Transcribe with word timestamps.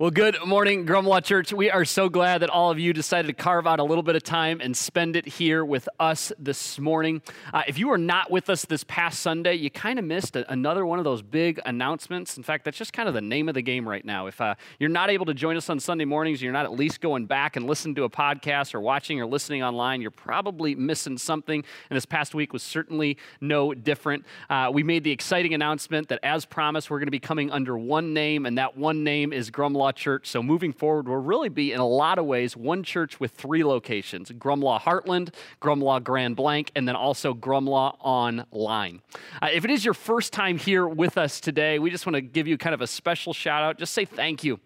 Well, 0.00 0.12
good 0.12 0.36
morning, 0.46 0.86
Grumlaw 0.86 1.24
Church. 1.24 1.52
We 1.52 1.72
are 1.72 1.84
so 1.84 2.08
glad 2.08 2.42
that 2.42 2.50
all 2.50 2.70
of 2.70 2.78
you 2.78 2.92
decided 2.92 3.26
to 3.26 3.32
carve 3.32 3.66
out 3.66 3.80
a 3.80 3.82
little 3.82 4.04
bit 4.04 4.14
of 4.14 4.22
time 4.22 4.60
and 4.60 4.76
spend 4.76 5.16
it 5.16 5.26
here 5.26 5.64
with 5.64 5.88
us 5.98 6.32
this 6.38 6.78
morning. 6.78 7.20
Uh, 7.52 7.64
if 7.66 7.80
you 7.80 7.88
were 7.88 7.98
not 7.98 8.30
with 8.30 8.48
us 8.48 8.64
this 8.64 8.84
past 8.84 9.18
Sunday, 9.18 9.54
you 9.54 9.70
kind 9.70 9.98
of 9.98 10.04
missed 10.04 10.36
a, 10.36 10.52
another 10.52 10.86
one 10.86 11.00
of 11.00 11.04
those 11.04 11.20
big 11.20 11.58
announcements. 11.66 12.36
In 12.36 12.44
fact, 12.44 12.64
that's 12.64 12.78
just 12.78 12.92
kind 12.92 13.08
of 13.08 13.14
the 13.16 13.20
name 13.20 13.48
of 13.48 13.56
the 13.56 13.60
game 13.60 13.88
right 13.88 14.04
now. 14.04 14.28
If 14.28 14.40
uh, 14.40 14.54
you're 14.78 14.88
not 14.88 15.10
able 15.10 15.26
to 15.26 15.34
join 15.34 15.56
us 15.56 15.68
on 15.68 15.80
Sunday 15.80 16.04
mornings, 16.04 16.40
you're 16.40 16.52
not 16.52 16.64
at 16.64 16.74
least 16.74 17.00
going 17.00 17.26
back 17.26 17.56
and 17.56 17.66
listening 17.66 17.96
to 17.96 18.04
a 18.04 18.08
podcast 18.08 18.76
or 18.76 18.80
watching 18.80 19.20
or 19.20 19.26
listening 19.26 19.64
online, 19.64 20.00
you're 20.00 20.12
probably 20.12 20.76
missing 20.76 21.18
something. 21.18 21.64
And 21.90 21.96
this 21.96 22.06
past 22.06 22.36
week 22.36 22.52
was 22.52 22.62
certainly 22.62 23.18
no 23.40 23.74
different. 23.74 24.24
Uh, 24.48 24.70
we 24.72 24.84
made 24.84 25.02
the 25.02 25.10
exciting 25.10 25.54
announcement 25.54 26.06
that, 26.10 26.20
as 26.22 26.44
promised, 26.44 26.88
we're 26.88 27.00
going 27.00 27.08
to 27.08 27.10
be 27.10 27.18
coming 27.18 27.50
under 27.50 27.76
one 27.76 28.14
name, 28.14 28.46
and 28.46 28.58
that 28.58 28.76
one 28.76 29.02
name 29.02 29.32
is 29.32 29.50
Grumlaw 29.50 29.87
Church. 29.94 30.28
So 30.28 30.42
moving 30.42 30.72
forward, 30.72 31.08
we'll 31.08 31.18
really 31.18 31.48
be 31.48 31.72
in 31.72 31.80
a 31.80 31.86
lot 31.86 32.18
of 32.18 32.26
ways 32.26 32.56
one 32.56 32.82
church 32.82 33.20
with 33.20 33.32
three 33.32 33.64
locations 33.64 34.30
Grumlaw 34.30 34.80
Heartland, 34.80 35.34
Grumlaw 35.60 36.02
Grand 36.02 36.36
Blanc, 36.36 36.70
and 36.74 36.86
then 36.86 36.96
also 36.96 37.34
Grumlaw 37.34 37.96
Online. 38.00 39.00
Uh, 39.40 39.48
if 39.52 39.64
it 39.64 39.70
is 39.70 39.84
your 39.84 39.94
first 39.94 40.32
time 40.32 40.58
here 40.58 40.86
with 40.86 41.18
us 41.18 41.40
today, 41.40 41.78
we 41.78 41.90
just 41.90 42.06
want 42.06 42.14
to 42.14 42.20
give 42.20 42.46
you 42.46 42.58
kind 42.58 42.74
of 42.74 42.80
a 42.80 42.86
special 42.86 43.32
shout 43.32 43.62
out. 43.62 43.78
Just 43.78 43.94
say 43.94 44.04
thank 44.04 44.44
you. 44.44 44.60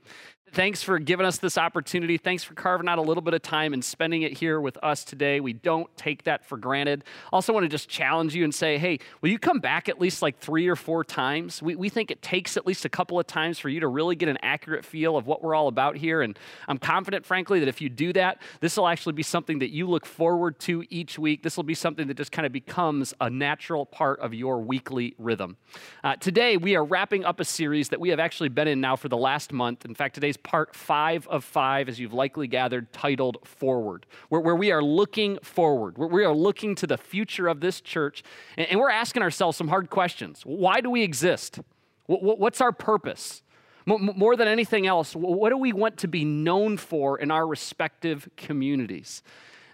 Thanks 0.55 0.83
for 0.83 0.99
giving 0.99 1.25
us 1.25 1.39
this 1.39 1.57
opportunity. 1.57 2.19
Thanks 2.19 2.45
for 2.45 2.53
carving 2.53 2.87
out 2.87 2.99
a 2.99 3.03
little 3.03 3.23
bit 3.23 3.33
of 3.33 3.41
time 3.41 3.73
and 3.73 3.83
spending 3.83 4.21
it 4.21 4.37
here 4.37 4.61
with 4.61 4.77
us 4.83 5.03
today. 5.03 5.41
We 5.41 5.55
don't 5.55 5.89
take 5.97 6.25
that 6.25 6.45
for 6.45 6.59
granted. 6.59 7.05
Also, 7.33 7.55
want 7.55 7.65
to 7.65 7.71
just 7.71 7.89
challenge 7.89 8.35
you 8.35 8.45
and 8.45 8.55
say, 8.55 8.77
hey, 8.77 8.99
will 9.23 9.31
you 9.31 9.39
come 9.39 9.61
back 9.61 9.89
at 9.89 9.99
least 9.99 10.21
like 10.21 10.39
three 10.41 10.69
or 10.69 10.77
four 10.77 11.05
times? 11.05 11.63
We, 11.63 11.75
we 11.75 11.89
think 11.89 12.11
it 12.11 12.21
takes 12.21 12.59
at 12.59 12.67
least 12.67 12.85
a 12.85 12.91
couple 12.91 13.19
of 13.19 13.27
times 13.27 13.59
for 13.59 13.71
you 13.71 13.81
to 13.81 13.89
really 13.89 14.15
get 14.15 14.29
an 14.29 14.37
accurate 14.43 14.85
feel 14.85 15.17
of 15.17 15.27
what 15.27 15.43
we're 15.43 15.55
all 15.55 15.69
about 15.69 15.97
here. 15.97 16.21
And 16.21 16.39
I'm 16.69 16.77
confident, 16.77 17.25
frankly, 17.25 17.59
that 17.61 17.69
if 17.69 17.81
you 17.81 17.89
do 17.89 18.13
that, 18.13 18.43
this 18.61 18.77
will 18.77 18.89
actually 18.89 19.15
be 19.15 19.23
something 19.23 19.59
that 19.61 19.71
you 19.71 19.89
look 19.89 20.05
forward 20.05 20.59
to 20.61 20.85
each 20.91 21.19
week. 21.19 21.43
This 21.43 21.57
will 21.57 21.65
be 21.65 21.75
something 21.75 22.09
that 22.09 22.19
just 22.19 22.31
kind 22.31 22.45
of 22.45 22.53
becomes 22.53 23.15
a 23.23 23.31
natural 23.31 23.87
part 23.87 24.21
of 24.21 24.35
your 24.35 24.61
weekly 24.61 25.15
rhythm. 25.17 25.57
Uh, 26.05 26.17
today, 26.17 26.59
we 26.59 26.77
are 26.77 26.85
wrapping 26.85 27.25
up 27.25 27.41
a 27.41 27.45
series 27.47 27.89
that 27.89 28.01
we 28.01 28.11
have 28.11 28.21
actually 28.21 28.51
been 28.51 28.69
in 28.69 28.83
now 28.83 28.97
for 28.97 29.09
the 29.09 29.17
last 29.17 29.51
month. 29.51 29.87
In 29.87 29.95
fact, 29.95 30.15
today's 30.15 30.37
part 30.43 30.75
five 30.75 31.27
of 31.29 31.45
five, 31.45 31.89
as 31.89 31.99
you've 31.99 32.13
likely 32.13 32.47
gathered, 32.47 32.93
titled 32.93 33.39
Forward, 33.45 34.07
where, 34.29 34.41
where 34.41 34.57
we 34.57 34.71
are 34.73 34.83
looking 34.83 35.39
forward, 35.43 35.99
where 35.99 36.09
we 36.09 36.25
are 36.25 36.35
looking 36.35 36.75
to 36.77 36.87
the 36.87 36.99
future 36.99 37.49
of 37.49 37.61
this 37.61 37.81
church, 37.81 38.23
and, 38.57 38.67
and 38.69 38.81
we're 38.81 38.91
asking 38.91 39.23
ourselves 39.23 39.57
some 39.57 39.69
hard 39.69 39.91
questions. 39.91 40.43
Why 40.45 40.81
do 40.81 40.91
we 40.91 41.03
exist? 41.03 41.61
What, 42.07 42.39
what's 42.39 42.61
our 42.61 42.73
purpose? 42.73 43.43
More 43.85 44.37
than 44.37 44.47
anything 44.47 44.87
else, 44.87 45.17
what 45.17 45.49
do 45.49 45.57
we 45.57 45.73
want 45.73 45.97
to 45.99 46.09
be 46.09 46.25
known 46.25 46.77
for 46.77 47.19
in 47.19 47.33
our 47.33 47.45
respective 47.45 48.29
communities? 48.37 49.25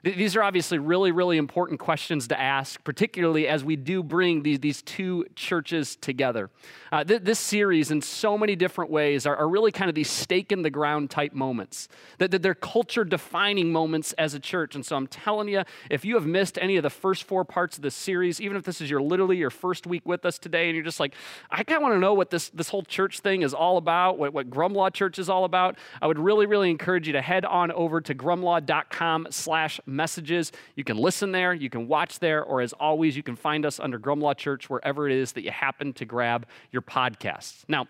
These 0.04 0.36
are 0.36 0.42
obviously 0.42 0.78
really, 0.78 1.10
really 1.10 1.38
important 1.38 1.80
questions 1.80 2.28
to 2.28 2.40
ask, 2.40 2.82
particularly 2.84 3.48
as 3.48 3.64
we 3.64 3.76
do 3.76 4.02
bring 4.02 4.42
these, 4.42 4.60
these 4.60 4.82
two 4.82 5.26
churches 5.34 5.96
together. 5.96 6.50
Uh, 6.92 7.04
th- 7.04 7.22
this 7.22 7.38
series, 7.38 7.90
in 7.90 8.00
so 8.00 8.38
many 8.38 8.54
different 8.54 8.90
ways, 8.90 9.26
are, 9.26 9.36
are, 9.36 9.48
really 9.48 9.72
kind 9.72 9.88
of 9.88 9.94
these 9.94 10.10
stake 10.10 10.52
in 10.52 10.62
the 10.62 10.70
ground 10.70 11.10
type 11.10 11.32
moments. 11.32 11.88
That, 12.18 12.30
that 12.30 12.42
they're 12.42 12.54
culture 12.54 13.04
defining 13.04 13.72
moments 13.72 14.12
as 14.14 14.34
a 14.34 14.40
church. 14.40 14.74
And 14.74 14.84
so 14.84 14.94
I'm 14.96 15.06
telling 15.06 15.48
you, 15.48 15.62
if 15.90 16.04
you 16.04 16.14
have 16.14 16.26
missed 16.26 16.58
any 16.60 16.76
of 16.76 16.82
the 16.82 16.90
first 16.90 17.24
four 17.24 17.44
parts 17.44 17.76
of 17.76 17.82
this 17.82 17.94
series, 17.94 18.40
even 18.40 18.56
if 18.56 18.64
this 18.64 18.80
is 18.80 18.90
your 18.90 19.02
literally 19.02 19.36
your 19.36 19.50
first 19.50 19.86
week 19.86 20.02
with 20.04 20.24
us 20.24 20.38
today, 20.38 20.66
and 20.66 20.76
you're 20.76 20.84
just 20.84 21.00
like, 21.00 21.14
I 21.50 21.64
kind 21.64 21.78
of 21.78 21.82
want 21.82 21.94
to 21.94 21.98
know 21.98 22.14
what 22.14 22.30
this, 22.30 22.50
this 22.50 22.68
whole 22.68 22.82
church 22.82 23.20
thing 23.20 23.42
is 23.42 23.52
all 23.52 23.78
about, 23.78 24.18
what, 24.18 24.32
what 24.32 24.50
Grumlaw 24.50 24.92
Church 24.92 25.18
is 25.18 25.28
all 25.28 25.44
about, 25.44 25.76
I 26.00 26.06
would 26.06 26.18
really, 26.18 26.46
really 26.46 26.70
encourage 26.70 27.06
you 27.06 27.14
to 27.14 27.22
head 27.22 27.44
on 27.44 27.72
over 27.72 28.00
to 28.00 28.14
grumlaw.com 28.14 29.28
slash 29.30 29.80
messages. 29.88 30.52
You 30.76 30.84
can 30.84 30.96
listen 30.96 31.32
there, 31.32 31.52
you 31.52 31.70
can 31.70 31.88
watch 31.88 32.18
there, 32.18 32.44
or 32.44 32.60
as 32.60 32.72
always, 32.74 33.16
you 33.16 33.22
can 33.22 33.36
find 33.36 33.66
us 33.66 33.80
under 33.80 33.98
Grumlaw 33.98 34.36
Church 34.36 34.70
wherever 34.70 35.08
it 35.08 35.14
is 35.14 35.32
that 35.32 35.42
you 35.42 35.50
happen 35.50 35.92
to 35.94 36.04
grab 36.04 36.46
your 36.70 36.82
podcasts. 36.82 37.64
Now, 37.66 37.88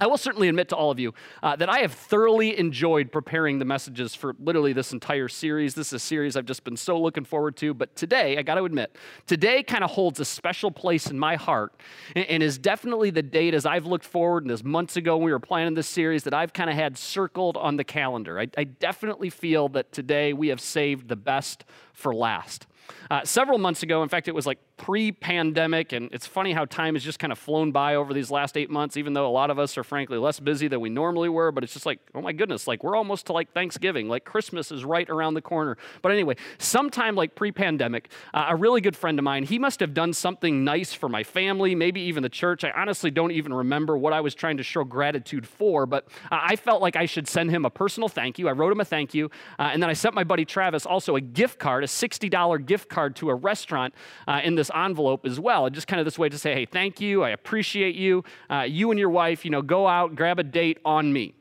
I 0.00 0.06
will 0.06 0.16
certainly 0.16 0.48
admit 0.48 0.68
to 0.68 0.76
all 0.76 0.92
of 0.92 1.00
you 1.00 1.12
uh, 1.42 1.56
that 1.56 1.68
I 1.68 1.80
have 1.80 1.92
thoroughly 1.92 2.56
enjoyed 2.56 3.10
preparing 3.10 3.58
the 3.58 3.64
messages 3.64 4.14
for 4.14 4.36
literally 4.38 4.72
this 4.72 4.92
entire 4.92 5.26
series. 5.26 5.74
This 5.74 5.88
is 5.88 5.94
a 5.94 5.98
series 5.98 6.36
I've 6.36 6.46
just 6.46 6.62
been 6.62 6.76
so 6.76 7.00
looking 7.00 7.24
forward 7.24 7.56
to. 7.56 7.74
But 7.74 7.96
today, 7.96 8.38
I 8.38 8.42
got 8.42 8.54
to 8.54 8.64
admit, 8.64 8.94
today 9.26 9.64
kind 9.64 9.82
of 9.82 9.90
holds 9.90 10.20
a 10.20 10.24
special 10.24 10.70
place 10.70 11.08
in 11.10 11.18
my 11.18 11.34
heart 11.34 11.74
and, 12.14 12.24
and, 12.26 12.42
is 12.44 12.58
definitely 12.58 13.10
the 13.10 13.22
date 13.22 13.54
as 13.54 13.66
I've 13.66 13.86
looked 13.86 14.04
forward 14.04 14.44
and 14.44 14.52
as 14.52 14.62
months 14.62 14.96
ago 14.96 15.16
when 15.16 15.24
we 15.26 15.32
were 15.32 15.40
planning 15.40 15.74
this 15.74 15.88
series 15.88 16.22
that 16.24 16.34
I've 16.34 16.52
kind 16.52 16.70
of 16.70 16.76
had 16.76 16.96
circled 16.96 17.56
on 17.56 17.76
the 17.76 17.84
calendar. 17.84 18.38
I, 18.38 18.46
I 18.56 18.64
definitely 18.64 19.30
feel 19.30 19.68
that 19.70 19.90
today 19.90 20.32
we 20.32 20.48
have 20.48 20.60
saved 20.60 21.08
the 21.08 21.16
best 21.16 21.64
for 21.92 22.14
last. 22.14 22.68
Uh, 23.10 23.24
several 23.24 23.58
months 23.58 23.82
ago, 23.82 24.04
in 24.04 24.08
fact, 24.08 24.28
it 24.28 24.34
was 24.34 24.46
like 24.46 24.60
pre 24.78 25.12
pandemic, 25.12 25.92
and 25.92 26.08
it's 26.12 26.26
funny 26.26 26.52
how 26.52 26.64
time 26.64 26.94
has 26.94 27.04
just 27.04 27.18
kind 27.18 27.32
of 27.32 27.38
flown 27.38 27.72
by 27.72 27.96
over 27.96 28.14
these 28.14 28.30
last 28.30 28.56
eight 28.56 28.70
months, 28.70 28.96
even 28.96 29.12
though 29.12 29.26
a 29.26 29.30
lot 29.30 29.50
of 29.50 29.58
us 29.58 29.76
are 29.76 29.84
frankly 29.84 30.16
less 30.16 30.40
busy 30.40 30.68
than 30.68 30.80
we 30.80 30.88
normally 30.88 31.28
were. 31.28 31.52
But 31.52 31.64
it's 31.64 31.72
just 31.72 31.84
like, 31.84 31.98
oh 32.14 32.22
my 32.22 32.32
goodness, 32.32 32.66
like 32.66 32.82
we're 32.82 32.96
almost 32.96 33.26
to 33.26 33.32
like 33.32 33.52
Thanksgiving, 33.52 34.08
like 34.08 34.24
Christmas 34.24 34.72
is 34.72 34.84
right 34.84 35.08
around 35.10 35.34
the 35.34 35.42
corner. 35.42 35.76
But 36.00 36.12
anyway, 36.12 36.36
sometime 36.58 37.16
like 37.16 37.34
pre 37.34 37.52
pandemic, 37.52 38.10
uh, 38.32 38.46
a 38.48 38.56
really 38.56 38.80
good 38.80 38.96
friend 38.96 39.18
of 39.18 39.24
mine, 39.24 39.44
he 39.44 39.58
must 39.58 39.80
have 39.80 39.92
done 39.92 40.12
something 40.12 40.64
nice 40.64 40.94
for 40.94 41.08
my 41.08 41.24
family, 41.24 41.74
maybe 41.74 42.00
even 42.02 42.22
the 42.22 42.28
church. 42.28 42.64
I 42.64 42.70
honestly 42.70 43.10
don't 43.10 43.32
even 43.32 43.52
remember 43.52 43.98
what 43.98 44.12
I 44.12 44.20
was 44.20 44.34
trying 44.34 44.56
to 44.58 44.62
show 44.62 44.84
gratitude 44.84 45.46
for, 45.46 45.84
but 45.86 46.06
uh, 46.30 46.38
I 46.40 46.56
felt 46.56 46.80
like 46.80 46.96
I 46.96 47.06
should 47.06 47.28
send 47.28 47.50
him 47.50 47.64
a 47.64 47.70
personal 47.70 48.08
thank 48.08 48.38
you. 48.38 48.48
I 48.48 48.52
wrote 48.52 48.72
him 48.72 48.80
a 48.80 48.84
thank 48.84 49.12
you, 49.12 49.30
uh, 49.58 49.70
and 49.72 49.82
then 49.82 49.90
I 49.90 49.94
sent 49.94 50.14
my 50.14 50.24
buddy 50.24 50.44
Travis 50.44 50.86
also 50.86 51.16
a 51.16 51.20
gift 51.20 51.58
card, 51.58 51.84
a 51.84 51.86
$60 51.86 52.64
gift 52.64 52.88
card 52.88 53.16
to 53.16 53.30
a 53.30 53.34
restaurant 53.34 53.94
uh, 54.26 54.40
in 54.44 54.54
this 54.54 54.67
envelope 54.74 55.26
as 55.26 55.38
well. 55.40 55.66
And 55.66 55.74
just 55.74 55.86
kind 55.86 56.00
of 56.00 56.04
this 56.04 56.18
way 56.18 56.28
to 56.28 56.38
say, 56.38 56.54
hey, 56.54 56.66
thank 56.66 57.00
you, 57.00 57.22
I 57.22 57.30
appreciate 57.30 57.94
you. 57.94 58.24
Uh, 58.50 58.62
you 58.68 58.90
and 58.90 58.98
your 58.98 59.10
wife, 59.10 59.44
you 59.44 59.50
know, 59.50 59.62
go 59.62 59.86
out, 59.86 60.14
grab 60.14 60.38
a 60.38 60.44
date 60.44 60.78
on 60.84 61.12
me. 61.12 61.34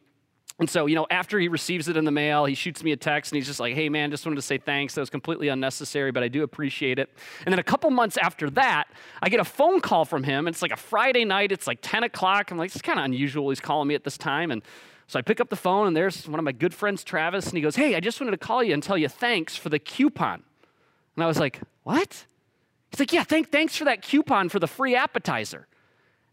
And 0.60 0.68
so, 0.68 0.88
you 0.88 0.96
know, 0.96 1.06
after 1.12 1.40
he 1.40 1.50
receives 1.50 1.88
it 1.88 1.98
in 1.98 2.06
the 2.06 2.12
mail, 2.12 2.46
he 2.46 2.56
shoots 2.56 2.84
me 2.84 2.92
a 2.92 2.98
text 2.98 3.32
and 3.32 3.38
he's 3.38 3.46
just 3.46 3.60
like, 3.60 3.76
hey, 3.76 3.90
man, 3.90 4.10
just 4.10 4.26
wanted 4.26 4.38
to 4.38 4.42
say 4.42 4.58
thanks. 4.58 4.96
That 4.96 5.02
was 5.02 5.12
completely 5.12 5.50
unnecessary, 5.50 6.12
but 6.12 6.24
I 6.24 6.30
do 6.30 6.42
appreciate 6.42 6.98
it. 6.98 7.10
And 7.46 7.54
then 7.54 7.60
a 7.60 7.64
couple 7.64 7.92
months 7.92 8.18
after 8.18 8.50
that, 8.52 8.86
I 9.22 9.30
get 9.30 9.40
a 9.40 9.46
phone 9.46 9.82
call 9.82 10.04
from 10.04 10.24
him. 10.24 10.48
It's 10.48 10.64
like 10.64 10.72
a 10.72 10.78
Friday 10.78 11.26
night. 11.26 11.52
It's 11.52 11.68
like 11.68 11.78
10 11.84 12.04
o'clock. 12.04 12.50
I'm 12.50 12.58
like, 12.58 12.74
it's 12.74 12.82
kind 12.82 12.98
of 12.98 13.06
unusual. 13.06 13.50
He's 13.50 13.60
calling 13.60 13.88
me 13.88 13.94
at 13.94 14.04
this 14.04 14.18
time. 14.18 14.50
And 14.50 14.64
so 15.06 15.20
I 15.20 15.22
pick 15.22 15.40
up 15.40 15.50
the 15.50 15.56
phone 15.56 15.86
and 15.86 15.96
there's 15.96 16.28
one 16.28 16.40
of 16.40 16.44
my 16.44 16.52
good 16.52 16.74
friends, 16.74 17.04
Travis, 17.04 17.46
and 17.46 17.56
he 17.56 17.62
goes, 17.62 17.76
hey, 17.76 17.96
I 17.96 18.00
just 18.00 18.20
wanted 18.20 18.32
to 18.32 18.38
call 18.38 18.64
you 18.64 18.74
and 18.74 18.82
tell 18.82 18.98
you 18.98 19.10
thanks 19.10 19.56
for 19.56 19.70
the 19.70 19.80
coupon. 19.80 20.42
And 21.16 21.24
I 21.24 21.28
was 21.28 21.40
like, 21.40 21.62
what? 21.84 22.26
He's 22.98 23.02
like, 23.02 23.14
yeah, 23.14 23.24
thank, 23.24 23.52
thanks 23.52 23.76
for 23.76 23.86
that 23.86 24.02
coupon 24.02 24.50
for 24.50 24.58
the 24.58 24.66
free 24.66 24.96
appetizer. 24.96 25.68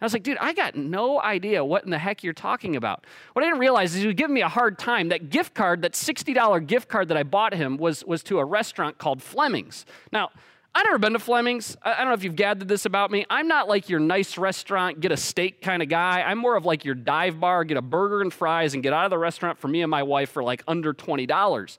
I 0.00 0.04
was 0.06 0.14
like, 0.14 0.22
dude, 0.22 0.38
I 0.38 0.54
got 0.54 0.75
no 0.75 1.20
idea 1.20 1.62
what 1.62 1.84
in 1.84 1.91
the 1.91 1.98
heck 1.98 2.25
you're 2.25 2.32
talking 2.32 2.75
about. 2.75 3.04
What 3.34 3.44
I 3.44 3.48
didn't 3.48 3.60
realize 3.60 3.94
is 3.94 4.00
he 4.00 4.06
was 4.06 4.14
giving 4.14 4.32
me 4.32 4.41
a 4.41 4.48
hard 4.48 4.78
time. 4.78 5.10
That 5.10 5.28
gift 5.28 5.52
card, 5.52 5.82
that 5.82 5.92
$60 5.92 6.66
gift 6.66 6.88
card 6.88 7.08
that 7.08 7.19
I 7.19 7.22
bought 7.22 7.52
him, 7.52 7.76
was, 7.76 8.02
was 8.06 8.22
to 8.22 8.38
a 8.38 8.47
restaurant 8.47 8.97
called 8.97 9.22
Fleming's. 9.22 9.84
Now, 10.10 10.30
I've 10.75 10.86
never 10.86 10.97
been 10.97 11.12
to 11.12 11.19
Fleming's. 11.19 11.76
I 11.82 11.98
don't 11.98 12.08
know 12.08 12.14
if 12.14 12.25
you've 12.25 12.34
gathered 12.34 12.66
this 12.66 12.86
about 12.86 13.10
me. 13.10 13.26
I'm 13.28 13.46
not 13.46 13.69
like 13.69 13.91
your 13.91 14.00
nice 14.00 14.38
restaurant, 14.38 15.00
get 15.00 15.12
a 15.12 15.19
steak 15.19 15.60
kind 15.60 15.82
of 15.82 15.91
guy. 15.91 16.22
I'm 16.22 16.38
more 16.38 16.56
of 16.56 16.64
like 16.64 16.86
your 16.86 16.94
dive 16.94 17.38
bar, 17.41 17.64
get 17.64 17.76
a 17.76 17.82
burger 17.82 18.22
and 18.22 18.32
fries, 18.32 18.72
and 18.72 18.82
get 18.82 18.94
out 18.94 19.04
of 19.04 19.10
the 19.10 19.19
restaurant 19.19 19.58
for 19.58 19.69
me 19.69 19.82
and 19.82 19.91
my 19.91 20.02
wife 20.02 20.31
for 20.31 20.42
like 20.42 20.62
under 20.66 20.94
$20. 20.94 21.76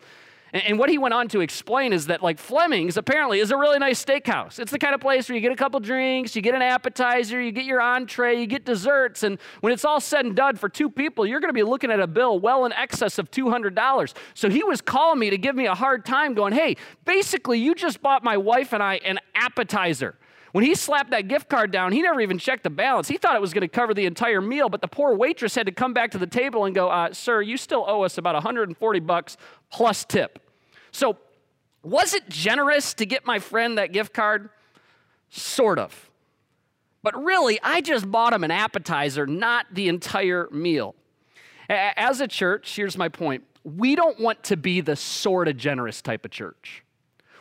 And, 0.55 0.79
what 0.79 0.89
he 0.89 0.97
went 0.97 1.13
on 1.13 1.27
to 1.29 1.41
explain 1.41 1.91
is 1.91 2.07
that, 2.07 2.23
like, 2.23 2.39
Fleming's 2.39 2.95
apparently 2.95 3.41
is 3.41 3.51
a 3.51 3.57
really 3.57 3.77
nice 3.77 4.03
steakhouse. 4.03 4.57
It's 4.57 4.71
the 4.71 4.79
kind 4.79 4.95
of 4.95 5.01
place 5.01 5.27
where 5.27 5.35
you 5.35 5.41
get 5.41 5.51
a 5.51 5.55
couple 5.57 5.81
drinks, 5.81 6.33
you 6.33 6.41
get 6.41 6.55
an 6.55 6.61
appetizer, 6.61 7.41
you 7.41 7.51
get 7.51 7.66
your 7.66 7.81
entree, 7.81 8.39
you 8.39 8.47
get 8.47 8.63
desserts. 8.63 9.23
And 9.23 9.38
when 9.59 9.73
it's 9.73 9.83
all 9.83 9.99
said 9.99 10.23
and 10.23 10.33
done 10.33 10.55
for 10.55 10.69
two 10.69 10.89
people, 10.89 11.25
you're 11.25 11.41
going 11.41 11.49
to 11.49 11.53
be 11.53 11.63
looking 11.63 11.91
at 11.91 11.99
a 11.99 12.07
bill 12.07 12.39
well 12.39 12.63
in 12.63 12.71
excess 12.71 13.19
of 13.19 13.29
$200. 13.31 14.13
So 14.34 14.49
he 14.49 14.63
was 14.63 14.79
calling 14.79 15.19
me 15.19 15.29
to 15.29 15.37
give 15.37 15.57
me 15.57 15.66
a 15.66 15.75
hard 15.75 16.05
time, 16.05 16.34
going, 16.34 16.53
hey, 16.53 16.78
basically, 17.03 17.59
you 17.59 17.75
just 17.75 18.01
bought 18.01 18.23
my 18.23 18.37
wife 18.37 18.72
and 18.72 18.81
I 18.81 18.96
an 19.03 19.19
appetizer. 19.35 20.16
When 20.53 20.63
he 20.63 20.73
slapped 20.73 21.11
that 21.11 21.28
gift 21.28 21.49
card 21.49 21.72
down, 21.72 21.91
he 21.91 22.01
never 22.01 22.22
even 22.22 22.37
checked 22.37 22.63
the 22.63 22.69
balance. 22.69 23.09
He 23.09 23.17
thought 23.17 23.35
it 23.35 23.41
was 23.41 23.53
going 23.53 23.63
to 23.63 23.67
cover 23.67 23.93
the 23.93 24.05
entire 24.05 24.40
meal, 24.40 24.69
but 24.69 24.79
the 24.79 24.87
poor 24.87 25.17
waitress 25.17 25.53
had 25.53 25.66
to 25.66 25.73
come 25.73 25.93
back 25.93 26.11
to 26.11 26.17
the 26.17 26.25
table 26.25 26.63
and 26.63 26.73
go, 26.73 26.87
uh, 26.87 27.11
"Sir, 27.11 27.41
you 27.41 27.58
still 27.58 27.84
owe 27.85 28.03
us 28.03 28.17
about 28.17 28.35
140 28.35 29.01
bucks 29.01 29.35
plus 29.69 30.05
tip." 30.05 30.40
So, 30.96 31.18
was 31.84 32.14
it 32.14 32.30
generous 32.30 32.94
to 32.94 33.06
get 33.06 33.26
my 33.26 33.38
friend 33.38 33.78
that 33.78 33.92
gift 33.92 34.14
card? 34.14 34.50
Sort 35.30 35.78
of. 35.78 36.09
But 37.03 37.22
really, 37.22 37.59
I 37.62 37.82
just 37.82 38.09
bought 38.09 38.32
him 38.32 38.46
an 38.46 38.52
appetizer, 38.52 39.28
not 39.28 39.66
the 39.74 39.90
entire 39.90 40.47
meal. 40.52 40.96
As 41.68 42.22
a 42.22 42.30
church, 42.30 42.78
here's 42.78 42.97
my 42.97 43.09
point 43.09 43.44
we 43.66 43.96
don't 43.97 44.18
want 44.22 44.42
to 44.46 44.56
be 44.56 44.80
the 44.80 44.96
sort 44.96 45.50
of 45.50 45.58
generous 45.58 46.02
type 46.02 46.24
of 46.24 46.32
church. 46.32 46.84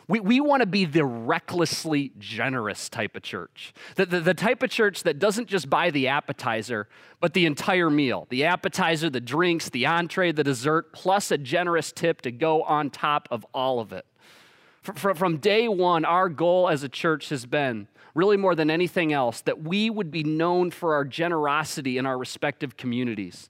We, 0.07 0.19
we 0.19 0.39
want 0.39 0.61
to 0.61 0.67
be 0.67 0.85
the 0.85 1.03
recklessly 1.03 2.11
generous 2.19 2.89
type 2.89 3.15
of 3.15 3.23
church. 3.23 3.73
The, 3.95 4.05
the, 4.05 4.19
the, 4.19 4.33
type 4.35 4.61
of 4.61 4.69
church 4.69 5.03
that 5.03 5.17
doesn't 5.17 5.47
just 5.47 5.69
buy 5.69 5.89
the 5.89 6.07
appetizer, 6.09 6.87
but 7.19 7.33
the 7.33 7.45
entire 7.45 7.89
meal 7.89 8.27
the 8.29 8.45
appetizer, 8.45 9.09
the 9.09 9.21
drinks, 9.21 9.69
the 9.69 9.85
entree, 9.85 10.31
the 10.31 10.43
dessert, 10.43 10.93
plus 10.93 11.31
a 11.31 11.37
generous 11.37 11.91
tip 11.91 12.21
to 12.21 12.31
go 12.31 12.61
on 12.63 12.89
top 12.91 13.27
of 13.31 13.45
all 13.53 13.79
of 13.79 13.91
it. 13.91 14.05
From, 14.83 15.15
from 15.15 15.37
day 15.37 15.67
one, 15.67 16.05
our 16.05 16.29
goal 16.29 16.69
as 16.69 16.83
a 16.83 16.89
church 16.89 17.29
has 17.29 17.47
been 17.47 17.87
really 18.13 18.37
more 18.37 18.53
than 18.53 18.69
anything 18.69 19.11
else 19.11 19.41
that 19.41 19.63
we 19.63 19.89
would 19.89 20.11
be 20.11 20.23
known 20.23 20.69
for 20.69 20.93
our 20.93 21.03
generosity 21.03 21.97
in 21.97 22.05
our 22.05 22.17
respective 22.17 22.77
communities. 22.77 23.49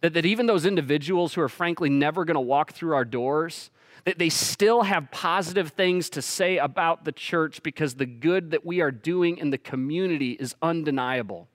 That, 0.00 0.14
that 0.14 0.24
even 0.24 0.46
those 0.46 0.64
individuals 0.64 1.34
who 1.34 1.40
are 1.42 1.48
frankly 1.48 1.90
never 1.90 2.24
going 2.24 2.36
to 2.36 2.40
walk 2.40 2.72
through 2.72 2.94
our 2.94 3.04
doors, 3.04 3.70
that 4.10 4.18
they 4.18 4.28
still 4.28 4.82
have 4.82 5.08
positive 5.12 5.68
things 5.68 6.10
to 6.10 6.20
say 6.20 6.58
about 6.58 7.04
the 7.04 7.12
church 7.12 7.62
because 7.62 7.94
the 7.94 8.06
good 8.06 8.50
that 8.50 8.66
we 8.66 8.80
are 8.80 8.90
doing 8.90 9.38
in 9.38 9.50
the 9.50 9.58
community 9.58 10.32
is 10.32 10.52
undeniable. 10.60 11.46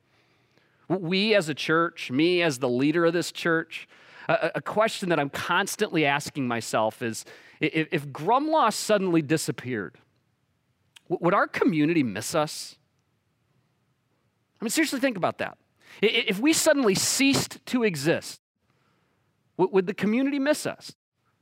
We 0.87 1.35
as 1.35 1.49
a 1.49 1.53
church, 1.53 2.09
me 2.11 2.41
as 2.41 2.59
the 2.59 2.69
leader 2.69 3.03
of 3.03 3.11
this 3.11 3.33
church, 3.33 3.89
a, 4.29 4.61
question 4.61 5.09
that 5.09 5.19
I'm 5.19 5.29
constantly 5.29 6.05
asking 6.05 6.47
myself 6.47 7.01
is 7.01 7.25
if, 7.59 7.89
if 7.91 8.07
Grumlaw 8.07 8.71
suddenly 8.71 9.21
disappeared, 9.21 9.97
would 11.09 11.33
our 11.33 11.47
community 11.49 12.03
miss 12.03 12.33
us? 12.33 12.77
I 14.61 14.63
mean, 14.63 14.69
seriously, 14.69 15.01
think 15.01 15.17
about 15.17 15.39
that. 15.39 15.57
If 16.01 16.39
we 16.39 16.53
suddenly 16.53 16.95
ceased 16.95 17.65
to 17.65 17.83
exist, 17.83 18.39
would 19.57 19.87
the 19.87 19.93
community 19.93 20.39
miss 20.39 20.65
us? 20.65 20.95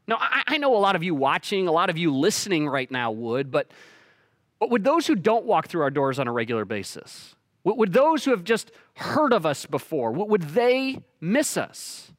Now, 0.07 0.17
I, 0.19 0.57
know 0.57 0.75
a 0.75 0.77
lot 0.77 0.95
of 0.95 1.03
you 1.03 1.15
watching, 1.15 1.67
a 1.67 1.71
lot 1.71 1.89
of 1.89 1.97
you 1.97 2.13
listening 2.13 2.67
right 2.67 2.91
now 2.91 3.11
would, 3.11 3.51
but, 3.51 3.71
but 4.59 4.69
would 4.69 4.83
those 4.83 5.07
who 5.07 5.15
don't 5.15 5.45
walk 5.45 5.67
through 5.67 5.81
our 5.81 5.91
doors 5.91 6.19
on 6.19 6.27
a 6.27 6.31
regular 6.31 6.65
basis, 6.65 7.35
would 7.63 7.93
those 7.93 8.25
who 8.25 8.31
have 8.31 8.43
just 8.43 8.71
heard 8.95 9.31
of 9.31 9.45
us 9.45 9.65
before, 9.65 10.11
would 10.11 10.41
they 10.41 10.99
miss 11.21 11.55
us? 11.55 12.11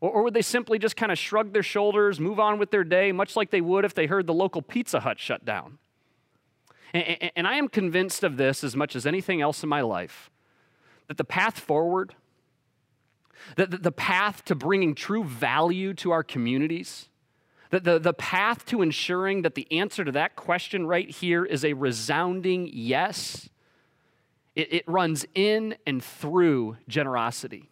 Or, 0.00 0.24
would 0.24 0.34
they 0.34 0.42
simply 0.42 0.78
just 0.78 0.96
kind 0.96 1.12
of 1.12 1.18
shrug 1.18 1.52
their 1.52 1.62
shoulders, 1.62 2.18
move 2.18 2.40
on 2.40 2.58
with 2.58 2.70
their 2.70 2.84
day, 2.84 3.12
much 3.12 3.36
like 3.36 3.50
they 3.50 3.60
would 3.60 3.84
if 3.84 3.94
they 3.94 4.06
heard 4.06 4.26
the 4.26 4.34
local 4.34 4.62
Pizza 4.62 5.00
Hut 5.00 5.20
shut 5.20 5.44
down? 5.44 5.78
And, 6.94 7.30
and 7.36 7.46
I 7.46 7.56
am 7.56 7.68
convinced 7.68 8.24
of 8.24 8.38
this 8.38 8.64
as 8.64 8.74
much 8.74 8.96
as 8.96 9.06
anything 9.06 9.40
else 9.42 9.62
in 9.62 9.68
my 9.68 9.82
life 9.82 10.30
that 11.08 11.18
the 11.18 11.24
path 11.24 11.58
forward, 11.58 12.14
that 13.56 13.82
the 13.82 13.92
path 13.92 14.44
to 14.46 14.54
bringing 14.54 14.94
true 14.94 15.24
value 15.24 15.92
to 15.94 16.12
our 16.12 16.22
communities, 16.22 17.09
that 17.70 17.84
the, 17.84 17.98
the 17.98 18.12
path 18.12 18.66
to 18.66 18.82
ensuring 18.82 19.42
that 19.42 19.54
the 19.54 19.70
answer 19.72 20.04
to 20.04 20.12
that 20.12 20.36
question 20.36 20.86
right 20.86 21.08
here 21.08 21.44
is 21.44 21.64
a 21.64 21.72
resounding 21.72 22.68
yes, 22.72 23.48
it, 24.54 24.72
it 24.72 24.84
runs 24.86 25.24
in 25.34 25.76
and 25.86 26.02
through 26.02 26.76
generosity. 26.88 27.70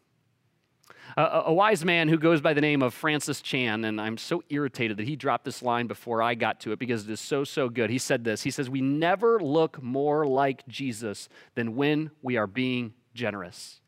A, 1.17 1.43
a, 1.47 1.53
wise 1.53 1.85
man 1.85 2.09
who 2.09 2.17
goes 2.17 2.41
by 2.41 2.55
the 2.55 2.61
name 2.61 2.81
of 2.81 2.95
Francis 2.95 3.41
Chan, 3.43 3.85
and 3.85 4.01
I'm 4.01 4.19
so 4.19 4.43
irritated 4.51 4.99
that 4.99 5.09
he 5.09 5.17
dropped 5.17 5.45
this 5.45 5.63
line 5.63 5.89
before 5.89 6.23
I 6.23 6.35
got 6.35 6.61
to 6.61 6.73
it 6.73 6.79
because 6.79 7.09
it 7.09 7.11
is 7.11 7.21
so, 7.21 7.43
so 7.43 7.69
good. 7.69 7.91
He 7.91 7.99
said 7.99 8.23
this 8.23 8.43
He 8.43 8.51
says, 8.51 8.71
We 8.71 8.81
never 8.81 9.41
look 9.41 9.83
more 9.83 10.27
like 10.27 10.67
Jesus 10.69 11.29
than 11.55 11.75
when 11.75 12.13
we 12.23 12.37
are 12.37 12.47
being 12.47 12.95
generous. 13.15 13.81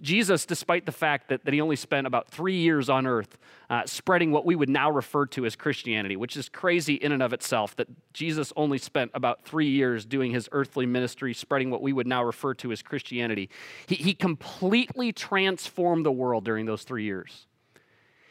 Jesus, 0.00 0.46
despite 0.46 0.86
the 0.86 0.92
fact 0.92 1.28
that, 1.28 1.44
that 1.44 1.54
he 1.54 1.60
only 1.60 1.76
spent 1.76 2.06
about 2.06 2.28
three 2.28 2.56
years 2.56 2.88
on 2.88 3.06
earth 3.06 3.38
uh, 3.70 3.84
spreading 3.86 4.30
what 4.30 4.44
we 4.44 4.54
would 4.54 4.68
now 4.68 4.90
refer 4.90 5.26
to 5.26 5.46
as 5.46 5.56
Christianity, 5.56 6.16
which 6.16 6.36
is 6.36 6.48
crazy 6.48 6.94
in 6.94 7.12
and 7.12 7.22
of 7.22 7.32
itself, 7.32 7.74
that 7.76 7.88
Jesus 8.12 8.52
only 8.56 8.78
spent 8.78 9.10
about 9.14 9.44
three 9.44 9.70
years 9.70 10.04
doing 10.04 10.32
his 10.32 10.48
earthly 10.52 10.86
ministry, 10.86 11.34
spreading 11.34 11.70
what 11.70 11.82
we 11.82 11.92
would 11.92 12.06
now 12.06 12.22
refer 12.22 12.54
to 12.54 12.72
as 12.72 12.82
Christianity. 12.82 13.48
He, 13.86 13.96
he 13.96 14.14
completely 14.14 15.12
transformed 15.12 16.04
the 16.04 16.12
world 16.12 16.44
during 16.44 16.66
those 16.66 16.84
three 16.84 17.04
years. 17.04 17.46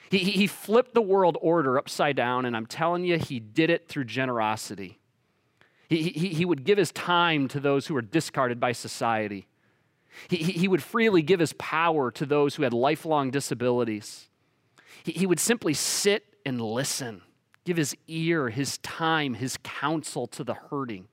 He, 0.09 0.19
he 0.19 0.47
flipped 0.47 0.93
the 0.93 1.01
world 1.01 1.37
order 1.41 1.77
upside 1.77 2.15
down, 2.15 2.45
and 2.45 2.55
I'm 2.55 2.67
telling 2.67 3.03
you, 3.03 3.17
he 3.17 3.39
did 3.39 3.69
it 3.69 3.87
through 3.87 4.05
generosity. 4.05 4.99
He, 5.89 6.09
he, 6.09 6.29
he 6.29 6.45
would 6.45 6.63
give 6.63 6.77
his 6.77 6.91
time 6.91 7.47
to 7.49 7.59
those 7.59 7.87
who 7.87 7.93
were 7.93 8.01
discarded 8.01 8.59
by 8.59 8.71
society. 8.71 9.47
He, 10.27 10.37
he 10.37 10.67
would 10.67 10.83
freely 10.83 11.21
give 11.21 11.39
his 11.39 11.53
power 11.53 12.11
to 12.11 12.25
those 12.25 12.55
who 12.55 12.63
had 12.63 12.73
lifelong 12.73 13.31
disabilities. 13.31 14.29
He, 15.03 15.11
he 15.13 15.25
would 15.25 15.39
simply 15.39 15.73
sit 15.73 16.25
and 16.45 16.61
listen, 16.61 17.21
give 17.65 17.77
his 17.77 17.95
ear, 18.07 18.49
his 18.49 18.77
time, 18.79 19.33
his 19.33 19.57
counsel 19.63 20.27
to 20.27 20.43
the 20.43 20.53
hurting. 20.53 21.07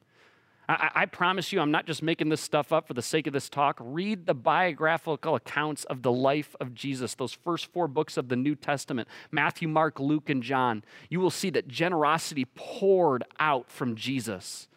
I, 0.71 0.91
I, 0.95 1.07
promise 1.07 1.53
you, 1.53 1.59
I'm 1.61 1.73
not 1.73 1.85
just 1.85 2.01
making 2.01 2.29
this 2.29 2.41
stuff 2.41 2.73
up 2.73 2.87
for 2.87 2.95
the 2.95 3.03
sake 3.03 3.27
of 3.27 3.33
this 3.33 3.49
talk. 3.49 3.77
Read 3.81 4.27
the 4.27 4.35
biographical 4.35 5.35
accounts 5.35 5.83
of 5.85 6.03
the 6.03 6.13
life 6.13 6.55
of 6.61 6.75
Jesus, 6.75 7.17
those 7.17 7.33
first 7.33 7.67
four 7.73 7.89
books 7.89 8.17
of 8.17 8.29
the 8.29 8.37
New 8.37 8.55
Testament 8.55 9.09
Matthew, 9.33 9.67
Mark, 9.67 9.99
Luke, 9.99 10.31
and 10.31 10.45
John. 10.45 10.85
You 11.09 11.19
will 11.19 11.31
see 11.31 11.51
that 11.51 11.67
generosity 11.67 12.45
poured 12.55 13.25
out 13.41 13.69
from 13.69 13.97
Jesus. 13.97 14.69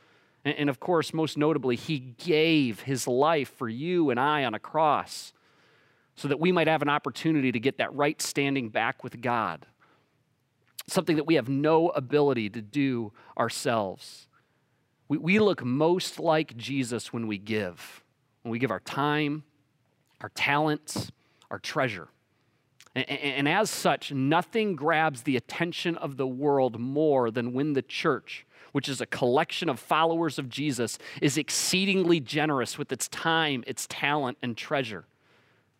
And, 0.46 0.70
of 0.70 0.80
course, 0.80 1.14
most 1.14 1.38
notably, 1.38 1.78
he 1.78 2.00
gave 2.00 2.82
his 2.82 3.08
life 3.08 3.54
for 3.56 3.70
you 3.70 4.10
and 4.10 4.20
I 4.20 4.44
on 4.44 4.54
a 4.54 4.60
cross 4.60 5.32
so 6.16 6.28
that 6.28 6.40
we 6.40 6.52
might 6.52 6.68
have 6.68 6.82
an 6.82 6.90
opportunity 6.90 7.52
to 7.52 7.60
get 7.60 7.78
that 7.78 7.94
right 7.96 8.22
standing 8.22 8.70
back 8.70 9.04
with 9.04 9.22
God. 9.22 9.66
Something 10.88 11.16
that 11.16 11.26
we 11.26 11.36
have 11.36 11.48
no 11.48 11.90
ability 11.90 12.50
to 12.52 12.62
do 12.62 13.14
ourselves. 13.38 14.28
We, 15.08 15.18
we 15.18 15.40
look 15.40 15.64
most 15.64 16.20
like 16.20 16.58
Jesus 16.58 17.14
when 17.14 17.28
we 17.28 17.38
give, 17.38 18.04
when 18.42 18.52
we 18.52 18.60
give 18.60 18.72
our 18.72 18.82
time, 18.82 19.44
our 20.20 20.30
talents, 20.36 21.10
our 21.50 21.60
treasure. 21.60 22.10
And, 22.96 23.10
and, 23.10 23.48
as 23.48 23.70
such, 23.70 24.12
nothing 24.12 24.76
grabs 24.76 25.24
the 25.24 25.38
attention 25.38 25.98
of 25.98 26.18
the 26.18 26.28
world 26.28 26.80
more 26.80 27.32
than 27.32 27.54
when 27.54 27.74
the 27.74 27.82
church 27.82 28.46
which 28.74 28.90
is 28.90 29.00
a 29.00 29.06
collection 29.06 29.70
of 29.70 29.80
followers 29.80 30.38
of 30.38 30.50
Jesus, 30.50 31.00
is 31.22 31.38
exceedingly 31.38 32.20
generous 32.20 32.78
with 32.78 32.92
its 32.92 33.08
time, 33.08 33.64
its 33.66 33.88
talent, 33.90 34.38
and 34.44 34.58
treasure. 34.58 35.06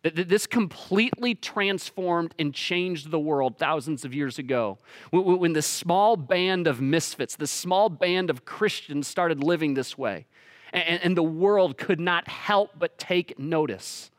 This 0.02 0.46
completely 0.46 1.34
transformed 1.34 2.34
and 2.38 2.52
changed 2.52 3.10
the 3.10 3.18
world 3.18 3.56
thousands 3.58 4.04
of 4.04 4.14
years 4.14 4.38
ago. 4.38 4.78
When 5.10 5.54
this 5.54 5.66
small 5.66 6.16
band 6.16 6.66
of 6.66 6.80
misfits, 6.80 7.36
this 7.36 7.50
small 7.50 7.88
band 7.88 8.28
of 8.28 8.44
Christians 8.44 9.08
started 9.08 9.42
living 9.42 9.72
this 9.72 9.96
way, 9.96 10.26
and 10.72 11.16
the 11.16 11.22
world 11.22 11.78
could 11.78 12.00
not 12.00 12.28
help 12.28 12.72
but 12.78 12.98
take 12.98 13.38
notice. 13.38 14.10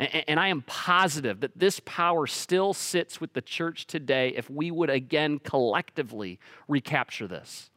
And 0.00 0.40
I 0.40 0.48
am 0.48 0.62
positive 0.62 1.38
that 1.40 1.56
this 1.56 1.80
power 1.84 2.26
still 2.26 2.72
sits 2.74 3.20
with 3.20 3.34
the 3.34 3.42
church 3.42 3.86
today 3.86 4.34
if 4.36 4.50
we 4.50 4.72
would 4.72 4.90
again 4.90 5.38
collectively 5.38 6.40
recapture 6.66 7.28
this. 7.28 7.70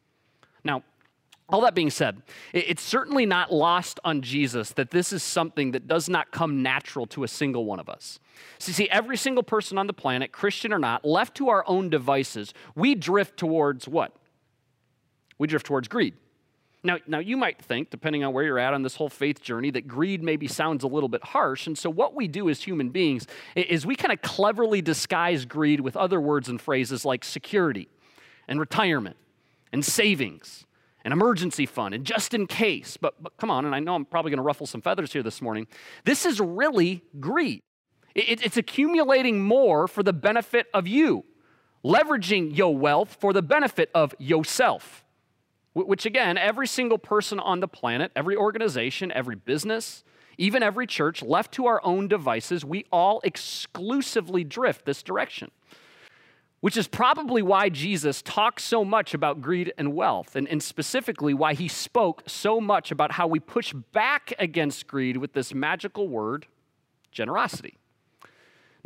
Now, 0.66 0.82
all 1.48 1.60
that 1.60 1.76
being 1.76 1.90
said, 1.90 2.22
it's 2.52 2.82
certainly 2.82 3.24
not 3.24 3.52
lost 3.52 4.00
on 4.04 4.20
Jesus 4.20 4.70
that 4.72 4.90
this 4.90 5.12
is 5.12 5.22
something 5.22 5.70
that 5.70 5.86
does 5.86 6.08
not 6.08 6.32
come 6.32 6.60
natural 6.60 7.06
to 7.06 7.22
a 7.22 7.28
single 7.28 7.64
one 7.64 7.78
of 7.78 7.88
us. 7.88 8.18
So, 8.58 8.72
see, 8.72 8.90
every 8.90 9.16
single 9.16 9.44
person 9.44 9.78
on 9.78 9.86
the 9.86 9.92
planet, 9.92 10.32
Christian 10.32 10.72
or 10.72 10.80
not, 10.80 11.04
left 11.04 11.36
to 11.36 11.48
our 11.48 11.64
own 11.68 11.88
devices, 11.88 12.52
we 12.74 12.96
drift 12.96 13.36
towards 13.36 13.86
what? 13.86 14.12
We 15.38 15.46
drift 15.46 15.66
towards 15.66 15.86
greed. 15.86 16.14
Now, 16.82 16.98
now, 17.06 17.20
you 17.20 17.36
might 17.36 17.62
think, 17.62 17.90
depending 17.90 18.24
on 18.24 18.32
where 18.32 18.44
you're 18.44 18.58
at 18.58 18.74
on 18.74 18.82
this 18.82 18.96
whole 18.96 19.08
faith 19.08 19.40
journey, 19.40 19.70
that 19.70 19.86
greed 19.86 20.24
maybe 20.24 20.48
sounds 20.48 20.82
a 20.82 20.88
little 20.88 21.08
bit 21.08 21.22
harsh. 21.22 21.68
And 21.68 21.78
so, 21.78 21.90
what 21.90 22.14
we 22.14 22.26
do 22.26 22.48
as 22.48 22.62
human 22.62 22.88
beings 22.88 23.28
is 23.54 23.86
we 23.86 23.94
kind 23.94 24.12
of 24.12 24.20
cleverly 24.20 24.82
disguise 24.82 25.44
greed 25.44 25.80
with 25.80 25.96
other 25.96 26.20
words 26.20 26.48
and 26.48 26.60
phrases 26.60 27.04
like 27.04 27.24
security 27.24 27.88
and 28.48 28.58
retirement 28.58 29.16
and 29.72 29.84
savings 29.84 30.66
an 31.06 31.12
emergency 31.12 31.66
fund 31.66 31.94
and 31.94 32.04
just 32.04 32.34
in 32.34 32.48
case. 32.48 32.96
But, 32.96 33.22
but 33.22 33.36
come 33.36 33.48
on, 33.48 33.64
and 33.64 33.72
I 33.74 33.78
know 33.78 33.94
I'm 33.94 34.04
probably 34.04 34.30
going 34.32 34.38
to 34.38 34.42
ruffle 34.42 34.66
some 34.66 34.82
feathers 34.82 35.12
here 35.12 35.22
this 35.22 35.40
morning. 35.40 35.68
This 36.04 36.26
is 36.26 36.40
really 36.40 37.04
greed. 37.20 37.62
It, 38.16 38.44
it's 38.44 38.56
accumulating 38.56 39.40
more 39.40 39.86
for 39.86 40.02
the 40.02 40.12
benefit 40.12 40.66
of 40.74 40.88
you, 40.88 41.24
leveraging 41.84 42.56
your 42.56 42.76
wealth 42.76 43.16
for 43.20 43.32
the 43.32 43.40
benefit 43.40 43.88
of 43.94 44.16
yourself. 44.18 45.04
Which, 45.74 46.06
again, 46.06 46.38
every 46.38 46.66
single 46.66 46.98
person 46.98 47.38
on 47.38 47.60
the 47.60 47.68
planet, 47.68 48.10
every 48.16 48.34
organization, 48.34 49.12
every 49.12 49.36
business, 49.36 50.02
even 50.38 50.62
every 50.62 50.88
church, 50.88 51.22
left 51.22 51.52
to 51.52 51.66
our 51.66 51.80
own 51.84 52.08
devices, 52.08 52.64
we 52.64 52.84
all 52.90 53.20
exclusively 53.22 54.42
drift 54.42 54.86
this 54.86 55.04
direction 55.04 55.52
which 56.60 56.76
is 56.76 56.88
probably 56.88 57.42
why 57.42 57.68
Jesus 57.68 58.22
talks 58.22 58.64
so 58.64 58.84
much 58.84 59.14
about 59.14 59.40
greed 59.40 59.72
and 59.76 59.94
wealth, 59.94 60.36
and, 60.36 60.48
and, 60.48 60.62
specifically 60.62 61.34
why 61.34 61.54
he 61.54 61.68
spoke 61.68 62.22
so 62.26 62.60
much 62.60 62.90
about 62.90 63.12
how 63.12 63.26
we 63.26 63.38
push 63.38 63.72
back 63.92 64.32
against 64.38 64.86
greed 64.86 65.16
with 65.16 65.32
this 65.32 65.52
magical 65.52 66.08
word, 66.08 66.46
generosity. 67.12 67.76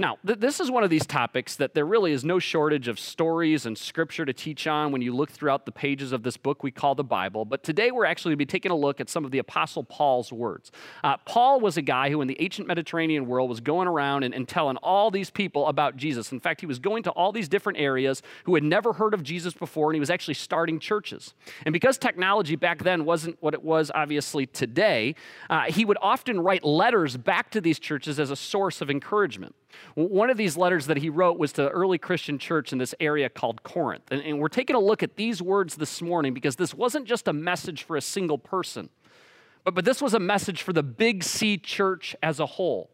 Now, 0.00 0.16
th- 0.26 0.38
this 0.38 0.60
is 0.60 0.70
one 0.70 0.82
of 0.82 0.88
these 0.88 1.06
topics 1.06 1.56
that 1.56 1.74
there 1.74 1.84
really 1.84 2.12
is 2.12 2.24
no 2.24 2.38
shortage 2.38 2.88
of 2.88 2.98
stories 2.98 3.66
and 3.66 3.76
scripture 3.76 4.24
to 4.24 4.32
teach 4.32 4.66
on 4.66 4.92
when 4.92 5.02
you 5.02 5.14
look 5.14 5.30
throughout 5.30 5.66
the 5.66 5.72
pages 5.72 6.12
of 6.12 6.22
this 6.22 6.38
book 6.38 6.62
we 6.62 6.70
call 6.70 6.94
the 6.94 7.04
Bible. 7.04 7.44
But 7.44 7.62
today 7.62 7.90
we're 7.90 8.06
actually 8.06 8.30
going 8.30 8.38
to 8.38 8.46
be 8.46 8.50
taking 8.50 8.72
a 8.72 8.76
look 8.76 8.98
at 8.98 9.10
some 9.10 9.26
of 9.26 9.30
the 9.30 9.40
Apostle 9.40 9.84
Paul's 9.84 10.32
words. 10.32 10.72
Uh, 11.04 11.18
Paul 11.26 11.60
was 11.60 11.76
a 11.76 11.82
guy 11.82 12.08
who, 12.08 12.22
in 12.22 12.28
the 12.28 12.40
ancient 12.40 12.66
Mediterranean 12.66 13.26
world, 13.26 13.50
was 13.50 13.60
going 13.60 13.88
around 13.88 14.22
and, 14.22 14.32
and 14.32 14.48
telling 14.48 14.78
all 14.78 15.10
these 15.10 15.28
people 15.28 15.66
about 15.66 15.98
Jesus. 15.98 16.32
In 16.32 16.40
fact, 16.40 16.60
he 16.60 16.66
was 16.66 16.78
going 16.78 17.02
to 17.02 17.10
all 17.10 17.30
these 17.30 17.50
different 17.50 17.78
areas 17.78 18.22
who 18.44 18.54
had 18.54 18.64
never 18.64 18.94
heard 18.94 19.12
of 19.12 19.22
Jesus 19.22 19.52
before, 19.52 19.90
and 19.90 19.96
he 19.96 20.00
was 20.00 20.08
actually 20.08 20.32
starting 20.32 20.80
churches. 20.80 21.34
And 21.66 21.74
because 21.74 21.98
technology 21.98 22.56
back 22.56 22.84
then 22.84 23.04
wasn't 23.04 23.36
what 23.40 23.52
it 23.52 23.62
was, 23.62 23.90
obviously, 23.94 24.46
today, 24.46 25.14
uh, 25.50 25.64
he 25.64 25.84
would 25.84 25.98
often 26.00 26.40
write 26.40 26.64
letters 26.64 27.18
back 27.18 27.50
to 27.50 27.60
these 27.60 27.78
churches 27.78 28.18
as 28.18 28.30
a 28.30 28.36
source 28.36 28.80
of 28.80 28.88
encouragement. 28.88 29.54
One 29.94 30.30
of 30.30 30.36
these 30.36 30.56
letters 30.56 30.86
that 30.86 30.98
he 30.98 31.08
wrote 31.08 31.38
was 31.38 31.52
to 31.54 31.62
the 31.62 31.70
early 31.70 31.98
Christian 31.98 32.38
church 32.38 32.72
in 32.72 32.78
this 32.78 32.94
area 33.00 33.28
called 33.28 33.62
Corinth. 33.62 34.04
And, 34.10 34.22
and, 34.22 34.38
we're 34.38 34.48
taking 34.48 34.76
a 34.76 34.80
look 34.80 35.02
at 35.02 35.16
these 35.16 35.42
words 35.42 35.76
this 35.76 36.00
morning 36.00 36.34
because 36.34 36.56
this 36.56 36.74
wasn't 36.74 37.06
just 37.06 37.28
a 37.28 37.32
message 37.32 37.82
for 37.82 37.96
a 37.96 38.00
single 38.00 38.38
person, 38.38 38.88
but, 39.64 39.74
but 39.74 39.84
this 39.84 40.00
was 40.00 40.14
a 40.14 40.20
message 40.20 40.62
for 40.62 40.72
the 40.72 40.82
Big 40.82 41.24
C 41.24 41.58
church 41.58 42.14
as 42.22 42.40
a 42.40 42.46
whole 42.46 42.90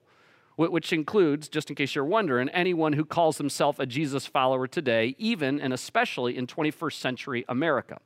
which 0.57 0.93
includes, 0.93 1.49
just 1.49 1.69
in 1.69 1.77
case 1.77 1.95
you're 1.95 2.05
wondering, 2.05 2.49
anyone 2.49 2.95
who 2.95 3.05
calls 3.05 3.39
himself 3.39 3.79
a 3.79 3.85
Jesus 3.85 4.27
follower 4.27 4.67
today, 4.67 5.15
even 5.19 5.61
and 5.61 5.73
especially 5.73 6.37
in 6.37 6.47
21st 6.47 6.95
century 6.95 7.45
America. 7.49 7.99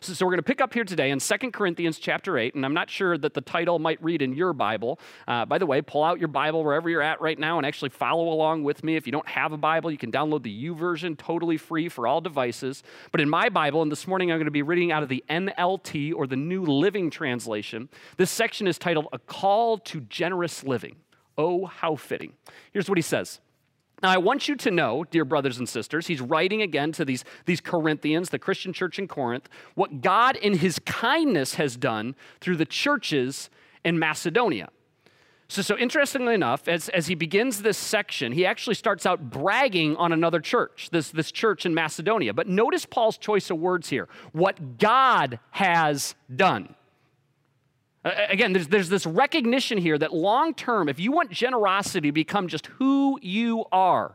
So, 0.00 0.12
so 0.12 0.26
we're 0.26 0.32
going 0.32 0.38
to 0.38 0.44
pick 0.44 0.60
up 0.60 0.74
here 0.74 0.84
today 0.84 1.10
in 1.10 1.18
2 1.18 1.36
Corinthians 1.52 1.98
chapter 1.98 2.38
8, 2.38 2.54
and 2.54 2.64
I'm 2.64 2.74
not 2.74 2.90
sure 2.90 3.18
that 3.18 3.34
the 3.34 3.40
title 3.40 3.78
might 3.78 4.02
read 4.02 4.22
in 4.22 4.34
your 4.34 4.52
Bible. 4.52 4.98
Uh, 5.26 5.44
by 5.44 5.58
the 5.58 5.66
way, 5.66 5.82
pull 5.82 6.02
out 6.02 6.18
your 6.18 6.28
Bible 6.28 6.64
wherever 6.64 6.88
you're 6.88 7.02
at 7.02 7.20
right 7.20 7.38
now 7.38 7.58
and 7.58 7.66
actually 7.66 7.90
follow 7.90 8.28
along 8.28 8.64
with 8.64 8.84
me. 8.84 8.96
If 8.96 9.06
you 9.06 9.12
don't 9.12 9.28
have 9.28 9.52
a 9.52 9.56
Bible, 9.56 9.90
you 9.90 9.98
can 9.98 10.12
download 10.12 10.42
the 10.42 10.64
YouVersion 10.66 11.16
totally 11.18 11.56
free 11.56 11.88
for 11.88 12.06
all 12.06 12.20
devices. 12.20 12.82
But 13.12 13.20
in 13.20 13.28
my 13.28 13.48
Bible, 13.48 13.82
and 13.82 13.90
this 13.90 14.06
morning 14.06 14.30
I'm 14.30 14.38
going 14.38 14.46
to 14.46 14.50
be 14.50 14.62
reading 14.62 14.92
out 14.92 15.02
of 15.02 15.08
the 15.08 15.24
NLT 15.28 16.14
or 16.14 16.26
the 16.26 16.36
New 16.36 16.64
Living 16.64 17.10
Translation, 17.10 17.88
this 18.16 18.30
section 18.30 18.66
is 18.66 18.78
titled 18.78 19.08
A 19.12 19.18
Call 19.18 19.78
to 19.78 20.00
Generous 20.00 20.64
Living. 20.64 20.96
Oh, 21.36 21.66
how 21.66 21.94
fitting. 21.94 22.32
Here's 22.72 22.88
what 22.88 22.98
he 22.98 23.02
says. 23.02 23.40
Now, 24.02 24.10
I 24.10 24.18
want 24.18 24.48
you 24.48 24.54
to 24.56 24.70
know, 24.70 25.04
dear 25.04 25.24
brothers 25.24 25.58
and 25.58 25.68
sisters, 25.68 26.06
he's 26.06 26.20
writing 26.20 26.62
again 26.62 26.92
to 26.92 27.04
these, 27.04 27.24
these 27.46 27.60
Corinthians, 27.60 28.30
the 28.30 28.38
Christian 28.38 28.72
church 28.72 28.98
in 28.98 29.08
Corinth, 29.08 29.48
what 29.74 30.00
God 30.00 30.36
in 30.36 30.58
his 30.58 30.78
kindness 30.80 31.54
has 31.54 31.76
done 31.76 32.14
through 32.40 32.56
the 32.56 32.64
churches 32.64 33.50
in 33.84 33.98
Macedonia. 33.98 34.68
So, 35.48 35.62
so 35.62 35.78
interestingly 35.78 36.34
enough, 36.34 36.68
as, 36.68 36.90
as 36.90 37.06
he 37.06 37.14
begins 37.14 37.62
this 37.62 37.78
section, 37.78 38.32
he 38.32 38.44
actually 38.44 38.74
starts 38.74 39.06
out 39.06 39.30
bragging 39.30 39.96
on 39.96 40.12
another 40.12 40.40
church, 40.40 40.90
this, 40.92 41.10
this 41.10 41.32
church 41.32 41.64
in 41.64 41.74
Macedonia. 41.74 42.34
But 42.34 42.48
notice 42.48 42.84
Paul's 42.84 43.16
choice 43.16 43.50
of 43.50 43.58
words 43.58 43.88
here 43.88 44.08
what 44.32 44.78
God 44.78 45.40
has 45.52 46.14
done. 46.34 46.74
Again, 48.28 48.52
there's, 48.52 48.68
there's 48.68 48.88
this 48.88 49.06
recognition 49.06 49.78
here 49.78 49.98
that 49.98 50.12
long 50.12 50.54
term, 50.54 50.88
if 50.88 51.00
you 51.00 51.12
want 51.12 51.30
generosity 51.30 52.08
to 52.08 52.12
become 52.12 52.48
just 52.48 52.66
who 52.66 53.18
you 53.22 53.64
are, 53.72 54.14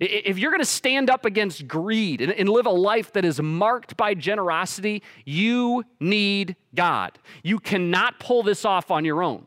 if 0.00 0.38
you're 0.38 0.50
going 0.50 0.60
to 0.60 0.66
stand 0.66 1.08
up 1.08 1.24
against 1.24 1.68
greed 1.68 2.20
and, 2.20 2.32
and, 2.32 2.48
live 2.48 2.66
a 2.66 2.70
life 2.70 3.12
that 3.12 3.24
is 3.24 3.40
marked 3.40 3.96
by 3.96 4.14
generosity, 4.14 5.02
you 5.24 5.84
need 6.00 6.56
God. 6.74 7.18
You 7.42 7.60
cannot 7.60 8.18
pull 8.18 8.42
this 8.42 8.64
off 8.64 8.90
on 8.90 9.04
your 9.04 9.22
own. 9.22 9.46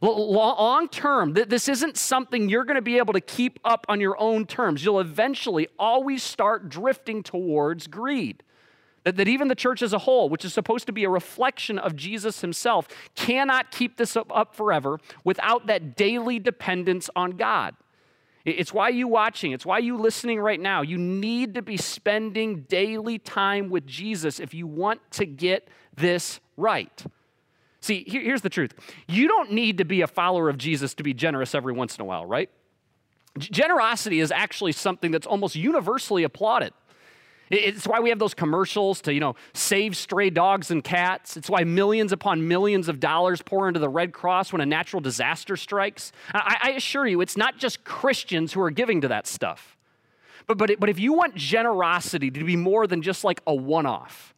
Long 0.00 0.88
term, 0.88 1.34
this 1.34 1.68
isn't 1.68 1.96
something 1.96 2.48
you're 2.48 2.64
going 2.64 2.76
to 2.76 2.82
be 2.82 2.98
able 2.98 3.12
to 3.12 3.20
keep 3.20 3.60
up 3.64 3.86
on 3.88 4.00
your 4.00 4.20
own 4.20 4.46
terms. 4.46 4.84
You'll 4.84 4.98
eventually 4.98 5.68
always 5.78 6.24
start 6.24 6.68
drifting 6.68 7.22
towards 7.22 7.86
greed. 7.86 8.42
That, 9.04 9.16
that 9.16 9.28
even 9.28 9.48
the 9.48 9.54
church 9.54 9.82
as 9.82 9.92
a 9.92 9.98
whole, 9.98 10.28
which 10.28 10.44
is 10.44 10.52
supposed 10.52 10.86
to 10.86 10.92
be 10.92 11.04
a 11.04 11.08
reflection 11.08 11.78
of 11.78 11.96
Jesus 11.96 12.40
himself, 12.40 12.88
cannot 13.14 13.70
keep 13.70 13.96
this 13.96 14.16
up, 14.16 14.30
up 14.36 14.54
forever 14.54 15.00
without 15.24 15.66
that 15.66 15.96
daily 15.96 16.38
dependence 16.38 17.10
on 17.16 17.32
God. 17.32 17.74
It's 18.44 18.72
why 18.72 18.88
you 18.88 19.06
watching, 19.06 19.52
it's 19.52 19.64
why 19.64 19.78
you 19.78 19.96
listening 19.96 20.40
right 20.40 20.58
now. 20.58 20.82
You 20.82 20.98
need 20.98 21.54
to 21.54 21.62
be 21.62 21.76
spending 21.76 22.62
daily 22.62 23.18
time 23.18 23.70
with 23.70 23.86
Jesus 23.86 24.40
if 24.40 24.52
you 24.52 24.66
want 24.66 25.00
to 25.12 25.26
get 25.26 25.68
this 25.96 26.40
right. 26.56 27.04
See, 27.80 28.04
here, 28.06 28.22
here's 28.22 28.42
the 28.42 28.50
truth. 28.50 28.72
You 29.08 29.28
don't 29.28 29.52
need 29.52 29.78
to 29.78 29.84
be 29.84 30.00
a 30.00 30.06
follower 30.06 30.48
of 30.48 30.58
Jesus 30.58 30.94
to 30.94 31.02
be 31.02 31.14
generous 31.14 31.54
every 31.54 31.72
once 31.72 31.96
in 31.96 32.02
a 32.02 32.04
while, 32.04 32.26
right? 32.26 32.50
Generosity 33.38 34.20
is 34.20 34.30
actually 34.30 34.72
something 34.72 35.10
that's 35.10 35.26
almost 35.26 35.56
universally 35.56 36.22
applauded. 36.22 36.72
It's 37.52 37.86
why 37.86 38.00
we 38.00 38.08
have 38.08 38.18
those 38.18 38.32
commercials 38.32 39.02
to, 39.02 39.12
you 39.12 39.20
know, 39.20 39.36
save 39.52 39.94
stray 39.94 40.30
dogs 40.30 40.70
and 40.70 40.82
cats. 40.82 41.36
It's 41.36 41.50
why 41.50 41.64
millions 41.64 42.10
upon 42.10 42.48
millions 42.48 42.88
of 42.88 42.98
dollars 42.98 43.42
pour 43.42 43.68
into 43.68 43.78
the 43.78 43.90
Red 43.90 44.14
Cross 44.14 44.54
when 44.54 44.62
a 44.62 44.66
natural 44.66 45.00
disaster 45.02 45.54
strikes. 45.58 46.12
I, 46.32 46.56
I 46.62 46.70
assure 46.70 47.06
you, 47.06 47.20
it's 47.20 47.36
not 47.36 47.58
just 47.58 47.84
Christians 47.84 48.54
who 48.54 48.62
are 48.62 48.70
giving 48.70 49.02
to 49.02 49.08
that 49.08 49.26
stuff. 49.26 49.76
But, 50.46 50.56
but, 50.56 50.80
but 50.80 50.88
if 50.88 50.98
you 50.98 51.12
want 51.12 51.34
generosity 51.34 52.30
to 52.30 52.42
be 52.42 52.56
more 52.56 52.86
than 52.86 53.02
just 53.02 53.22
like 53.22 53.42
a 53.46 53.54
one 53.54 53.84
off, 53.84 54.31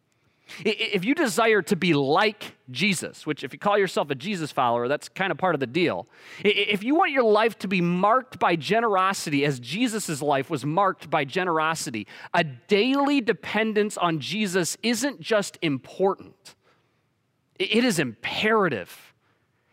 if 0.65 1.05
you 1.05 1.15
desire 1.15 1.63
to 1.63 1.77
be 1.77 1.95
like 1.95 2.55
Jesus, 2.71 3.27
which 3.27 3.43
if 3.43 3.53
you 3.53 3.59
call 3.59 3.79
yourself 3.79 4.11
a 4.11 4.15
Jesus 4.15 4.53
follower, 4.53 4.89
that's 4.89 5.09
kind 5.09 5.31
of 5.31 5.39
part 5.39 5.55
of 5.55 5.61
the 5.61 5.67
deal. 5.67 6.07
If 6.45 6.83
you 6.83 6.95
want 6.95 7.13
your 7.13 7.25
life 7.25 7.59
to 7.61 7.69
be 7.69 7.81
marked 7.81 8.39
by 8.39 8.57
generosity 8.57 9.45
as 9.45 9.59
Jesus' 9.59 10.21
life 10.21 10.51
was 10.51 10.65
marked 10.65 11.11
by 11.11 11.25
generosity, 11.25 12.07
a 12.33 12.45
daily 12.45 13.21
dependence 13.21 13.97
on 13.97 14.21
Jesus 14.21 14.77
isn't 14.83 15.21
just 15.21 15.59
important, 15.63 16.55
it 17.59 17.85
is 17.85 17.99
imperative. 17.99 19.15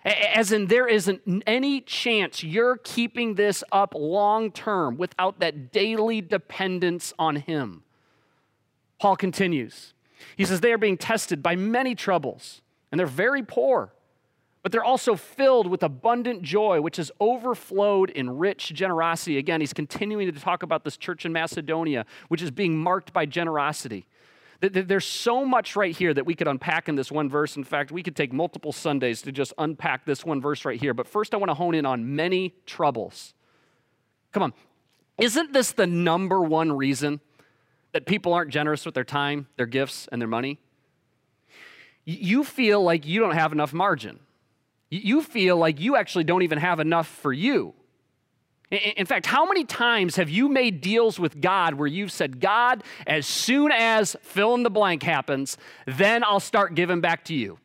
As 0.04 0.51
in, 0.51 0.66
there 0.66 0.88
isn't 0.88 1.22
any 1.46 1.80
chance 1.82 2.44
you're 2.44 2.78
keeping 2.78 3.36
this 3.36 3.63
up 3.72 3.94
long 3.96 4.51
term 4.51 4.98
without 4.98 5.40
that 5.42 5.72
daily 5.72 6.22
dependence 6.22 7.13
on 7.20 7.36
Him. 7.36 7.84
Paul 9.00 9.16
continues. 9.16 9.94
He 10.36 10.46
says 10.46 10.62
they 10.62 10.74
are 10.74 10.78
being 10.78 10.98
tested 10.98 11.42
by 11.42 11.56
many 11.56 11.96
troubles, 11.96 12.62
and 12.92 13.00
they're 13.00 13.08
very 13.08 13.44
poor, 13.44 13.94
but 14.63 14.72
they're 14.72 14.84
also 14.84 15.16
filled 15.16 15.68
with 15.68 15.82
abundant 15.84 16.44
joy, 16.44 16.82
which 16.82 16.98
has 16.98 17.12
overflowed 17.20 18.10
in 18.12 18.38
rich 18.38 18.74
generosity. 18.74 19.38
Again, 19.38 19.60
he's 19.60 19.74
continuing 19.74 20.32
to 20.32 20.40
talk 20.40 20.63
about 20.63 20.84
this 20.84 20.98
church 20.98 21.25
in 21.25 21.34
Macedonia, 21.34 22.06
which 22.28 22.42
is 22.42 22.51
being 22.51 22.78
marked 22.78 23.12
by 23.12 23.25
generosity. 23.25 24.06
There's 24.60 25.06
so 25.06 25.44
much 25.44 25.75
right 25.75 25.96
here 25.96 26.13
that 26.13 26.28
we 26.28 26.36
could 26.36 26.48
unpack 26.48 26.88
in 26.88 26.96
this 26.96 27.12
one 27.12 27.28
verse. 27.28 27.58
In 27.58 27.63
fact, 27.63 27.92
we 27.92 28.04
could 28.04 28.16
take 28.16 28.32
multiple 28.32 28.72
Sundays 28.72 29.24
to 29.24 29.32
just 29.32 29.54
unpack 29.58 30.06
this 30.06 30.24
one 30.24 30.40
verse 30.40 30.66
right 30.66 30.80
here. 30.80 30.94
But 30.94 31.08
first, 31.08 31.34
I 31.34 31.38
want 31.38 31.50
to 31.50 31.56
hone 31.56 31.74
in 31.74 31.84
on 31.84 32.16
many 32.16 32.54
troubles. 32.68 33.34
Come 34.32 34.44
on. 34.44 34.54
Isn't 35.18 35.54
this 35.54 35.72
the 35.72 35.88
number 35.88 36.42
one 36.42 36.72
reason 36.72 37.22
that 37.93 38.05
people 38.05 38.33
aren't 38.33 38.51
generous 38.51 38.86
with 38.86 38.95
their 38.95 39.03
time, 39.03 39.48
their 39.57 39.65
gifts, 39.65 40.07
and 40.12 40.21
their 40.21 40.27
money? 40.27 40.60
You 42.05 42.43
feel 42.43 42.81
like 42.81 43.05
you 43.05 43.19
don't 43.19 43.36
have 43.36 43.51
enough 43.51 43.74
margin. 43.74 44.19
You 44.89 45.21
feel 45.21 45.57
like 45.57 45.79
you 45.79 45.95
actually 45.95 46.24
don't 46.24 46.41
even 46.41 46.57
have 46.57 46.79
enough 46.79 47.07
for 47.07 47.31
you. 47.31 47.74
In 48.71 49.05
fact, 49.05 49.25
how 49.25 49.45
many 49.45 49.65
times 49.65 50.15
have 50.15 50.29
you 50.29 50.48
made 50.48 50.79
deals 50.79 51.19
with 51.19 51.41
God 51.41 51.74
where 51.74 51.88
you've 51.88 52.12
said, 52.12 52.39
God, 52.39 52.83
as 53.05 53.27
soon 53.27 53.71
as 53.74 54.15
fill 54.21 54.55
in 54.55 54.63
the 54.63 54.69
blank 54.69 55.03
happens, 55.03 55.57
then 55.86 56.24
I'll 56.24 56.39
start 56.39 56.74
giving 56.74 57.01
back 57.01 57.25
to 57.25 57.33
you? 57.33 57.60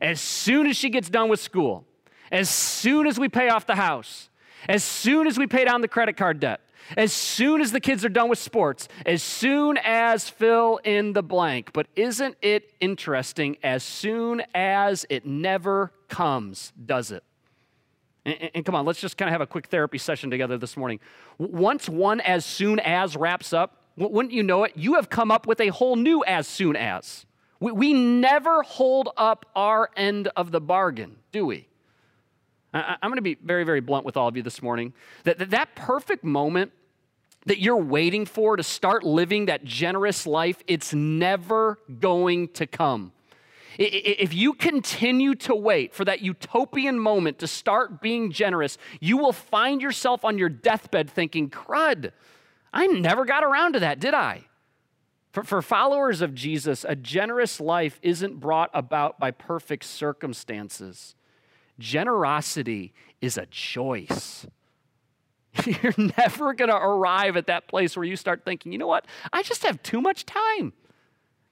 As 0.00 0.20
soon 0.20 0.66
as 0.66 0.76
she 0.76 0.90
gets 0.90 1.08
done 1.08 1.30
with 1.30 1.40
school, 1.40 1.86
as 2.30 2.50
soon 2.50 3.06
as 3.06 3.18
we 3.18 3.30
pay 3.30 3.48
off 3.48 3.66
the 3.66 3.76
house, 3.76 4.28
as 4.68 4.84
soon 4.84 5.26
as 5.26 5.38
we 5.38 5.46
pay 5.46 5.64
down 5.64 5.80
the 5.80 5.88
credit 5.88 6.18
card 6.18 6.38
debt, 6.38 6.60
as 6.96 7.12
soon 7.12 7.60
as 7.60 7.72
the 7.72 7.80
kids 7.80 8.04
are 8.04 8.08
done 8.08 8.28
with 8.28 8.38
sports, 8.38 8.88
as 9.06 9.22
soon 9.22 9.78
as 9.78 10.28
fill 10.28 10.78
in 10.84 11.12
the 11.12 11.22
blank. 11.22 11.72
But 11.72 11.86
isn't 11.96 12.36
it 12.42 12.72
interesting? 12.80 13.56
As 13.62 13.82
soon 13.82 14.42
as 14.54 15.06
it 15.08 15.26
never 15.26 15.92
comes, 16.08 16.72
does 16.84 17.10
it? 17.10 17.24
And, 18.24 18.50
and, 18.54 18.64
come 18.64 18.74
on, 18.74 18.84
let's 18.84 19.00
just 19.00 19.16
kind 19.16 19.28
of 19.28 19.32
have 19.32 19.40
a 19.40 19.46
quick 19.46 19.66
therapy 19.66 19.98
session 19.98 20.30
together 20.30 20.56
this 20.56 20.76
morning. 20.76 21.00
Once 21.38 21.88
one 21.88 22.20
as 22.20 22.44
soon 22.44 22.78
as 22.80 23.16
wraps 23.16 23.52
up, 23.52 23.78
wouldn't 23.96 24.32
you 24.32 24.42
know 24.42 24.64
it? 24.64 24.72
You 24.76 24.94
have 24.94 25.10
come 25.10 25.30
up 25.30 25.46
with 25.46 25.60
a 25.60 25.68
whole 25.68 25.96
new 25.96 26.24
as 26.24 26.46
soon 26.46 26.76
as. 26.76 27.26
We, 27.60 27.72
we 27.72 27.92
never 27.92 28.62
hold 28.62 29.10
up 29.16 29.46
our 29.54 29.90
end 29.96 30.28
of 30.36 30.50
the 30.50 30.60
bargain, 30.60 31.16
do 31.30 31.46
we? 31.46 31.68
I, 32.74 32.96
am 33.02 33.10
going 33.10 33.16
to 33.16 33.22
be 33.22 33.34
very, 33.34 33.64
very 33.64 33.80
blunt 33.80 34.04
with 34.04 34.16
all 34.16 34.28
of 34.28 34.36
you 34.36 34.42
this 34.42 34.62
morning. 34.62 34.92
That, 35.24 35.38
that, 35.38 35.50
that 35.50 35.74
perfect 35.74 36.24
moment 36.24 36.72
that 37.46 37.58
you're 37.58 37.76
waiting 37.76 38.24
for 38.24 38.56
to 38.56 38.62
start 38.62 39.02
living 39.02 39.46
that 39.46 39.64
generous 39.64 40.26
life, 40.26 40.62
it's 40.66 40.94
never 40.94 41.78
going 42.00 42.48
to 42.48 42.66
come. 42.66 43.12
If 43.78 44.34
you 44.34 44.52
continue 44.52 45.34
to 45.36 45.54
wait 45.54 45.94
for 45.94 46.04
that 46.04 46.20
utopian 46.20 46.98
moment 46.98 47.38
to 47.38 47.46
start 47.46 48.02
being 48.02 48.30
generous, 48.30 48.76
you 49.00 49.16
will 49.16 49.32
find 49.32 49.80
yourself 49.80 50.24
on 50.24 50.36
your 50.36 50.50
deathbed 50.50 51.08
thinking, 51.08 51.48
crud, 51.48 52.12
I 52.72 52.86
never 52.86 53.24
got 53.24 53.44
around 53.44 53.72
to 53.72 53.80
that, 53.80 53.98
did 53.98 54.14
I? 54.14 54.44
For, 55.32 55.42
for 55.42 55.62
followers 55.62 56.20
of 56.20 56.34
Jesus, 56.34 56.84
a 56.86 56.94
generous 56.94 57.60
life 57.60 57.98
isn't 58.02 58.40
brought 58.40 58.70
about 58.74 59.18
by 59.18 59.30
perfect 59.30 59.84
circumstances. 59.84 61.14
Generosity 61.82 62.92
is 63.20 63.36
a 63.36 63.46
choice. 63.46 64.46
You're 65.66 65.94
never 66.16 66.54
going 66.54 66.68
to 66.68 66.76
arrive 66.76 67.36
at 67.36 67.48
that 67.48 67.66
place 67.66 67.96
where 67.96 68.04
you 68.04 68.14
start 68.14 68.44
thinking, 68.44 68.70
you 68.70 68.78
know 68.78 68.86
what? 68.86 69.04
I 69.32 69.42
just 69.42 69.64
have 69.64 69.82
too 69.82 70.00
much 70.00 70.24
time. 70.24 70.72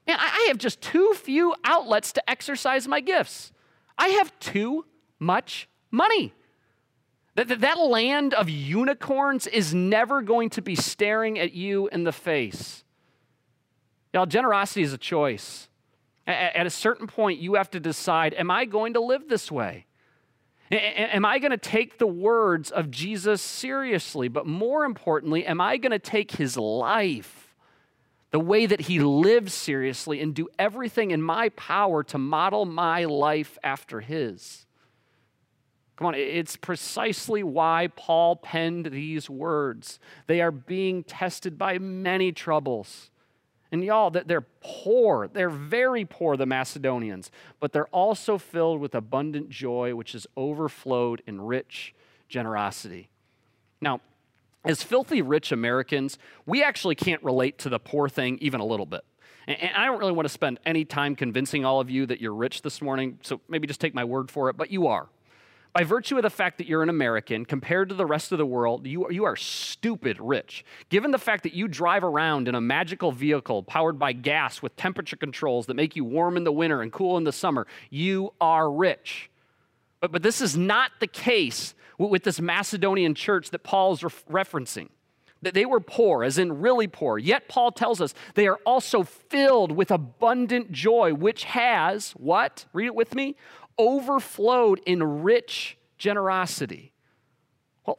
Man, 0.07 0.17
I 0.21 0.47
have 0.47 0.57
just 0.57 0.81
too 0.81 1.15
few 1.15 1.53
outlets 1.65 2.13
to 2.13 2.31
exercise 2.31 2.87
my 2.87 3.01
gifts. 3.01 3.51
I 3.99 4.09
have 4.11 4.39
too 4.39 4.87
much 5.19 5.69
money. 5.91 6.33
That, 7.35 7.49
that, 7.61 7.79
land 7.81 8.33
of 8.33 8.49
unicorns 8.49 9.49
is 9.49 9.75
never 9.75 10.23
going 10.23 10.51
to 10.51 10.63
be 10.63 10.77
staring 10.77 11.41
at 11.41 11.55
you 11.55 11.89
in 11.89 12.05
the 12.05 12.13
face. 12.13 12.85
Y'all, 14.15 14.27
generosity 14.27 14.83
is 14.83 14.93
a 14.93 14.99
choice. 14.99 15.69
At 16.27 16.67
a 16.67 16.71
certain 16.71 17.09
point, 17.09 17.41
you 17.41 17.55
have 17.55 17.71
to 17.71 17.81
decide 17.81 18.35
Am 18.35 18.49
I 18.51 18.65
going 18.65 18.95
to 18.95 19.01
live 19.01 19.29
this 19.29 19.51
way? 19.51 19.87
Am 20.71 21.25
I 21.25 21.41
going 21.41 21.51
to 21.51 21.57
take 21.57 21.99
the 21.99 22.07
words 22.07 22.71
of 22.71 22.91
Jesus 22.91 23.43
seriously? 23.43 24.29
But 24.29 24.47
more 24.47 24.85
importantly, 24.85 25.45
am 25.45 25.61
I 25.61 25.77
going 25.77 25.91
to 25.91 25.99
take 25.99 26.33
his 26.33 26.57
life, 26.57 27.55
the 28.31 28.39
way 28.39 28.67
that 28.67 28.83
he 28.83 29.01
lives 29.01 29.53
seriously, 29.53 30.21
and 30.21 30.33
do 30.33 30.49
everything 30.59 31.11
in 31.11 31.23
my 31.23 31.49
power 31.51 32.05
to 32.05 32.19
model 32.19 32.67
my 32.67 33.05
life 33.05 33.59
after 33.65 34.01
his? 34.01 34.67
Come 35.97 36.07
on, 36.07 36.15
it's 36.15 36.57
precisely 36.57 37.43
why 37.43 37.89
Paul 37.95 38.37
penned 38.37 38.87
these 38.87 39.29
words. 39.29 39.99
They 40.29 40.41
are 40.41 40.53
being 40.53 41.03
tested 41.05 41.59
by 41.59 41.79
many 41.79 42.33
troubles. 42.33 43.11
And 43.73 43.85
y'all, 43.85 44.11
they're 44.11 44.47
poor. 44.61 45.29
They're 45.29 45.49
very 45.51 46.05
poor, 46.05 46.37
the 46.37 46.47
Macedonians, 46.47 47.31
but 47.61 47.73
they're 47.73 47.87
also 47.89 48.37
filled 48.37 48.81
with 48.81 48.95
abundant 48.95 49.49
joy, 49.49 49.95
which 49.95 50.15
is 50.15 50.27
overflowed 50.37 51.23
in 51.27 51.41
rich 51.41 51.95
generosity. 52.29 53.11
Now, 53.81 54.01
as 54.65 54.83
filthy 54.83 55.23
rich 55.23 55.53
Americans, 55.53 56.19
we 56.47 56.63
actually 56.63 56.97
can't 56.97 57.23
relate 57.23 57.59
to 57.59 57.69
the 57.69 57.79
poor 57.79 58.09
thing 58.09 58.39
even 58.41 58.61
a 58.61 58.67
little 58.67 58.87
bit. 58.87 59.05
And 59.47 59.71
I 59.75 59.87
don't 59.87 59.99
really 59.99 60.13
want 60.13 60.27
to 60.27 60.33
spend 60.33 60.61
any 60.67 60.85
time 60.85 61.17
convincing 61.17 61.65
all 61.65 61.81
of 61.81 61.89
you 61.89 62.07
that 62.07 62.21
you're 62.21 62.35
rich 62.35 62.63
this 62.63 62.83
morning, 62.83 63.19
so 63.23 63.41
maybe 63.49 63.67
just 63.67 63.81
take 63.81 63.95
my 63.95 64.05
word 64.05 64.31
for 64.31 64.51
it, 64.51 64.57
but 64.57 64.71
you 64.71 64.87
are 64.89 65.09
by 65.73 65.85
virtue 65.85 66.17
of 66.17 66.23
the 66.23 66.31
fact 66.31 66.59
that 66.59 66.67
you're 66.67 66.83
an 66.83 66.89
American, 66.89 67.45
compared 67.45 67.89
to 67.91 67.95
the 67.95 68.07
rest 68.07 68.33
of 68.33 68.39
the 68.39 68.47
world, 68.47 68.87
you, 68.87 69.09
you 69.11 69.25
are 69.25 69.37
stupid 69.37 70.19
rich. 70.21 70.65
Given 70.89 71.13
the 71.13 71.19
fact 71.19 71.45
that 71.45 71.55
you 71.55 71.69
drive 71.69 72.03
around 72.03 72.49
in 72.49 72.57
a 72.57 72.61
magical 72.61 73.13
vehicle 73.13 73.63
powered 73.63 73.99
by 73.99 74.13
gas 74.13 74.63
with 74.63 74.75
temperature 74.75 75.17
controls 75.17 75.67
that 75.67 75.75
make 75.75 75.95
you 75.95 76.05
warm 76.05 76.37
in 76.37 76.45
the 76.45 76.53
winter 76.53 76.83
and 76.83 76.93
cool 76.93 77.17
in 77.17 77.25
the 77.25 77.33
summer, 77.33 77.69
you 77.89 78.33
are 78.41 78.71
rich. 78.71 79.31
But, 80.01 80.11
but 80.11 80.23
this 80.23 80.41
is 80.41 80.57
not 80.57 80.91
the 80.99 81.07
case 81.07 81.75
with, 81.99 82.11
with 82.11 82.25
this 82.25 82.41
Macedonian 82.41 83.15
church 83.15 83.51
that 83.51 83.63
Paul 83.63 83.93
is 83.93 84.01
referencing. 84.01 84.89
That 85.43 85.55
they 85.55 85.65
were 85.65 85.81
poor, 85.81 86.23
as 86.23 86.37
in 86.37 86.61
really 86.61 86.87
poor. 86.87 87.17
Yet 87.17 87.49
Paul 87.49 87.73
tells 87.73 88.03
us 88.03 88.13
they 88.35 88.47
are 88.47 88.59
also 88.67 89.05
filled 89.05 89.73
with 89.73 89.91
abundant 89.91 90.71
joy, 90.71 91.15
which 91.15 91.45
has 91.45 92.11
what? 92.11 92.67
Read 92.75 92.87
it 92.87 92.95
with 92.95 93.15
me 93.15 93.37
overflowed 93.81 94.81
in 94.87 95.23
rich 95.23 95.77
generosity. 95.99 96.93
Well, 97.87 97.99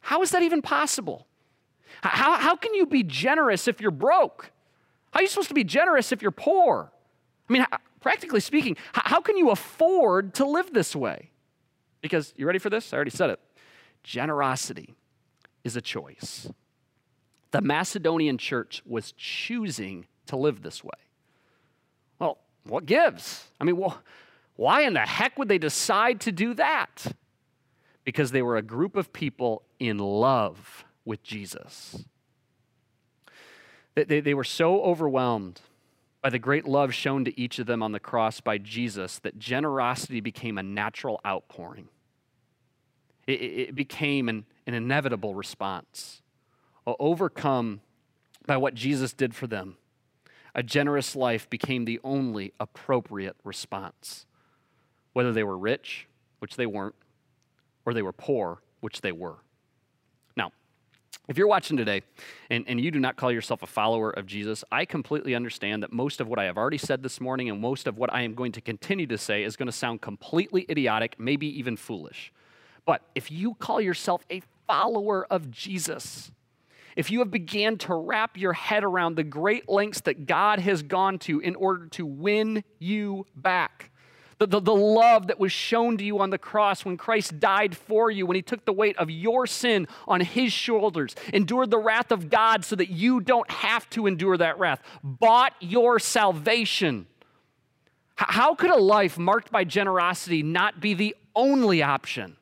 how 0.00 0.22
is 0.22 0.30
that 0.30 0.42
even 0.42 0.62
possible? 0.62 1.26
How, 2.02 2.36
how 2.36 2.56
can 2.56 2.74
you 2.74 2.86
be 2.86 3.02
generous 3.02 3.66
if 3.66 3.80
you're 3.80 3.90
broke? 3.90 4.50
How 5.12 5.20
are 5.20 5.22
you 5.22 5.28
supposed 5.28 5.48
to 5.48 5.54
be 5.54 5.64
generous 5.64 6.12
if 6.12 6.22
you're 6.22 6.30
poor? 6.30 6.92
I 7.48 7.52
mean, 7.52 7.66
practically 8.00 8.40
speaking, 8.40 8.76
how 8.92 9.20
can 9.20 9.36
you 9.36 9.50
afford 9.50 10.34
to 10.34 10.46
live 10.46 10.72
this 10.72 10.94
way? 10.94 11.30
Because, 12.02 12.34
you 12.36 12.46
ready 12.46 12.58
for 12.58 12.70
this? 12.70 12.92
I 12.92 12.96
already 12.96 13.10
said 13.10 13.30
it. 13.30 13.40
Generosity 14.02 14.94
is 15.64 15.74
a 15.76 15.80
choice. 15.80 16.48
The 17.50 17.60
Macedonian 17.60 18.38
church 18.38 18.82
was 18.84 19.12
choosing 19.12 20.06
to 20.26 20.36
live 20.36 20.62
this 20.62 20.84
way. 20.84 20.90
Well, 22.18 22.38
what 22.64 22.86
gives? 22.86 23.46
I 23.60 23.64
mean, 23.64 23.76
well, 23.76 23.98
why 24.56 24.82
in 24.82 24.94
the 24.94 25.00
heck 25.00 25.38
would 25.38 25.48
they 25.48 25.58
decide 25.58 26.20
to 26.22 26.32
do 26.32 26.54
that? 26.54 27.14
Because 28.04 28.30
they 28.30 28.42
were 28.42 28.56
a 28.56 28.62
group 28.62 28.96
of 28.96 29.12
people 29.12 29.62
in 29.78 29.98
love 29.98 30.84
with 31.04 31.22
Jesus. 31.22 32.04
They, 33.94 34.04
they, 34.04 34.20
they, 34.20 34.34
were 34.34 34.44
so 34.44 34.82
overwhelmed 34.82 35.60
by 36.22 36.30
the 36.30 36.38
great 36.38 36.66
love 36.66 36.94
shown 36.94 37.24
to 37.24 37.40
each 37.40 37.58
of 37.58 37.66
them 37.66 37.82
on 37.82 37.92
the 37.92 38.00
cross 38.00 38.40
by 38.40 38.58
Jesus 38.58 39.18
that 39.20 39.38
generosity 39.38 40.20
became 40.20 40.58
a 40.58 40.62
natural 40.62 41.20
outpouring. 41.26 41.88
It, 43.26 43.32
it 43.32 43.74
became 43.74 44.28
an, 44.28 44.46
an 44.66 44.74
inevitable 44.74 45.34
response, 45.34 46.22
overcome 46.86 47.80
by 48.46 48.56
what 48.56 48.74
Jesus 48.74 49.12
did 49.12 49.34
for 49.34 49.46
them. 49.46 49.76
A 50.54 50.62
generous 50.62 51.14
life 51.14 51.50
became 51.50 51.84
the 51.84 52.00
only 52.02 52.54
appropriate 52.58 53.36
response 53.44 54.26
whether 55.16 55.32
they 55.32 55.44
were 55.44 55.56
rich, 55.56 56.06
which 56.40 56.56
they 56.56 56.66
weren't, 56.66 56.94
or 57.86 57.94
they 57.94 58.02
were 58.02 58.12
poor, 58.12 58.60
which 58.80 59.00
they 59.00 59.12
were. 59.12 59.36
Now, 60.36 60.52
if 61.26 61.38
you're 61.38 61.46
watching 61.46 61.78
today 61.78 62.02
and, 62.50 62.66
and 62.68 62.78
you 62.78 62.90
do 62.90 63.00
not 63.00 63.16
call 63.16 63.32
yourself 63.32 63.62
a 63.62 63.66
follower 63.66 64.10
of 64.10 64.26
Jesus, 64.26 64.62
I 64.70 64.84
completely 64.84 65.34
understand 65.34 65.82
that 65.82 65.90
most 65.90 66.20
of 66.20 66.28
what 66.28 66.38
I 66.38 66.44
have 66.44 66.58
already 66.58 66.76
said 66.76 67.02
this 67.02 67.18
morning 67.18 67.48
and 67.48 67.62
most 67.62 67.86
of 67.86 67.96
what 67.96 68.12
I 68.12 68.24
am 68.24 68.34
going 68.34 68.52
to 68.52 68.60
continue 68.60 69.06
to 69.06 69.16
say 69.16 69.42
is 69.42 69.56
going 69.56 69.68
to 69.68 69.72
sound 69.72 70.02
completely 70.02 70.66
idiotic, 70.68 71.18
maybe 71.18 71.46
even 71.58 71.78
foolish. 71.78 72.30
But 72.84 73.00
if 73.14 73.30
you 73.32 73.54
call 73.54 73.80
yourself 73.80 74.22
a 74.30 74.42
follower 74.66 75.26
of 75.30 75.50
Jesus, 75.50 76.30
if 76.94 77.10
you 77.10 77.20
have 77.20 77.30
began 77.30 77.78
to 77.78 77.94
wrap 77.94 78.36
your 78.36 78.52
head 78.52 78.84
around 78.84 79.16
the 79.16 79.24
great 79.24 79.66
lengths 79.66 80.02
that 80.02 80.26
God 80.26 80.58
has 80.58 80.82
gone 80.82 81.18
to 81.20 81.40
in 81.40 81.54
order 81.54 81.86
to 81.86 82.04
win 82.04 82.64
you 82.78 83.24
back, 83.34 83.92
the, 84.38 84.46
the, 84.46 84.60
the, 84.60 84.74
love 84.74 85.28
that 85.28 85.40
was 85.40 85.50
shown 85.50 85.96
to 85.96 86.04
you 86.04 86.18
on 86.18 86.30
the 86.30 86.38
cross 86.38 86.84
when 86.84 86.96
Christ 86.96 87.40
died 87.40 87.76
for 87.76 88.10
you, 88.10 88.26
when 88.26 88.34
he 88.34 88.42
took 88.42 88.64
the 88.64 88.72
weight 88.72 88.96
of 88.98 89.10
your 89.10 89.46
sin 89.46 89.88
on 90.06 90.20
his 90.20 90.52
shoulders, 90.52 91.14
endured 91.32 91.70
the 91.70 91.78
wrath 91.78 92.12
of 92.12 92.28
God 92.28 92.64
so 92.64 92.76
that 92.76 92.90
you 92.90 93.20
don't 93.20 93.50
have 93.50 93.88
to 93.90 94.06
endure 94.06 94.36
that 94.36 94.58
wrath, 94.58 94.82
bought 95.02 95.54
your 95.60 95.98
salvation. 95.98 97.06
How 98.16 98.54
could 98.54 98.70
a 98.70 98.76
life 98.76 99.18
marked 99.18 99.50
by 99.50 99.64
generosity 99.64 100.42
not 100.42 100.80
be 100.80 100.94
the 100.94 101.16
only 101.34 101.82
option? 101.82 102.36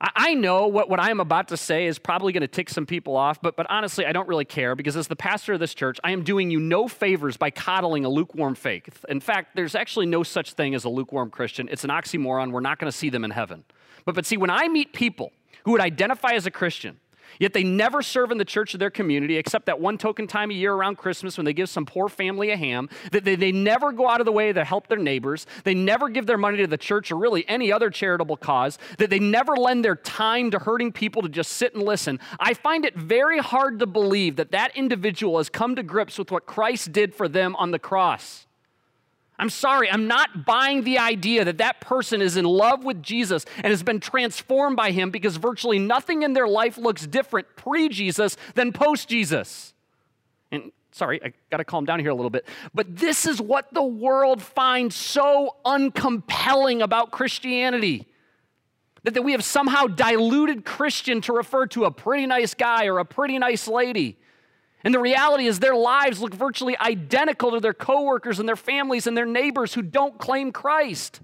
I 0.00 0.32
know 0.32 0.66
what, 0.66 0.88
what 0.88 0.98
I 0.98 1.10
am 1.10 1.20
about 1.20 1.48
to 1.48 1.58
say 1.58 1.86
is 1.86 1.98
probably 1.98 2.32
going 2.32 2.40
to 2.40 2.48
tick 2.48 2.70
some 2.70 2.86
people 2.86 3.16
off, 3.16 3.42
but, 3.42 3.54
but 3.54 3.66
honestly, 3.68 4.06
I 4.06 4.12
don't 4.12 4.28
really 4.28 4.46
care 4.46 4.74
because 4.74 4.96
as 4.96 5.08
the 5.08 5.16
pastor 5.16 5.52
of 5.52 5.60
this 5.60 5.74
church, 5.74 6.00
I 6.02 6.12
am 6.12 6.22
doing 6.22 6.50
you 6.50 6.58
no 6.58 6.88
favors 6.88 7.36
by 7.36 7.50
coddling 7.50 8.06
a 8.06 8.08
lukewarm 8.08 8.54
faith. 8.54 9.04
In 9.10 9.20
fact, 9.20 9.56
there's 9.56 9.74
actually 9.74 10.06
no 10.06 10.22
such 10.22 10.54
thing 10.54 10.74
as 10.74 10.84
a 10.84 10.88
lukewarm 10.88 11.30
Christian. 11.30 11.68
It's 11.70 11.84
an 11.84 11.90
oxymoron. 11.90 12.50
We're 12.50 12.60
not 12.60 12.78
going 12.78 12.90
to 12.90 12.96
see 12.96 13.10
them 13.10 13.24
in 13.24 13.30
heaven. 13.30 13.64
But, 14.06 14.14
but 14.14 14.24
see, 14.24 14.38
when 14.38 14.50
I 14.50 14.68
meet 14.68 14.94
people 14.94 15.32
who 15.64 15.72
would 15.72 15.82
identify 15.82 16.32
as 16.32 16.46
a 16.46 16.50
Christian, 16.50 16.99
Yet 17.38 17.52
they 17.52 17.64
never 17.64 18.02
serve 18.02 18.30
in 18.30 18.38
the 18.38 18.44
church 18.44 18.74
of 18.74 18.80
their 18.80 18.90
community 18.90 19.36
except 19.36 19.66
that 19.66 19.80
one 19.80 19.98
token 19.98 20.26
time 20.26 20.50
a 20.50 20.54
year 20.54 20.72
around 20.72 20.96
Christmas 20.96 21.36
when 21.36 21.44
they 21.44 21.52
give 21.52 21.68
some 21.68 21.86
poor 21.86 22.08
family 22.08 22.50
a 22.50 22.56
ham. 22.56 22.88
That 23.12 23.24
they, 23.24 23.36
they 23.36 23.52
never 23.52 23.92
go 23.92 24.08
out 24.08 24.20
of 24.20 24.26
the 24.26 24.32
way 24.32 24.52
to 24.52 24.64
help 24.64 24.88
their 24.88 24.98
neighbors. 24.98 25.46
They 25.64 25.74
never 25.74 26.08
give 26.08 26.26
their 26.26 26.38
money 26.38 26.58
to 26.58 26.66
the 26.66 26.78
church 26.78 27.10
or 27.10 27.16
really 27.16 27.48
any 27.48 27.72
other 27.72 27.90
charitable 27.90 28.36
cause. 28.36 28.78
That 28.98 29.10
they 29.10 29.18
never 29.18 29.56
lend 29.56 29.84
their 29.84 29.96
time 29.96 30.50
to 30.50 30.58
hurting 30.58 30.92
people 30.92 31.22
to 31.22 31.28
just 31.28 31.52
sit 31.52 31.74
and 31.74 31.82
listen. 31.82 32.20
I 32.38 32.54
find 32.54 32.84
it 32.84 32.96
very 32.96 33.38
hard 33.38 33.78
to 33.80 33.86
believe 33.86 34.36
that 34.36 34.52
that 34.52 34.76
individual 34.76 35.38
has 35.38 35.48
come 35.48 35.76
to 35.76 35.82
grips 35.82 36.18
with 36.18 36.30
what 36.30 36.46
Christ 36.46 36.92
did 36.92 37.14
for 37.14 37.28
them 37.28 37.56
on 37.56 37.70
the 37.70 37.78
cross. 37.78 38.46
I'm 39.40 39.48
sorry, 39.48 39.90
I'm 39.90 40.06
not 40.06 40.44
buying 40.44 40.84
the 40.84 40.98
idea 40.98 41.46
that 41.46 41.58
that 41.58 41.80
person 41.80 42.20
is 42.20 42.36
in 42.36 42.44
love 42.44 42.84
with 42.84 43.02
Jesus 43.02 43.46
and 43.56 43.68
has 43.68 43.82
been 43.82 43.98
transformed 43.98 44.76
by 44.76 44.90
him 44.90 45.10
because 45.10 45.38
virtually 45.38 45.78
nothing 45.78 46.22
in 46.22 46.34
their 46.34 46.46
life 46.46 46.76
looks 46.76 47.06
different 47.06 47.56
pre 47.56 47.88
Jesus 47.88 48.36
than 48.54 48.70
post 48.72 49.08
Jesus. 49.08 49.72
And 50.52 50.72
sorry, 50.92 51.22
I 51.24 51.32
got 51.50 51.56
to 51.56 51.64
calm 51.64 51.86
down 51.86 52.00
here 52.00 52.10
a 52.10 52.14
little 52.14 52.30
bit. 52.30 52.46
But 52.74 52.94
this 52.96 53.24
is 53.24 53.40
what 53.40 53.72
the 53.72 53.82
world 53.82 54.42
finds 54.42 54.94
so 54.94 55.56
uncompelling 55.64 56.82
about 56.82 57.10
Christianity. 57.10 58.06
That, 59.04 59.14
that 59.14 59.22
we 59.22 59.32
have 59.32 59.42
somehow 59.42 59.86
diluted 59.86 60.66
Christian 60.66 61.22
to 61.22 61.32
refer 61.32 61.66
to 61.68 61.86
a 61.86 61.90
pretty 61.90 62.26
nice 62.26 62.52
guy 62.52 62.86
or 62.88 62.98
a 62.98 63.06
pretty 63.06 63.38
nice 63.38 63.66
lady. 63.66 64.18
And 64.82 64.94
the 64.94 64.98
reality 64.98 65.46
is, 65.46 65.58
their 65.58 65.76
lives 65.76 66.20
look 66.20 66.34
virtually 66.34 66.76
identical 66.78 67.50
to 67.50 67.60
their 67.60 67.74
coworkers 67.74 68.38
and 68.38 68.48
their 68.48 68.56
families 68.56 69.06
and 69.06 69.16
their 69.16 69.26
neighbors 69.26 69.74
who 69.74 69.82
don't 69.82 70.18
claim 70.18 70.52
Christ. 70.52 71.20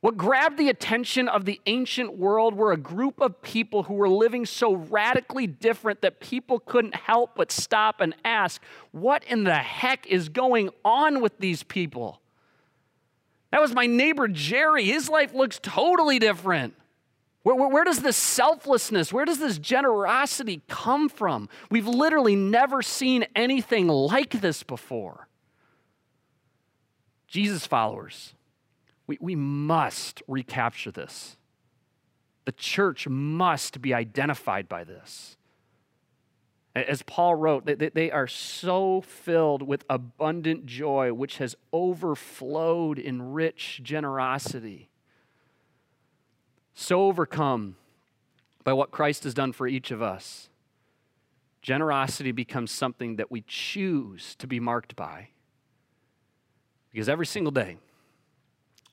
What 0.00 0.18
grabbed 0.18 0.58
the 0.58 0.68
attention 0.68 1.28
of 1.28 1.46
the 1.46 1.60
ancient 1.64 2.18
world 2.18 2.54
were 2.54 2.72
a 2.72 2.76
group 2.76 3.20
of 3.22 3.40
people 3.40 3.84
who 3.84 3.94
were 3.94 4.08
living 4.08 4.44
so 4.44 4.74
radically 4.74 5.46
different 5.46 6.02
that 6.02 6.20
people 6.20 6.60
couldn't 6.60 6.94
help 6.94 7.36
but 7.36 7.50
stop 7.50 8.02
and 8.02 8.14
ask, 8.22 8.60
What 8.92 9.24
in 9.24 9.44
the 9.44 9.54
heck 9.54 10.06
is 10.06 10.28
going 10.28 10.68
on 10.84 11.22
with 11.22 11.38
these 11.38 11.62
people? 11.62 12.20
That 13.50 13.62
was 13.62 13.72
my 13.72 13.86
neighbor 13.86 14.28
Jerry. 14.28 14.84
His 14.84 15.08
life 15.08 15.32
looks 15.32 15.58
totally 15.62 16.18
different. 16.18 16.74
Where, 17.44 17.54
where, 17.54 17.68
where, 17.68 17.84
does 17.84 18.00
this 18.00 18.16
selflessness, 18.16 19.12
where 19.12 19.26
does 19.26 19.38
this 19.38 19.58
generosity 19.58 20.62
come 20.66 21.10
from? 21.10 21.50
We've 21.70 21.86
literally 21.86 22.36
never 22.36 22.80
seen 22.80 23.26
anything 23.36 23.86
like 23.86 24.40
this 24.40 24.62
before. 24.62 25.28
Jesus 27.28 27.66
followers, 27.66 28.32
we, 29.06 29.18
we 29.20 29.36
must 29.36 30.22
recapture 30.26 30.90
this. 30.90 31.36
The 32.46 32.52
church 32.52 33.06
must 33.06 33.82
be 33.82 33.92
identified 33.92 34.66
by 34.66 34.84
this. 34.84 35.36
As 36.74 37.02
Paul 37.02 37.34
wrote, 37.34 37.66
they, 37.66 37.74
they 37.74 38.10
are 38.10 38.26
so 38.26 39.02
filled 39.02 39.60
with 39.62 39.84
abundant 39.90 40.64
joy, 40.64 41.12
which 41.12 41.36
has 41.38 41.56
overflowed 41.74 42.98
in 42.98 43.34
rich 43.34 43.80
generosity 43.82 44.88
so 46.74 47.06
overcome 47.06 47.76
by 48.64 48.72
what 48.72 48.90
Christ 48.90 49.24
has 49.24 49.34
done 49.34 49.52
for 49.52 49.66
each 49.66 49.90
of 49.90 50.02
us, 50.02 50.48
generosity 51.62 52.32
becomes 52.32 52.70
something 52.70 53.16
that 53.16 53.30
we 53.30 53.42
choose 53.46 54.34
to 54.36 54.46
be 54.46 54.60
marked 54.60 54.96
by. 54.96 55.28
Because 56.92 57.08
every 57.08 57.26
single 57.26 57.52
day, 57.52 57.76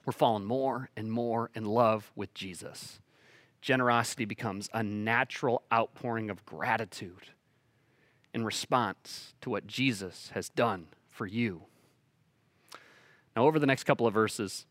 we're 0.05 0.13
falling 0.13 0.45
more 0.45 0.89
and 0.95 1.11
more 1.11 1.51
in 1.53 1.65
love 1.65 2.11
with 2.15 2.33
Jesus. 2.33 2.99
Generosity 3.61 4.25
becomes 4.25 4.69
a 4.73 4.81
natural 4.81 5.63
outpouring 5.71 6.29
of 6.29 6.45
gratitude 6.45 7.29
in 8.33 8.43
response 8.43 9.33
to 9.41 9.49
what 9.49 9.67
Jesus 9.67 10.31
has 10.33 10.49
done 10.49 10.87
for 11.09 11.27
you. 11.27 11.63
Now, 13.35 13.45
over 13.45 13.59
the 13.59 13.67
next 13.67 13.83
couple 13.83 14.07
of 14.07 14.13
verses, 14.13 14.65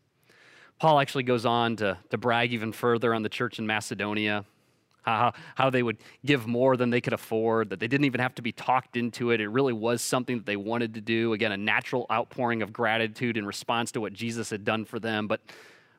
Paul 0.81 0.99
actually 0.99 1.21
goes 1.21 1.45
on 1.45 1.75
to, 1.75 1.95
to 2.09 2.17
brag 2.17 2.53
even 2.53 2.71
further 2.71 3.13
on 3.13 3.21
the 3.21 3.29
church 3.29 3.59
in 3.59 3.67
Macedonia, 3.67 4.45
how, 5.03 5.33
how 5.53 5.69
they 5.69 5.83
would 5.83 5.99
give 6.25 6.47
more 6.47 6.75
than 6.75 6.89
they 6.89 6.99
could 6.99 7.13
afford, 7.13 7.69
that 7.69 7.79
they 7.79 7.87
didn't 7.87 8.05
even 8.05 8.19
have 8.19 8.33
to 8.33 8.41
be 8.41 8.51
talked 8.51 8.97
into 8.97 9.29
it. 9.29 9.39
It 9.39 9.49
really 9.49 9.73
was 9.73 10.01
something 10.01 10.37
that 10.37 10.47
they 10.47 10.55
wanted 10.55 10.95
to 10.95 11.01
do. 11.01 11.33
Again, 11.33 11.51
a 11.51 11.57
natural 11.57 12.07
outpouring 12.11 12.63
of 12.63 12.73
gratitude 12.73 13.37
in 13.37 13.45
response 13.45 13.91
to 13.91 14.01
what 14.01 14.13
Jesus 14.13 14.49
had 14.49 14.65
done 14.65 14.83
for 14.83 14.99
them. 14.99 15.27
But, 15.27 15.41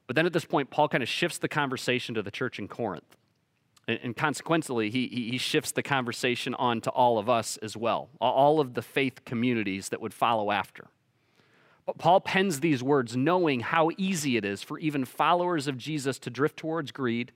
but 0.09 0.17
then 0.17 0.27
at 0.27 0.33
this 0.33 0.45
point, 0.45 0.69
Paul 0.69 0.89
kind 0.89 1.05
of 1.05 1.09
shifts 1.09 1.39
the 1.39 1.47
conversation 1.47 2.17
to 2.17 2.23
the 2.23 2.33
church 2.33 2.59
in 2.59 2.67
Corinth. 2.67 3.17
And, 3.87 4.01
and 4.03 4.17
consequently, 4.17 4.91
he, 4.91 5.07
he 5.07 5.39
shifts 5.39 5.71
the 5.71 5.85
conversation 5.85 6.55
on 6.55 6.81
to 6.81 6.91
all 6.91 7.21
of 7.21 7.31
us 7.31 7.57
as 7.59 7.77
well, 7.77 8.09
all 8.21 8.59
of 8.59 8.75
the 8.75 8.83
faith 8.83 9.25
communities 9.25 9.91
that 9.91 10.01
would 10.01 10.13
follow 10.13 10.51
after. 10.51 10.89
Paul 11.99 12.21
pens 12.21 12.61
these 12.61 12.83
words 12.83 13.17
knowing 13.17 13.61
how 13.61 13.91
easy 13.97 14.37
it 14.37 14.45
is 14.45 14.63
for 14.63 14.79
even 14.79 15.05
followers 15.05 15.67
of 15.67 15.77
Jesus 15.77 16.19
to 16.21 16.31
drift 16.31 16.57
towards 16.57 16.93
greed 16.93 17.33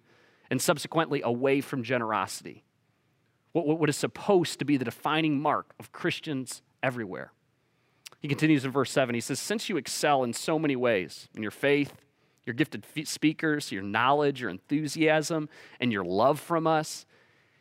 and 0.51 0.63
subsequently 0.63 1.21
away 1.23 1.61
from 1.61 1.83
generosity. 1.83 2.65
What 3.53 3.89
is 3.89 3.97
supposed 3.97 4.59
to 4.59 4.65
be 4.65 4.77
the 4.77 4.85
defining 4.85 5.41
mark 5.41 5.75
of 5.81 5.91
Christians 5.91 6.63
everywhere. 6.83 7.33
He 8.21 8.29
continues 8.29 8.65
in 8.65 8.71
verse 8.71 8.91
7. 8.91 9.15
He 9.15 9.21
says, 9.21 9.41
Since 9.41 9.69
you 9.69 9.77
excel 9.77 10.23
in 10.23 10.33
so 10.33 10.59
many 10.59 10.77
ways, 10.77 11.29
in 11.35 11.43
your 11.43 11.51
faith, 11.51 11.93
your 12.45 12.55
gifted 12.55 12.85
speakers, 13.05 13.73
your 13.73 13.83
knowledge, 13.83 14.41
your 14.41 14.51
enthusiasm, 14.51 15.49
and 15.81 15.93
your 15.93 16.05
love 16.05 16.39
from 16.39 16.67
us, 16.67 17.07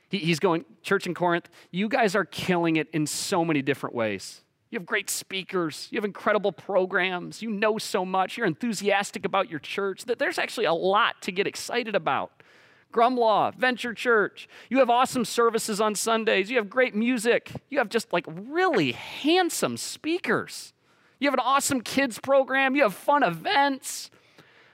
he's 0.09 0.39
going, 0.39 0.65
Church 0.83 1.07
in 1.07 1.13
Corinth, 1.13 1.49
you 1.71 1.89
guys 1.89 2.15
are 2.15 2.25
killing 2.25 2.75
it 2.75 2.87
in 2.91 3.07
so 3.07 3.43
many 3.43 3.61
different 3.61 3.95
ways. 3.95 4.43
You 4.75 4.79
have 4.79 4.85
great 4.85 5.09
speakers. 5.09 5.87
You 5.89 5.95
have 5.95 6.03
incredible 6.03 6.51
programs. 6.51 7.41
You 7.41 7.49
know 7.49 7.77
so 7.77 8.03
much. 8.03 8.35
You're 8.35 8.45
enthusiastic 8.45 9.23
about 9.23 9.49
your 9.49 9.59
church. 9.59 10.03
That 10.03 10.19
there's 10.19 10.37
actually 10.37 10.65
a 10.65 10.73
lot 10.73 11.21
to 11.21 11.31
get 11.31 11.47
excited 11.47 11.95
about. 11.95 12.43
Grumlaw, 12.91 13.55
Venture 13.55 13.93
Church. 13.93 14.49
You 14.69 14.79
have 14.79 14.89
awesome 14.89 15.23
services 15.23 15.79
on 15.79 15.95
Sundays. 15.95 16.51
You 16.51 16.57
have 16.57 16.69
great 16.69 16.93
music. 16.93 17.53
You 17.69 17.77
have 17.77 17.87
just 17.87 18.11
like 18.11 18.25
really 18.27 18.91
handsome 18.91 19.77
speakers. 19.77 20.73
You 21.19 21.29
have 21.29 21.35
an 21.35 21.39
awesome 21.39 21.79
kids 21.79 22.19
program. 22.19 22.75
You 22.75 22.83
have 22.83 22.93
fun 22.93 23.23
events. 23.23 24.11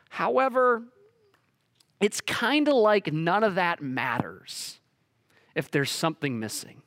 However, 0.10 0.82
it's 2.00 2.22
kind 2.22 2.68
of 2.68 2.74
like 2.74 3.14
none 3.14 3.44
of 3.44 3.54
that 3.54 3.84
matters 3.84 4.80
if 5.54 5.70
there's 5.70 5.92
something 5.92 6.40
missing. 6.40 6.82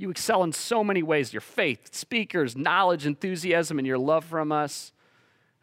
You 0.00 0.08
excel 0.08 0.42
in 0.44 0.52
so 0.52 0.82
many 0.82 1.02
ways 1.02 1.34
your 1.34 1.42
faith, 1.42 1.94
speakers, 1.94 2.56
knowledge, 2.56 3.04
enthusiasm, 3.04 3.78
and 3.78 3.86
your 3.86 3.98
love 3.98 4.24
from 4.24 4.50
us. 4.50 4.92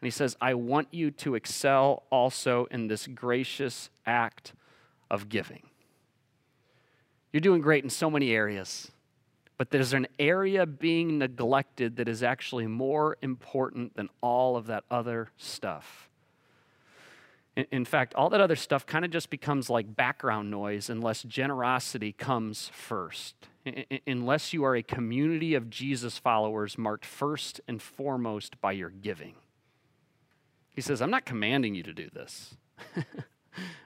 And 0.00 0.06
he 0.06 0.12
says, 0.12 0.36
I 0.40 0.54
want 0.54 0.86
you 0.92 1.10
to 1.10 1.34
excel 1.34 2.04
also 2.08 2.66
in 2.70 2.86
this 2.86 3.08
gracious 3.08 3.90
act 4.06 4.52
of 5.10 5.28
giving. 5.28 5.64
You're 7.32 7.40
doing 7.40 7.60
great 7.60 7.82
in 7.82 7.90
so 7.90 8.08
many 8.08 8.30
areas, 8.30 8.92
but 9.56 9.70
there's 9.72 9.92
an 9.92 10.06
area 10.20 10.66
being 10.66 11.18
neglected 11.18 11.96
that 11.96 12.06
is 12.06 12.22
actually 12.22 12.68
more 12.68 13.16
important 13.20 13.96
than 13.96 14.08
all 14.20 14.56
of 14.56 14.68
that 14.68 14.84
other 14.88 15.30
stuff. 15.36 16.07
In, 17.72 17.84
fact, 17.84 18.14
all 18.14 18.30
that 18.30 18.40
other 18.40 18.54
stuff 18.54 18.86
kind 18.86 19.04
of 19.04 19.10
just 19.10 19.30
becomes 19.30 19.68
like 19.68 19.96
background 19.96 20.48
noise 20.48 20.88
unless 20.88 21.24
generosity 21.24 22.12
comes 22.12 22.70
first. 22.72 23.34
unless 24.06 24.52
you 24.52 24.62
are 24.62 24.76
a 24.76 24.82
community 24.82 25.56
of 25.56 25.68
Jesus 25.68 26.18
followers 26.18 26.78
marked 26.78 27.04
first 27.04 27.60
and 27.66 27.82
foremost 27.82 28.60
by 28.60 28.70
your 28.72 28.90
giving. 28.90 29.34
He 30.70 30.80
says, 30.80 31.02
I'm 31.02 31.10
not 31.10 31.24
commanding 31.24 31.74
you 31.74 31.82
to 31.82 31.92
do 31.92 32.08
this. 32.12 32.54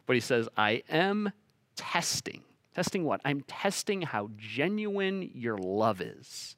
but 0.06 0.14
he 0.14 0.20
says, 0.20 0.50
I 0.54 0.82
am 0.90 1.32
testing. 1.74 2.42
Testing 2.74 3.04
what? 3.04 3.22
I'm 3.24 3.40
testing 3.40 4.02
how 4.02 4.28
genuine 4.36 5.30
your 5.34 5.56
love 5.56 6.02
is 6.02 6.56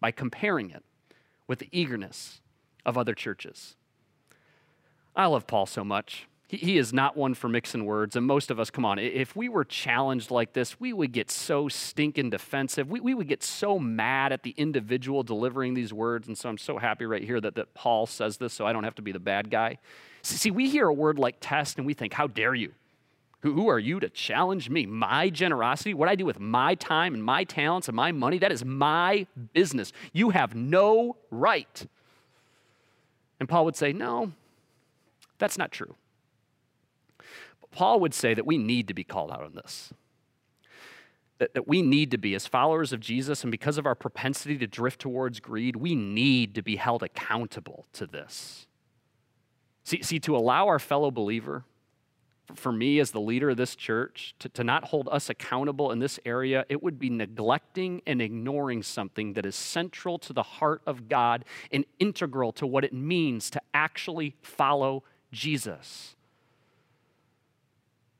by 0.00 0.10
comparing 0.10 0.70
it 0.70 0.84
with 1.46 1.60
the 1.60 1.68
eagerness 1.72 2.42
of 2.84 2.98
other 2.98 3.14
churches. 3.14 3.76
I 5.16 5.24
love 5.26 5.46
Paul 5.46 5.64
so 5.64 5.82
much. 5.82 6.26
He, 6.52 6.58
he 6.58 6.78
is 6.78 6.92
not 6.92 7.16
one 7.16 7.32
for 7.32 7.48
mixing 7.48 7.86
words. 7.86 8.14
And 8.14 8.26
most 8.26 8.50
of 8.50 8.60
us, 8.60 8.70
come 8.70 8.84
on, 8.84 8.98
if 8.98 9.34
we 9.34 9.48
were 9.48 9.64
challenged 9.64 10.30
like 10.30 10.52
this, 10.52 10.78
we 10.78 10.92
would 10.92 11.10
get 11.10 11.30
so 11.30 11.68
stinking 11.68 12.28
defensive. 12.28 12.90
We, 12.90 13.00
we 13.00 13.14
would 13.14 13.26
get 13.26 13.42
so 13.42 13.78
mad 13.78 14.32
at 14.32 14.42
the 14.42 14.54
individual 14.58 15.22
delivering 15.22 15.72
these 15.72 15.94
words. 15.94 16.28
And 16.28 16.36
so 16.36 16.50
I'm 16.50 16.58
so 16.58 16.76
happy 16.76 17.06
right 17.06 17.24
here 17.24 17.40
that, 17.40 17.54
that 17.54 17.72
Paul 17.72 18.06
says 18.06 18.36
this 18.36 18.52
so 18.52 18.66
I 18.66 18.72
don't 18.74 18.84
have 18.84 18.94
to 18.96 19.02
be 19.02 19.12
the 19.12 19.18
bad 19.18 19.50
guy. 19.50 19.78
See, 20.20 20.50
we 20.50 20.68
hear 20.68 20.86
a 20.88 20.92
word 20.92 21.18
like 21.18 21.36
test 21.40 21.78
and 21.78 21.86
we 21.86 21.94
think, 21.94 22.12
how 22.12 22.26
dare 22.26 22.54
you? 22.54 22.72
Who 23.40 23.68
are 23.68 23.78
you 23.78 23.98
to 23.98 24.08
challenge 24.08 24.70
me? 24.70 24.86
My 24.86 25.30
generosity, 25.30 25.94
what 25.94 26.08
I 26.08 26.14
do 26.14 26.26
with 26.26 26.38
my 26.38 26.76
time 26.76 27.14
and 27.14 27.24
my 27.24 27.42
talents 27.42 27.88
and 27.88 27.96
my 27.96 28.12
money, 28.12 28.38
that 28.38 28.52
is 28.52 28.64
my 28.64 29.26
business. 29.52 29.92
You 30.12 30.30
have 30.30 30.54
no 30.54 31.16
right. 31.30 31.88
And 33.40 33.48
Paul 33.48 33.64
would 33.64 33.74
say, 33.74 33.92
No, 33.92 34.30
that's 35.38 35.58
not 35.58 35.72
true. 35.72 35.96
Paul 37.72 38.00
would 38.00 38.14
say 38.14 38.34
that 38.34 38.46
we 38.46 38.58
need 38.58 38.88
to 38.88 38.94
be 38.94 39.02
called 39.02 39.30
out 39.30 39.42
on 39.42 39.54
this. 39.54 39.92
That, 41.38 41.54
that 41.54 41.66
we 41.66 41.82
need 41.82 42.12
to 42.12 42.18
be, 42.18 42.34
as 42.34 42.46
followers 42.46 42.92
of 42.92 43.00
Jesus, 43.00 43.42
and 43.42 43.50
because 43.50 43.78
of 43.78 43.86
our 43.86 43.96
propensity 43.96 44.56
to 44.58 44.66
drift 44.66 45.00
towards 45.00 45.40
greed, 45.40 45.74
we 45.74 45.94
need 45.94 46.54
to 46.54 46.62
be 46.62 46.76
held 46.76 47.02
accountable 47.02 47.86
to 47.94 48.06
this. 48.06 48.68
See, 49.82 50.02
see 50.02 50.20
to 50.20 50.36
allow 50.36 50.68
our 50.68 50.78
fellow 50.78 51.10
believer, 51.10 51.64
for 52.54 52.70
me 52.70 53.00
as 53.00 53.10
the 53.10 53.20
leader 53.20 53.50
of 53.50 53.56
this 53.56 53.74
church, 53.74 54.34
to, 54.38 54.48
to 54.50 54.62
not 54.62 54.84
hold 54.84 55.08
us 55.10 55.30
accountable 55.30 55.90
in 55.90 55.98
this 55.98 56.20
area, 56.24 56.64
it 56.68 56.82
would 56.82 56.98
be 56.98 57.10
neglecting 57.10 58.02
and 58.06 58.20
ignoring 58.20 58.82
something 58.82 59.32
that 59.32 59.46
is 59.46 59.56
central 59.56 60.18
to 60.18 60.32
the 60.32 60.42
heart 60.42 60.82
of 60.86 61.08
God 61.08 61.44
and 61.72 61.84
integral 61.98 62.52
to 62.52 62.66
what 62.66 62.84
it 62.84 62.92
means 62.92 63.50
to 63.50 63.60
actually 63.74 64.36
follow 64.42 65.02
Jesus. 65.32 66.14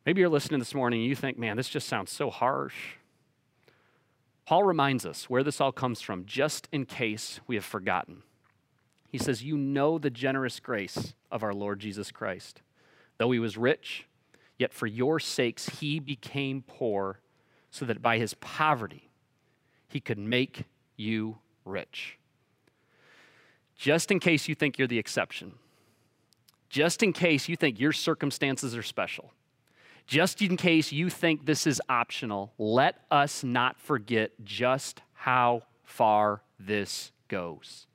Maybe 0.04 0.20
you're 0.20 0.30
listening 0.30 0.58
this 0.58 0.74
morning 0.74 1.00
and 1.00 1.08
you 1.08 1.14
think, 1.14 1.38
man, 1.38 1.56
this 1.56 1.68
just 1.68 1.88
sounds 1.88 2.10
so 2.10 2.28
harsh. 2.30 2.96
Paul 4.44 4.64
reminds 4.64 5.06
us 5.06 5.30
where 5.30 5.44
this 5.44 5.60
all 5.60 5.72
comes 5.72 6.00
from, 6.00 6.24
just 6.26 6.68
in 6.72 6.84
case 6.84 7.40
we 7.46 7.54
have 7.54 7.64
forgotten. 7.64 8.22
He 9.08 9.18
says, 9.18 9.42
You 9.42 9.56
know 9.56 9.98
the 9.98 10.10
generous 10.10 10.58
grace 10.58 11.14
of 11.30 11.42
our 11.42 11.52
Lord 11.52 11.78
Jesus 11.78 12.10
Christ. 12.10 12.62
Though 13.18 13.30
he 13.30 13.38
was 13.38 13.56
rich, 13.56 14.06
yet 14.58 14.72
for 14.72 14.86
your 14.86 15.20
sakes 15.20 15.68
he 15.80 16.00
became 16.00 16.62
poor, 16.66 17.20
so 17.70 17.84
that 17.84 18.02
by 18.02 18.18
his 18.18 18.34
poverty 18.34 19.10
he 19.88 20.00
could 20.00 20.18
make 20.18 20.64
you 20.96 21.38
rich. 21.64 22.18
Just 23.76 24.10
in 24.10 24.18
case 24.18 24.48
you 24.48 24.54
think 24.54 24.78
you're 24.78 24.88
the 24.88 24.98
exception, 24.98 25.52
just 26.68 27.02
in 27.02 27.12
case 27.12 27.48
you 27.48 27.56
think 27.56 27.78
your 27.78 27.92
circumstances 27.92 28.76
are 28.76 28.82
special, 28.82 29.32
just 30.06 30.42
in 30.42 30.56
case 30.56 30.92
you 30.92 31.08
think 31.08 31.46
this 31.46 31.66
is 31.66 31.80
optional, 31.88 32.52
let 32.58 32.96
us 33.10 33.42
not 33.42 33.80
forget 33.80 34.32
just 34.44 35.02
how 35.12 35.62
far 35.84 36.42
this 36.58 37.12
goes. 37.28 37.86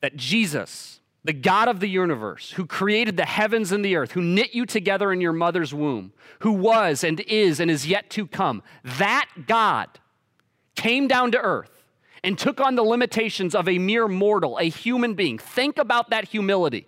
That 0.00 0.16
Jesus, 0.16 1.00
the 1.24 1.32
God 1.32 1.68
of 1.68 1.80
the 1.80 1.88
universe, 1.88 2.52
who 2.52 2.66
created 2.66 3.16
the 3.16 3.26
heavens 3.26 3.72
and 3.72 3.84
the 3.84 3.96
earth, 3.96 4.12
who 4.12 4.22
knit 4.22 4.54
you 4.54 4.66
together 4.66 5.12
in 5.12 5.20
your 5.20 5.32
mother's 5.32 5.74
womb, 5.74 6.12
who 6.40 6.52
was 6.52 7.02
and 7.04 7.20
is 7.20 7.60
and 7.60 7.70
is 7.70 7.86
yet 7.86 8.10
to 8.10 8.26
come, 8.26 8.62
that 8.84 9.28
God 9.46 9.88
came 10.74 11.08
down 11.08 11.32
to 11.32 11.40
earth 11.40 11.84
and 12.22 12.38
took 12.38 12.60
on 12.60 12.74
the 12.74 12.82
limitations 12.82 13.54
of 13.54 13.68
a 13.68 13.78
mere 13.78 14.08
mortal, 14.08 14.58
a 14.58 14.68
human 14.68 15.14
being. 15.14 15.38
Think 15.38 15.78
about 15.78 16.10
that 16.10 16.28
humility. 16.28 16.86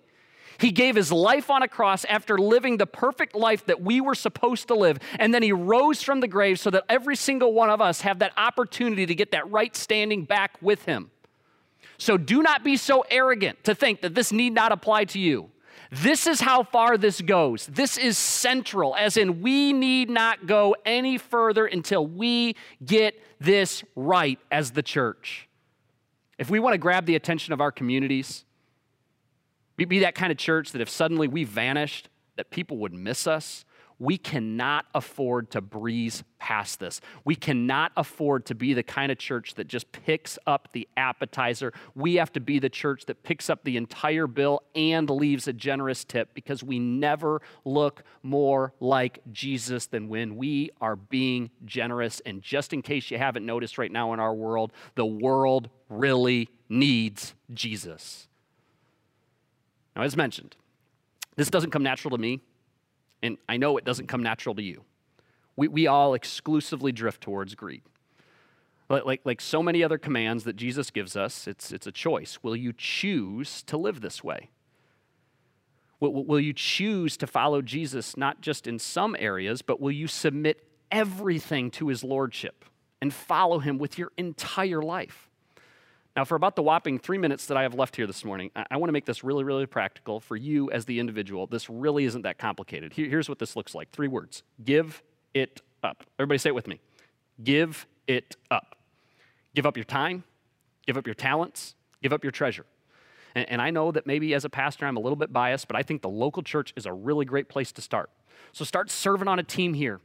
He 0.59 0.73
gave 0.73 0.97
his 0.97 1.13
life 1.13 1.51
on 1.51 1.63
a 1.63 1.69
cross 1.69 2.05
after 2.07 2.37
living 2.37 2.77
the 2.79 2.87
perfect 2.87 3.35
life 3.37 3.65
that 3.67 3.81
we 3.81 4.01
were 4.01 4.17
supposed 4.17 4.69
to 4.69 4.75
live. 4.75 4.99
And 5.19 5.33
then 5.33 5.43
he 5.43 5.53
rose 5.53 6.03
from 6.03 6.21
the 6.21 6.29
grave 6.29 6.59
so 6.59 6.71
that 6.71 6.85
every 6.89 7.15
single 7.15 7.53
one 7.53 7.71
of 7.71 7.81
us 7.81 8.01
have 8.01 8.19
that 8.19 8.33
opportunity 8.37 9.07
to 9.07 9.15
get 9.15 9.31
that 9.31 9.49
right 9.51 9.75
standing 9.77 10.25
back 10.25 10.59
with 10.61 10.85
him. 10.85 11.13
So 11.97 12.17
do 12.17 12.43
not 12.43 12.65
be 12.65 12.77
so 12.77 13.05
arrogant 13.09 13.63
to 13.65 13.75
think 13.75 14.01
that 14.01 14.15
this 14.15 14.33
need 14.33 14.53
not 14.53 14.73
apply 14.73 15.05
to 15.07 15.21
you. 15.21 15.51
This 15.91 16.27
is 16.27 16.41
how 16.41 16.65
far 16.65 16.99
this 16.99 17.21
goes. 17.21 17.67
This 17.67 17.97
is 17.97 18.19
central, 18.19 18.95
as 18.95 19.17
in, 19.17 19.41
we 19.41 19.73
need 19.73 20.11
not 20.11 20.47
go 20.47 20.77
any 20.85 21.19
further 21.19 21.67
until 21.67 22.07
we 22.07 22.57
get 22.85 23.15
this 23.41 23.85
right 23.97 24.39
as 24.51 24.73
the 24.73 24.83
church. 24.83 25.49
If 26.37 26.51
we 26.51 26.61
want 26.61 26.75
to 26.75 26.79
grab 26.79 27.07
the 27.07 27.17
attention 27.17 27.53
of 27.53 27.61
our 27.61 27.73
communities, 27.73 28.45
be 29.87 30.01
that 30.01 30.15
kind 30.15 30.33
of 30.33 30.39
church 30.39 30.73
that 30.73 30.81
if 30.81 30.89
suddenly 30.89 31.29
we 31.29 31.45
vanished, 31.45 32.09
that 32.37 32.51
people 32.51 32.79
would 32.79 32.93
miss 32.93 33.27
us. 33.27 33.65
We 34.01 34.17
cannot 34.17 34.87
afford 34.95 35.51
to 35.51 35.61
breeze 35.61 36.23
past 36.39 36.79
this. 36.79 37.01
We 37.25 37.35
cannot 37.35 37.91
afford 37.97 38.47
to 38.47 38.55
be 38.55 38.73
the 38.73 38.85
kind 38.85 39.11
of 39.11 39.19
church 39.19 39.55
that 39.57 39.67
just 39.67 39.91
picks 39.91 40.39
up 40.47 40.69
the 40.73 40.89
appetizer. 40.97 41.73
We 41.97 42.15
have 42.15 42.33
to 42.35 42.41
be 42.41 42.61
the 42.61 42.69
church 42.69 43.07
that 43.07 43.25
picks 43.25 43.51
up 43.51 43.65
the 43.65 43.77
entire 43.77 44.29
bill 44.29 44.63
and 44.77 45.11
leaves 45.11 45.49
a 45.49 45.53
generous 45.53 46.05
tip 46.05 46.33
because 46.33 46.63
we 46.63 46.79
never 46.79 47.43
look 47.65 48.05
more 48.23 48.73
like 48.79 49.19
Jesus 49.33 49.87
than 49.87 50.09
when 50.09 50.37
we 50.37 50.71
are 50.81 50.95
being 50.95 51.51
generous. 51.65 52.21
And 52.25 52.41
just 52.41 52.73
in 52.73 52.83
case 52.83 53.11
you 53.11 53.19
haven't 53.19 53.45
noticed 53.45 53.79
right 53.79 53.91
now 53.91 54.13
in 54.13 54.21
our 54.21 54.35
world, 54.35 54.73
the 54.95 55.07
world 55.07 55.71
really 55.89 56.49
needs 56.69 57.35
Jesus. 57.53 58.28
Now, 59.99 60.05
as 60.05 60.17
mentioned, 60.17 60.55
this 61.35 61.51
doesn't 61.51 61.73
come 61.73 61.83
natural 61.83 62.17
to 62.17 62.23
me, 62.23 62.41
and 63.21 63.37
I 63.49 63.57
know 63.57 63.77
it 63.77 63.85
doesn't 63.85 64.07
come 64.07 64.23
natural 64.23 64.55
to 64.55 64.63
you. 64.63 64.85
We, 65.57 65.67
we 65.67 65.87
all 65.89 66.15
exclusively 66.15 66.93
drift 66.93 67.21
towards 67.21 67.57
greed. 67.57 67.83
Like, 68.89 69.05
like, 69.05 69.21
like 69.25 69.41
so 69.41 69.61
many 69.61 69.83
other 69.83 69.99
commands 69.99 70.45
that 70.45 70.55
Jesus 70.55 70.93
gives 70.93 71.17
us, 71.17 71.49
it's, 71.49 71.73
it's 71.73 71.89
a 71.89 71.93
choice. 71.93 72.39
Will 72.45 72.55
you 72.55 72.73
choose 72.73 73.65
to 73.65 73.77
live 73.77 74.01
this 74.01 74.23
way? 74.23 74.51
Will, 75.99 76.25
will 76.25 76.41
you 76.41 76.53
choose 76.53 77.17
to 77.17 77.27
follow 77.27 77.61
Jesus 77.61 78.17
not 78.17 78.41
just 78.41 78.69
in 78.69 78.79
some 78.79 79.17
areas, 79.19 79.63
but 79.63 79.81
will 79.81 79.91
you 79.91 80.07
submit 80.07 80.65
everything 80.93 81.73
to 81.73 81.89
his 81.89 82.05
lordship 82.05 82.65
and 83.03 83.13
follow 83.13 83.59
him 83.59 83.79
with 83.79 83.99
your 83.99 84.13
entire 84.17 84.81
life? 84.81 85.28
Now, 86.17 86.25
for 86.25 86.35
about 86.35 86.57
the 86.57 86.63
whopping 86.63 86.99
three 86.99 87.19
minutes 87.19 87.47
that 87.47 87.57
I 87.57 87.63
have 87.63 87.75
left 87.75 87.95
here 87.95 88.07
this 88.07 88.25
morning, 88.25 88.51
I, 88.57 88.65
I 88.73 88.77
want 88.77 88.89
to 88.89 88.93
make 88.93 89.07
this 89.07 89.23
really, 89.23 89.45
really 89.45 89.67
practical 89.67 90.19
for 90.21 90.37
you 90.37 90.71
as 90.71 90.85
the 90.85 90.99
individual. 90.99 91.47
This 91.47 91.71
really 91.71 92.05
isn't 92.05 92.23
that 92.23 92.39
complicated. 92.39 92.93
Here, 92.93 93.09
here's 93.09 93.29
what 93.29 93.39
this 93.39 93.55
looks 93.55 93.75
like 93.75 93.91
three 93.91 94.09
words 94.09 94.43
give 94.65 95.03
it 95.35 95.63
up. 95.83 96.05
Everybody 96.19 96.39
say 96.39 96.51
it 96.51 96.55
with 96.55 96.67
me 96.67 96.81
give 97.43 97.87
it 98.07 98.37
up. 98.51 98.77
Give 99.55 99.67
up 99.67 99.77
your 99.77 99.85
time, 99.85 100.25
give 100.87 100.97
up 100.97 101.07
your 101.07 101.15
talents, 101.15 101.75
give 102.03 102.13
up 102.13 102.25
your 102.25 102.33
treasure. 102.33 102.67
And, 103.35 103.49
and 103.49 103.63
I 103.63 103.71
know 103.71 103.93
that 103.93 104.07
maybe 104.07 104.35
as 104.35 104.45
a 104.45 104.51
pastor 104.51 104.87
I'm 104.87 104.97
a 104.97 105.01
little 105.01 105.17
bit 105.17 105.33
biased, 105.33 105.69
but 105.69 105.77
I 105.77 105.83
think 105.83 106.03
the 106.03 106.09
local 106.09 106.43
church 106.43 106.73
is 106.77 106.87
a 106.87 106.93
really 106.93 107.25
great 107.25 107.49
place 107.49 107.73
to 107.73 107.83
start. 107.83 108.11
So 108.53 108.65
start 108.65 108.91
serving 108.91 109.29
on 109.29 109.39
a 109.39 109.43
team 109.43 109.75
here. 109.75 110.01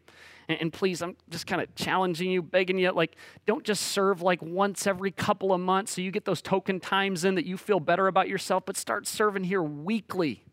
And, 0.47 0.62
and 0.62 0.73
please, 0.73 1.01
I'm 1.01 1.15
just 1.29 1.47
kind 1.47 1.62
of 1.62 1.73
challenging 1.75 2.32
you, 2.32 2.41
begging 2.41 2.77
you, 2.77 2.91
like, 2.91 3.15
don't 3.45 3.63
just 3.63 3.84
serve 3.88 4.21
like 4.21 4.41
once 4.41 4.88
every 4.88 5.12
couple 5.12 5.53
of 5.53 5.62
months 5.62 5.93
so 5.93 6.01
you 6.01 6.12
get 6.12 6.25
those 6.25 6.41
token 6.41 6.79
times 6.79 7.25
in 7.25 7.36
that 7.36 7.45
you 7.45 7.58
feel 7.58 7.79
better 7.79 8.08
about 8.08 8.27
yourself, 8.27 8.63
but 8.65 8.77
start 8.77 9.08
serving 9.08 9.43
here 9.43 9.63
weekly. 9.63 10.43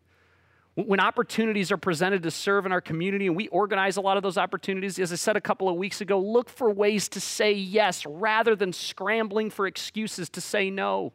When 0.75 1.01
opportunities 1.01 1.73
are 1.73 1.77
presented 1.77 2.23
to 2.23 2.31
serve 2.31 2.65
in 2.65 2.73
our 2.73 2.81
community, 2.81 3.27
and 3.27 3.37
we 3.37 3.49
organize 3.49 3.97
a 3.97 4.01
lot 4.01 4.17
of 4.17 4.23
those 4.23 4.39
opportunities, 4.39 4.99
as 4.99 5.13
I 5.13 5.17
said 5.17 5.37
a 5.37 5.41
couple 5.41 5.69
of 5.69 5.77
weeks 5.77 6.01
ago, 6.01 6.21
look 6.21 6.49
for 6.49 6.71
ways 6.71 7.09
to 7.11 7.21
say 7.21 7.53
yes 7.53 8.07
rather 8.07 8.55
than 8.55 8.73
scrambling 8.73 9.51
for 9.51 9.67
excuses 9.67 10.31
to 10.31 10.41
say 10.41 10.71
no. 10.71 11.13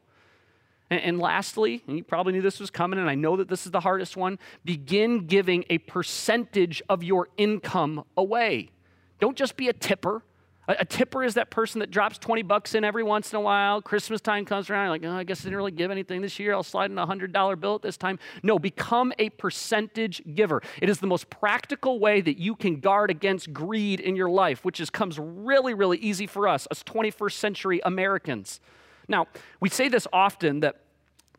And, 0.92 1.20
lastly, 1.20 1.82
and 1.88 1.98
you 1.98 2.04
probably 2.04 2.34
knew 2.34 2.44
this 2.44 2.60
was 2.60 2.70
coming, 2.70 3.00
and 3.00 3.10
I 3.10 3.16
know 3.16 3.38
that 3.38 3.48
this 3.48 3.66
is 3.66 3.72
the 3.72 3.80
hardest 3.80 4.16
one 4.16 4.38
begin 4.64 5.26
giving 5.26 5.66
a 5.70 5.80
percentage 5.80 6.82
of 6.90 7.04
your 7.04 7.28
income 7.38 8.04
away. 8.16 8.70
Don't 9.20 9.36
just 9.36 9.58
be 9.58 9.68
a 9.68 9.74
tipper. 9.74 10.22
A, 10.68 10.76
a, 10.80 10.86
tipper 10.86 11.24
is 11.24 11.36
that 11.36 11.50
person 11.50 11.80
that 11.80 11.90
drops 11.90 12.20
20 12.20 12.44
bucks 12.44 12.76
in 12.76 12.84
every 12.84 13.02
once 13.02 13.34
in 13.34 13.38
a 13.38 13.42
while. 13.42 13.82
Christmas 13.82 14.22
time 14.22 14.46
comes 14.46 14.70
around, 14.70 14.90
like, 14.90 15.04
oh, 15.04 15.12
I 15.12 15.24
guess 15.24 15.42
I 15.42 15.46
didn't 15.46 15.58
really 15.58 15.72
give 15.72 15.90
anything 15.90 16.22
this 16.22 16.38
year. 16.38 16.54
I'll 16.54 16.62
slide 16.62 16.92
in 16.92 16.98
a 17.00 17.08
$100 17.08 17.60
bill 17.60 17.76
at 17.76 17.82
this 17.82 17.98
time. 17.98 18.20
No, 18.44 18.60
become 18.60 19.12
a 19.18 19.30
percentage 19.32 20.22
giver. 20.36 20.62
It 20.82 20.90
is 20.90 21.00
the 21.00 21.08
most 21.08 21.32
practical 21.32 22.00
way 22.00 22.22
that 22.22 22.38
you 22.38 22.56
can 22.56 22.80
guard 22.80 23.10
against 23.10 23.54
greed 23.54 24.00
in 24.00 24.16
your 24.16 24.30
life, 24.30 24.64
which 24.64 24.80
is, 24.80 24.92
comes 24.92 25.18
really, 25.20 25.74
really 25.74 25.98
easy 25.98 26.28
for 26.28 26.48
us 26.48 26.68
as 26.68 26.84
21st 26.84 27.34
century 27.34 27.82
Americans. 27.84 28.60
Now, 29.08 29.28
we 29.60 29.70
say 29.70 29.90
this 29.90 30.08
often 30.12 30.62
that 30.62 30.82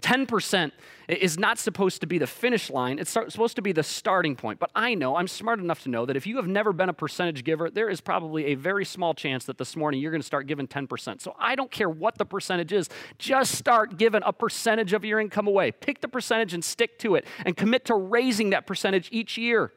10% 0.03 0.73
is 1.09 1.39
not 1.39 1.59
supposed 1.59 2.01
to 2.03 2.07
be 2.07 2.19
the 2.19 2.27
finish 2.27 2.69
line. 2.71 2.99
It's 2.99 3.11
supposed 3.11 3.57
to 3.57 3.63
be 3.63 3.73
the 3.73 3.83
starting 3.83 4.37
point. 4.37 4.59
But 4.59 4.71
I 4.75 4.95
know, 4.95 5.17
I'm 5.17 5.29
smart 5.29 5.59
enough 5.59 5.83
to 5.85 5.89
know 5.89 6.05
that 6.05 6.17
if 6.17 6.27
you 6.27 6.37
have 6.37 6.47
never 6.47 6.73
been 6.73 6.89
a 6.89 6.93
percentage 6.93 7.45
giver, 7.45 7.71
there 7.71 7.89
is 7.89 8.01
probably 8.01 8.47
a 8.47 8.55
very 8.55 8.85
small 8.85 9.15
chance 9.15 9.45
that 9.47 9.59
this 9.59 9.75
morning 9.75 10.01
you're 10.01 10.11
going 10.11 10.21
to 10.21 10.27
start 10.27 10.47
giving 10.47 10.69
10%. 10.69 11.21
So 11.21 11.35
I 11.39 11.55
don't 11.55 11.71
care 11.71 11.89
what 11.89 12.19
the 12.19 12.27
percentage 12.27 12.73
is, 12.73 12.89
just 13.19 13.55
start 13.55 13.97
giving 13.97 14.23
a 14.25 14.33
percentage 14.33 14.93
of 14.93 15.05
your 15.05 15.19
income 15.19 15.47
away. 15.47 15.73
Pick 15.73 16.01
the 16.01 16.09
percentage 16.09 16.53
and 16.53 16.65
stick 16.65 16.99
to 16.99 17.15
it 17.15 17.25
and 17.45 17.57
commit 17.57 17.87
to 17.87 17.95
raising 17.95 18.51
that 18.51 18.67
percentage 18.67 19.09
each 19.13 19.39
year. 19.39 19.73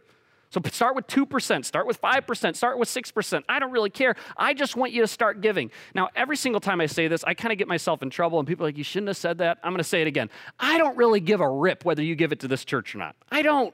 So 0.49 0.62
start 0.71 0.95
with 0.95 1.05
2%, 1.07 1.63
start 1.63 1.85
with 1.85 2.01
5%, 2.01 2.55
start 2.55 2.79
with 2.79 2.89
6%. 2.89 3.43
I 3.47 3.59
don't 3.59 3.71
really 3.71 3.91
care. 3.91 4.15
I 4.35 4.53
just 4.53 4.75
want 4.75 4.91
you 4.91 5.01
to 5.01 5.07
start 5.07 5.41
giving. 5.41 5.69
Now, 5.93 6.09
every 6.15 6.38
single 6.38 6.59
time 6.59 6.81
I 6.81 6.88
say 6.88 7.07
this, 7.07 7.23
I 7.23 7.35
kind 7.35 7.51
of 7.51 7.59
get 7.59 7.67
myself 7.67 8.01
in 8.01 8.09
trouble, 8.09 8.39
and 8.39 8.47
people 8.47 8.65
are 8.65 8.69
like, 8.69 8.77
You 8.77 8.83
shouldn't 8.83 9.09
have 9.09 9.17
said 9.17 9.38
that. 9.39 9.59
I'm 9.63 9.71
going 9.71 9.77
to 9.77 9.83
say 9.83 10.01
it 10.01 10.07
again. 10.07 10.29
I 10.59 10.77
don't 10.77 10.97
really 10.97 11.19
give 11.19 11.39
a 11.39 11.49
rip 11.49 11.85
whether 11.85 12.01
you 12.01 12.15
give 12.15 12.31
it 12.31 12.39
to 12.39 12.47
this 12.47 12.65
church 12.65 12.95
or 12.95 12.97
not. 12.97 13.15
I 13.31 13.41
don't. 13.41 13.73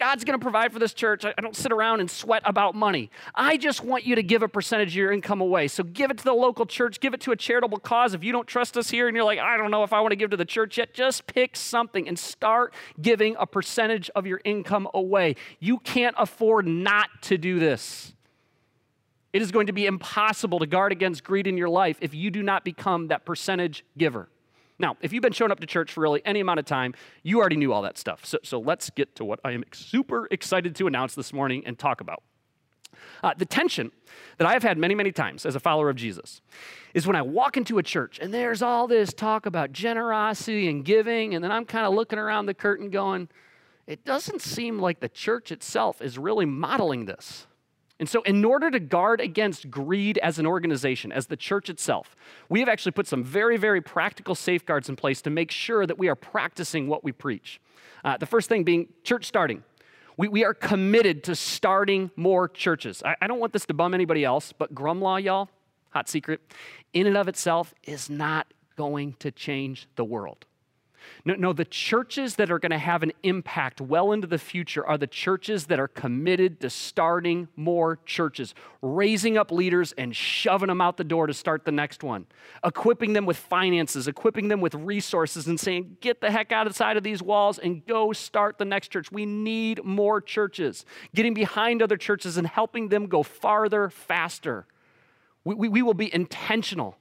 God's 0.00 0.24
going 0.24 0.38
to 0.38 0.42
provide 0.42 0.72
for 0.72 0.78
this 0.78 0.94
church. 0.94 1.26
I 1.26 1.34
don't 1.42 1.54
sit 1.54 1.70
around 1.70 2.00
and 2.00 2.10
sweat 2.10 2.40
about 2.46 2.74
money. 2.74 3.10
I 3.34 3.58
just 3.58 3.84
want 3.84 4.06
you 4.06 4.14
to 4.14 4.22
give 4.22 4.42
a 4.42 4.48
percentage 4.48 4.88
of 4.88 4.94
your 4.94 5.12
income 5.12 5.42
away. 5.42 5.68
So 5.68 5.82
give 5.84 6.10
it 6.10 6.16
to 6.16 6.24
the 6.24 6.32
local 6.32 6.64
church, 6.64 7.00
give 7.00 7.12
it 7.12 7.20
to 7.20 7.32
a 7.32 7.36
charitable 7.36 7.80
cause. 7.80 8.14
If 8.14 8.24
you 8.24 8.32
don't 8.32 8.46
trust 8.46 8.78
us 8.78 8.88
here 8.88 9.08
and 9.08 9.14
you're 9.14 9.26
like, 9.26 9.38
I 9.38 9.58
don't 9.58 9.70
know 9.70 9.84
if 9.84 9.92
I 9.92 10.00
want 10.00 10.12
to 10.12 10.16
give 10.16 10.30
to 10.30 10.38
the 10.38 10.46
church 10.46 10.78
yet, 10.78 10.94
just 10.94 11.26
pick 11.26 11.54
something 11.54 12.08
and 12.08 12.18
start 12.18 12.72
giving 13.02 13.36
a 13.38 13.46
percentage 13.46 14.08
of 14.14 14.26
your 14.26 14.40
income 14.42 14.88
away. 14.94 15.36
You 15.58 15.78
can't 15.80 16.16
afford 16.18 16.66
not 16.66 17.10
to 17.24 17.36
do 17.36 17.58
this. 17.58 18.14
It 19.34 19.42
is 19.42 19.52
going 19.52 19.66
to 19.66 19.74
be 19.74 19.84
impossible 19.84 20.60
to 20.60 20.66
guard 20.66 20.92
against 20.92 21.24
greed 21.24 21.46
in 21.46 21.58
your 21.58 21.68
life 21.68 21.98
if 22.00 22.14
you 22.14 22.30
do 22.30 22.42
not 22.42 22.64
become 22.64 23.08
that 23.08 23.26
percentage 23.26 23.84
giver. 23.98 24.30
Now, 24.80 24.96
if 25.02 25.12
you've 25.12 25.22
been 25.22 25.32
showing 25.32 25.52
up 25.52 25.60
to 25.60 25.66
church 25.66 25.92
for 25.92 26.00
really 26.00 26.22
any 26.24 26.40
amount 26.40 26.58
of 26.58 26.64
time, 26.64 26.94
you 27.22 27.38
already 27.38 27.56
knew 27.56 27.72
all 27.72 27.82
that 27.82 27.98
stuff. 27.98 28.24
So, 28.24 28.38
so 28.42 28.58
let's 28.58 28.88
get 28.90 29.14
to 29.16 29.24
what 29.24 29.38
I 29.44 29.52
am 29.52 29.62
super 29.72 30.26
excited 30.30 30.74
to 30.76 30.86
announce 30.86 31.14
this 31.14 31.32
morning 31.32 31.62
and 31.66 31.78
talk 31.78 32.00
about. 32.00 32.22
Uh, 33.22 33.34
the 33.36 33.44
tension 33.44 33.92
that 34.38 34.48
I 34.48 34.54
have 34.54 34.62
had 34.62 34.78
many, 34.78 34.94
many 34.94 35.12
times 35.12 35.44
as 35.44 35.54
a 35.54 35.60
follower 35.60 35.90
of 35.90 35.96
Jesus 35.96 36.40
is 36.94 37.06
when 37.06 37.14
I 37.14 37.22
walk 37.22 37.58
into 37.58 37.78
a 37.78 37.82
church 37.82 38.18
and 38.20 38.32
there's 38.32 38.62
all 38.62 38.88
this 38.88 39.12
talk 39.12 39.44
about 39.44 39.72
generosity 39.72 40.68
and 40.68 40.84
giving, 40.84 41.34
and 41.34 41.44
then 41.44 41.52
I'm 41.52 41.66
kind 41.66 41.86
of 41.86 41.92
looking 41.92 42.18
around 42.18 42.46
the 42.46 42.54
curtain 42.54 42.88
going, 42.88 43.28
it 43.86 44.04
doesn't 44.04 44.40
seem 44.40 44.78
like 44.78 45.00
the 45.00 45.08
church 45.08 45.52
itself 45.52 46.00
is 46.00 46.16
really 46.16 46.46
modeling 46.46 47.04
this. 47.04 47.46
And 48.00 48.08
so, 48.08 48.22
in 48.22 48.42
order 48.46 48.70
to 48.70 48.80
guard 48.80 49.20
against 49.20 49.70
greed 49.70 50.16
as 50.18 50.38
an 50.38 50.46
organization, 50.46 51.12
as 51.12 51.26
the 51.26 51.36
church 51.36 51.68
itself, 51.68 52.16
we 52.48 52.60
have 52.60 52.68
actually 52.68 52.92
put 52.92 53.06
some 53.06 53.22
very, 53.22 53.58
very 53.58 53.82
practical 53.82 54.34
safeguards 54.34 54.88
in 54.88 54.96
place 54.96 55.20
to 55.22 55.30
make 55.30 55.50
sure 55.50 55.84
that 55.84 55.98
we 55.98 56.08
are 56.08 56.14
practicing 56.14 56.88
what 56.88 57.04
we 57.04 57.12
preach. 57.12 57.60
Uh, 58.02 58.16
the 58.16 58.24
first 58.24 58.48
thing 58.48 58.64
being 58.64 58.88
church 59.04 59.26
starting. 59.26 59.62
We, 60.16 60.28
we 60.28 60.44
are 60.44 60.54
committed 60.54 61.24
to 61.24 61.36
starting 61.36 62.10
more 62.16 62.48
churches. 62.48 63.02
I, 63.04 63.16
I 63.20 63.26
don't 63.26 63.38
want 63.38 63.52
this 63.52 63.66
to 63.66 63.74
bum 63.74 63.92
anybody 63.92 64.24
else, 64.24 64.52
but 64.52 64.74
Grumlaw, 64.74 65.22
y'all, 65.22 65.50
hot 65.90 66.08
secret, 66.08 66.40
in 66.94 67.06
and 67.06 67.18
of 67.18 67.28
itself 67.28 67.74
is 67.84 68.08
not 68.08 68.46
going 68.76 69.14
to 69.18 69.30
change 69.30 69.88
the 69.96 70.04
world. 70.04 70.46
No, 71.24 71.34
no, 71.34 71.52
the 71.52 71.64
churches 71.64 72.36
that 72.36 72.50
are 72.50 72.58
going 72.58 72.70
to 72.70 72.78
have 72.78 73.02
an 73.02 73.12
impact 73.22 73.80
well 73.80 74.12
into 74.12 74.26
the 74.26 74.38
future 74.38 74.86
are 74.86 74.98
the 74.98 75.06
churches 75.06 75.66
that 75.66 75.78
are 75.78 75.88
committed 75.88 76.60
to 76.60 76.70
starting 76.70 77.48
more 77.56 77.98
churches, 78.06 78.54
raising 78.82 79.36
up 79.36 79.50
leaders 79.50 79.92
and 79.98 80.14
shoving 80.14 80.68
them 80.68 80.80
out 80.80 80.96
the 80.96 81.04
door 81.04 81.26
to 81.26 81.34
start 81.34 81.64
the 81.64 81.72
next 81.72 82.02
one, 82.02 82.26
equipping 82.64 83.12
them 83.12 83.26
with 83.26 83.36
finances, 83.36 84.08
equipping 84.08 84.48
them 84.48 84.60
with 84.60 84.74
resources, 84.74 85.46
and 85.46 85.58
saying, 85.58 85.96
get 86.00 86.20
the 86.20 86.30
heck 86.30 86.52
outside 86.52 86.96
of 86.96 87.02
these 87.02 87.22
walls 87.22 87.58
and 87.58 87.84
go 87.86 88.12
start 88.12 88.58
the 88.58 88.64
next 88.64 88.88
church. 88.88 89.12
We 89.12 89.26
need 89.26 89.84
more 89.84 90.20
churches, 90.20 90.84
getting 91.14 91.34
behind 91.34 91.82
other 91.82 91.96
churches 91.96 92.36
and 92.36 92.46
helping 92.46 92.88
them 92.88 93.06
go 93.06 93.22
farther, 93.22 93.90
faster. 93.90 94.66
We, 95.44 95.54
we, 95.54 95.68
we 95.68 95.82
will 95.82 95.94
be 95.94 96.12
intentional 96.12 96.96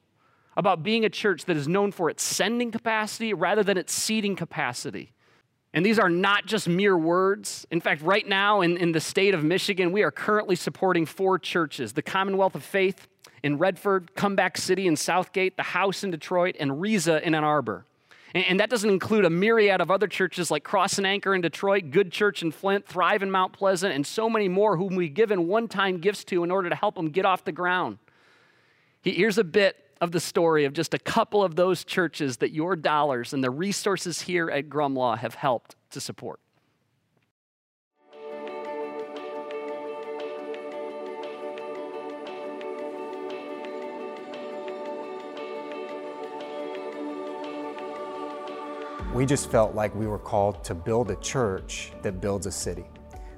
about 0.59 0.83
being 0.83 1.05
a 1.05 1.09
church 1.09 1.45
that 1.45 1.55
is 1.55 1.69
known 1.69 1.89
for 1.89 2.09
its 2.09 2.21
sending 2.21 2.69
capacity 2.69 3.33
rather 3.33 3.63
than 3.63 3.77
its 3.77 3.93
seating 3.93 4.35
capacity. 4.35 5.13
And 5.73 5.85
these 5.85 5.97
are 5.97 6.09
not 6.09 6.47
just 6.47 6.67
mere 6.67 6.97
words. 6.97 7.65
In 7.71 7.79
fact, 7.79 8.01
right 8.01 8.27
now 8.27 8.59
in, 8.59 8.75
in 8.75 8.91
the 8.91 8.99
state 8.99 9.33
of 9.33 9.41
Michigan, 9.41 9.93
we 9.93 10.03
are 10.03 10.11
currently 10.11 10.57
supporting 10.57 11.05
four 11.05 11.39
churches 11.39 11.93
the 11.93 12.01
Commonwealth 12.01 12.55
of 12.55 12.63
Faith 12.65 13.07
in 13.41 13.57
Redford, 13.57 14.13
Comeback 14.15 14.57
City 14.57 14.85
in 14.85 14.97
Southgate, 14.97 15.55
the 15.55 15.63
House 15.63 16.03
in 16.03 16.11
Detroit, 16.11 16.57
and 16.59 16.81
Reza 16.81 17.25
in 17.25 17.33
Ann 17.33 17.45
Arbor. 17.45 17.85
And, 18.33 18.43
and 18.43 18.59
that 18.59 18.69
doesn't 18.69 18.89
include 18.89 19.23
a 19.23 19.29
myriad 19.29 19.79
of 19.79 19.89
other 19.89 20.07
churches 20.07 20.51
like 20.51 20.65
Cross 20.65 20.97
and 20.97 21.07
Anchor 21.07 21.33
in 21.33 21.39
Detroit, 21.39 21.89
Good 21.89 22.11
Church 22.11 22.41
in 22.41 22.51
Flint, 22.51 22.85
Thrive 22.85 23.23
in 23.23 23.31
Mount 23.31 23.53
Pleasant, 23.53 23.95
and 23.95 24.05
so 24.05 24.29
many 24.29 24.49
more 24.49 24.75
whom 24.75 24.97
we've 24.97 25.13
given 25.13 25.47
one 25.47 25.69
time 25.69 25.99
gifts 25.99 26.25
to 26.25 26.43
in 26.43 26.51
order 26.51 26.67
to 26.67 26.75
help 26.75 26.95
them 26.95 27.11
get 27.11 27.23
off 27.23 27.45
the 27.45 27.53
ground. 27.53 27.97
Here's 29.03 29.37
a 29.37 29.45
bit 29.45 29.77
of 30.01 30.11
the 30.11 30.19
story 30.19 30.65
of 30.65 30.73
just 30.73 30.93
a 30.93 30.99
couple 30.99 31.43
of 31.43 31.55
those 31.55 31.83
churches 31.83 32.37
that 32.37 32.51
your 32.51 32.75
dollars 32.75 33.33
and 33.33 33.43
the 33.43 33.49
resources 33.49 34.21
here 34.21 34.49
at 34.49 34.69
Grumlaw 34.69 35.17
have 35.17 35.35
helped 35.35 35.75
to 35.91 35.99
support. 35.99 36.39
We 49.13 49.25
just 49.25 49.49
felt 49.51 49.75
like 49.75 49.93
we 49.95 50.07
were 50.07 50.19
called 50.19 50.63
to 50.63 50.75
build 50.75 51.09
a 51.09 51.15
church 51.17 51.91
that 52.03 52.21
builds 52.21 52.45
a 52.45 52.51
city. 52.51 52.85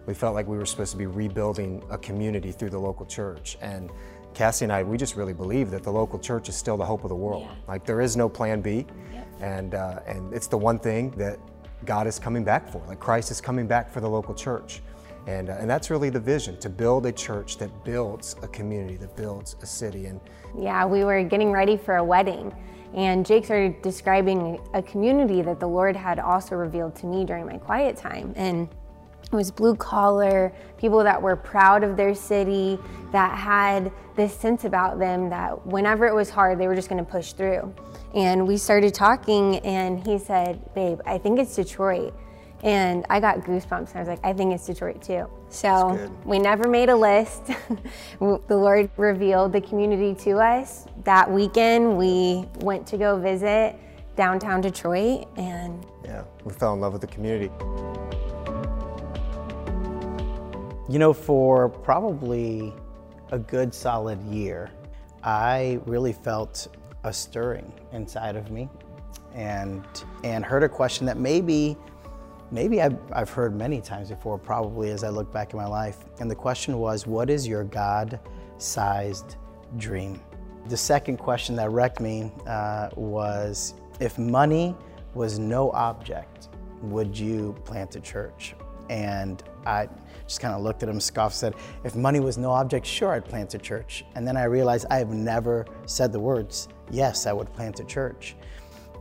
We 0.05 0.13
felt 0.13 0.35
like 0.35 0.45
we 0.45 0.57
were 0.57 0.65
supposed 0.65 0.91
to 0.91 0.97
be 0.97 1.05
rebuilding 1.05 1.81
a 1.89 1.97
community 1.97 2.51
through 2.51 2.71
the 2.71 2.79
local 2.79 3.05
church. 3.05 3.57
And 3.61 3.89
Cassie 4.33 4.65
and 4.65 4.71
I, 4.71 4.83
we 4.83 4.97
just 4.97 5.15
really 5.15 5.33
believe 5.33 5.71
that 5.71 5.83
the 5.83 5.91
local 5.91 6.19
church 6.19 6.49
is 6.49 6.55
still 6.55 6.77
the 6.77 6.85
hope 6.85 7.03
of 7.03 7.09
the 7.09 7.15
world. 7.15 7.43
Yeah. 7.43 7.55
Like 7.67 7.85
there 7.85 8.01
is 8.01 8.15
no 8.15 8.29
plan 8.29 8.61
B, 8.61 8.85
yep. 9.13 9.27
and 9.41 9.75
uh, 9.75 9.99
and 10.07 10.33
it's 10.33 10.47
the 10.47 10.57
one 10.57 10.79
thing 10.79 11.11
that 11.11 11.39
God 11.85 12.07
is 12.07 12.19
coming 12.19 12.43
back 12.43 12.69
for. 12.69 12.81
Like 12.87 12.99
Christ 12.99 13.31
is 13.31 13.41
coming 13.41 13.67
back 13.67 13.91
for 13.91 13.99
the 13.99 14.09
local 14.09 14.33
church, 14.33 14.81
and 15.27 15.49
uh, 15.49 15.57
and 15.59 15.69
that's 15.69 15.89
really 15.89 16.09
the 16.09 16.19
vision 16.19 16.57
to 16.59 16.69
build 16.69 17.05
a 17.05 17.11
church 17.11 17.57
that 17.57 17.83
builds 17.83 18.35
a 18.41 18.47
community, 18.47 18.97
that 18.97 19.15
builds 19.15 19.55
a 19.61 19.65
city. 19.65 20.05
And 20.05 20.19
yeah, 20.57 20.85
we 20.85 21.03
were 21.03 21.23
getting 21.23 21.51
ready 21.51 21.77
for 21.77 21.97
a 21.97 22.03
wedding. 22.03 22.53
And 22.93 23.25
Jake 23.25 23.45
started 23.45 23.81
describing 23.81 24.59
a 24.73 24.81
community 24.81 25.41
that 25.43 25.61
the 25.61 25.67
Lord 25.67 25.95
had 25.95 26.19
also 26.19 26.55
revealed 26.55 26.93
to 26.97 27.05
me 27.05 27.23
during 27.23 27.45
my 27.45 27.57
quiet 27.57 27.95
time. 27.95 28.33
And 28.35 28.67
it 29.31 29.35
was 29.35 29.51
blue 29.51 29.75
collar, 29.75 30.51
people 30.77 31.03
that 31.03 31.21
were 31.21 31.35
proud 31.35 31.83
of 31.83 31.95
their 31.95 32.13
city, 32.13 32.77
that 33.11 33.37
had 33.37 33.91
this 34.15 34.33
sense 34.35 34.65
about 34.65 34.99
them 34.99 35.29
that 35.29 35.65
whenever 35.65 36.05
it 36.05 36.13
was 36.13 36.29
hard, 36.29 36.59
they 36.59 36.67
were 36.67 36.75
just 36.75 36.89
going 36.89 37.03
to 37.03 37.09
push 37.09 37.33
through. 37.33 37.73
And 38.13 38.45
we 38.45 38.57
started 38.57 38.93
talking, 38.93 39.57
and 39.59 40.05
he 40.05 40.17
said, 40.17 40.73
Babe, 40.75 40.99
I 41.05 41.17
think 41.17 41.39
it's 41.39 41.55
Detroit. 41.55 42.13
And 42.63 43.05
I 43.09 43.19
got 43.19 43.39
goosebumps. 43.39 43.89
And 43.89 43.95
I 43.95 43.99
was 43.99 44.07
like, 44.07 44.19
I 44.23 44.33
think 44.33 44.53
it's 44.53 44.65
Detroit 44.67 45.01
too. 45.01 45.27
So 45.49 46.11
we 46.25 46.37
never 46.37 46.67
made 46.67 46.89
a 46.89 46.95
list. 46.95 47.45
the 48.19 48.41
Lord 48.49 48.89
revealed 48.97 49.53
the 49.53 49.61
community 49.61 50.13
to 50.25 50.37
us. 50.37 50.85
That 51.03 51.31
weekend, 51.31 51.97
we 51.97 52.45
went 52.59 52.85
to 52.87 52.97
go 52.97 53.17
visit 53.19 53.75
downtown 54.15 54.61
Detroit, 54.61 55.25
and 55.37 55.85
yeah, 56.03 56.23
we 56.43 56.53
fell 56.53 56.73
in 56.73 56.81
love 56.81 56.93
with 56.93 57.01
the 57.01 57.07
community. 57.07 57.49
You 60.91 60.99
know, 60.99 61.13
for 61.13 61.69
probably 61.69 62.73
a 63.31 63.39
good 63.39 63.73
solid 63.73 64.21
year, 64.23 64.69
I 65.23 65.79
really 65.85 66.11
felt 66.11 66.67
a 67.05 67.13
stirring 67.13 67.71
inside 67.93 68.35
of 68.35 68.51
me 68.51 68.67
and 69.33 69.85
and 70.25 70.43
heard 70.43 70.63
a 70.63 70.67
question 70.67 71.05
that 71.05 71.15
maybe 71.15 71.77
maybe 72.51 72.81
I've, 72.81 72.97
I've 73.13 73.29
heard 73.29 73.55
many 73.55 73.79
times 73.79 74.09
before 74.09 74.37
probably 74.37 74.91
as 74.91 75.05
i 75.05 75.07
look 75.07 75.31
back 75.31 75.53
in 75.53 75.59
my 75.59 75.65
life. 75.65 75.99
And 76.19 76.29
the 76.29 76.35
question 76.35 76.77
was 76.77 77.07
what 77.07 77.29
is 77.29 77.47
your 77.47 77.63
god-sized 77.63 79.37
dream? 79.77 80.19
The 80.67 80.75
second 80.75 81.19
question 81.19 81.55
that 81.55 81.71
wrecked 81.71 82.01
me 82.01 82.33
uh, 82.47 82.89
was 82.97 83.75
if 84.01 84.17
money 84.17 84.75
was 85.13 85.39
no 85.39 85.71
object 85.71 86.49
would 86.81 87.17
you 87.17 87.55
plant 87.63 87.95
a 87.95 88.01
church? 88.01 88.55
And 88.89 89.41
I 89.65 89.87
just 90.27 90.39
kind 90.39 90.53
of 90.53 90.61
looked 90.61 90.83
at 90.83 90.89
him, 90.89 90.99
scoffed, 90.99 91.35
said, 91.35 91.55
If 91.83 91.95
money 91.95 92.19
was 92.19 92.37
no 92.37 92.51
object, 92.51 92.85
sure, 92.85 93.13
I'd 93.13 93.25
plant 93.25 93.53
a 93.53 93.57
church. 93.57 94.05
And 94.15 94.27
then 94.27 94.37
I 94.37 94.45
realized 94.45 94.85
I 94.89 94.97
have 94.97 95.09
never 95.09 95.65
said 95.85 96.11
the 96.11 96.19
words, 96.19 96.67
Yes, 96.89 97.25
I 97.25 97.33
would 97.33 97.51
plant 97.53 97.79
a 97.79 97.83
church. 97.83 98.35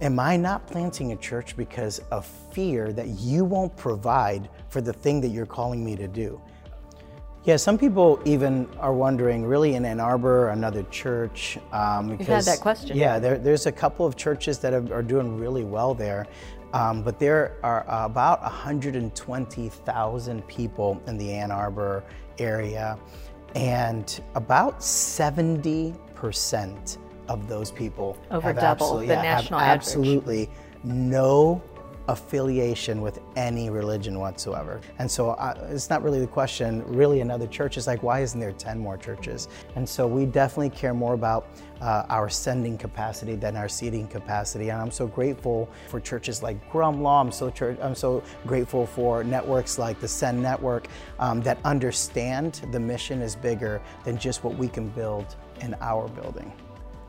Am 0.01 0.18
I 0.18 0.37
not 0.37 0.66
planting 0.66 1.12
a 1.12 1.16
church 1.16 1.57
because 1.57 1.99
of 2.11 2.25
fear 2.25 2.92
that 2.92 3.09
you 3.09 3.44
won't 3.44 3.77
provide 3.77 4.49
for 4.68 4.81
the 4.81 4.92
thing 4.92 5.20
that 5.20 5.29
you're 5.29 5.46
calling 5.46 5.85
me 5.85 5.94
to 5.96 6.09
do? 6.09 6.40
Yeah, 7.44 7.57
some 7.57 7.79
people 7.79 8.20
even 8.27 8.68
are 8.79 8.92
wondering, 8.92 9.46
really, 9.46 9.75
in 9.75 9.85
Ann 9.87 9.99
Arbor, 9.99 10.51
another 10.51 10.83
church. 10.85 11.59
Um, 11.73 12.09
because, 12.09 12.18
You've 12.18 12.29
had 12.29 12.44
that 12.44 12.61
question. 12.61 12.96
Yeah, 12.96 13.18
there, 13.18 13.38
there's 13.38 13.64
a 13.64 13.73
couple 13.73 14.05
of 14.05 14.14
churches 14.14 14.59
that 14.59 14.75
are, 14.75 14.92
are 14.92 15.03
doing 15.03 15.38
really 15.38 15.64
well 15.64 15.94
there. 15.94 16.27
Um, 16.73 17.03
but 17.03 17.19
there 17.19 17.57
are 17.63 17.85
about 17.89 18.43
120,000 18.43 20.47
people 20.47 21.03
in 21.07 21.19
the 21.19 21.33
Ann 21.33 21.51
Arbor 21.51 22.05
area, 22.39 22.99
and 23.55 24.21
about 24.35 24.81
70% 24.81 26.99
of 27.29 27.49
those 27.49 27.71
people 27.71 28.19
over 28.31 28.53
double 28.53 28.99
the 28.99 29.07
yeah, 29.07 29.23
national 29.23 29.61
absolutely 29.61 30.51
no 30.83 31.63
affiliation 32.09 33.01
with 33.01 33.21
any 33.37 33.71
religion 33.71 34.19
whatsoever. 34.19 34.81
And 34.99 35.09
so 35.09 35.31
uh, 35.31 35.69
it's 35.71 35.91
not 35.91 36.03
really 36.03 36.19
the 36.19 36.27
question, 36.27 36.85
really 36.87 37.21
another 37.21 37.47
church 37.47 37.77
is 37.77 37.87
like, 37.87 38.03
why 38.03 38.21
isn't 38.21 38.41
there 38.41 38.53
10 38.53 38.79
more 38.79 38.97
churches? 38.97 39.49
And 39.77 39.89
so 39.89 40.09
we 40.09 40.27
definitely 40.27 40.71
care 40.71 40.93
more 40.93 41.15
about 41.15 41.47
uh, 41.81 42.05
our 42.09 42.29
sending 42.29 42.77
capacity 42.77 43.37
than 43.37 43.57
our 43.57 43.69
seating 43.69 44.07
capacity. 44.07 44.69
And 44.71 44.81
I'm 44.81 44.90
so 44.90 45.07
grateful 45.07 45.69
for 45.88 46.01
churches 46.01 46.43
like 46.43 46.71
Grumlaw. 46.71 47.21
I'm 47.21 47.33
so, 47.33 47.51
church, 47.51 47.79
I'm 47.81 47.95
so 47.95 48.23
grateful 48.47 48.87
for 48.87 49.25
networks 49.25 49.79
like 49.79 50.01
the 50.01 50.09
Send 50.09 50.43
Network 50.43 50.88
um, 51.19 51.40
that 51.43 51.59
understand 51.64 52.61
the 52.73 52.81
mission 52.81 53.23
is 53.23 53.37
bigger 53.37 53.81
than 54.05 54.19
just 54.19 54.45
what 54.45 54.55
we 54.57 54.69
can 54.69 54.88
build 54.90 55.37
in 55.61 55.75
our 55.81 56.09
building. 56.09 56.53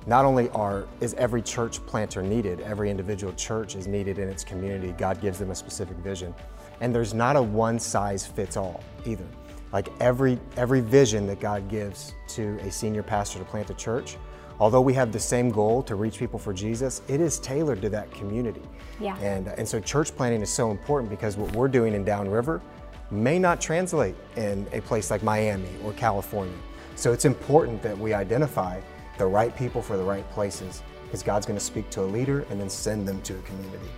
Not 0.07 0.25
only 0.25 0.49
are 0.49 0.87
is 0.99 1.13
every 1.13 1.43
church 1.43 1.85
planter 1.85 2.23
needed, 2.23 2.61
every 2.61 2.89
individual 2.89 3.33
church 3.33 3.75
is 3.75 3.85
needed 3.85 4.17
in 4.17 4.29
its 4.29 4.43
community. 4.43 4.93
God 4.97 5.21
gives 5.21 5.37
them 5.37 5.51
a 5.51 5.55
specific 5.55 5.95
vision. 5.97 6.33
And 6.79 6.93
there's 6.93 7.13
not 7.13 7.35
a 7.35 7.41
one 7.41 7.77
size 7.77 8.25
fits 8.25 8.57
all 8.57 8.83
either. 9.05 9.27
Like 9.71 9.89
every 9.99 10.39
every 10.57 10.81
vision 10.81 11.27
that 11.27 11.39
God 11.39 11.69
gives 11.69 12.15
to 12.29 12.57
a 12.61 12.71
senior 12.71 13.03
pastor 13.03 13.39
to 13.39 13.45
plant 13.45 13.69
a 13.69 13.75
church, 13.75 14.17
although 14.61 14.79
we 14.79 14.93
have 14.93 15.11
the 15.11 15.19
same 15.19 15.49
goal 15.49 15.81
to 15.81 15.95
reach 15.95 16.19
people 16.19 16.37
for 16.37 16.53
Jesus, 16.53 17.01
it 17.07 17.19
is 17.19 17.39
tailored 17.39 17.81
to 17.81 17.89
that 17.89 18.11
community. 18.11 18.61
Yeah. 18.99 19.17
And 19.17 19.47
and 19.47 19.67
so 19.67 19.79
church 19.79 20.15
planting 20.15 20.41
is 20.41 20.51
so 20.51 20.69
important 20.69 21.09
because 21.09 21.35
what 21.35 21.51
we're 21.55 21.67
doing 21.67 21.95
in 21.95 22.05
Downriver 22.05 22.61
may 23.09 23.39
not 23.39 23.59
translate 23.59 24.15
in 24.35 24.67
a 24.71 24.79
place 24.81 25.09
like 25.09 25.23
Miami 25.23 25.73
or 25.83 25.93
California. 25.93 26.55
So 26.95 27.11
it's 27.11 27.25
important 27.25 27.81
that 27.81 27.97
we 27.97 28.13
identify 28.13 28.79
the 29.17 29.25
right 29.25 29.57
people 29.57 29.81
for 29.81 29.97
the 29.97 30.03
right 30.03 30.29
places 30.31 30.83
because 31.03 31.23
God's 31.23 31.47
going 31.47 31.57
to 31.57 31.65
speak 31.65 31.89
to 31.89 32.01
a 32.01 32.09
leader 32.17 32.45
and 32.51 32.61
then 32.61 32.69
send 32.69 33.07
them 33.07 33.19
to 33.23 33.33
a 33.33 33.41
community. 33.41 33.89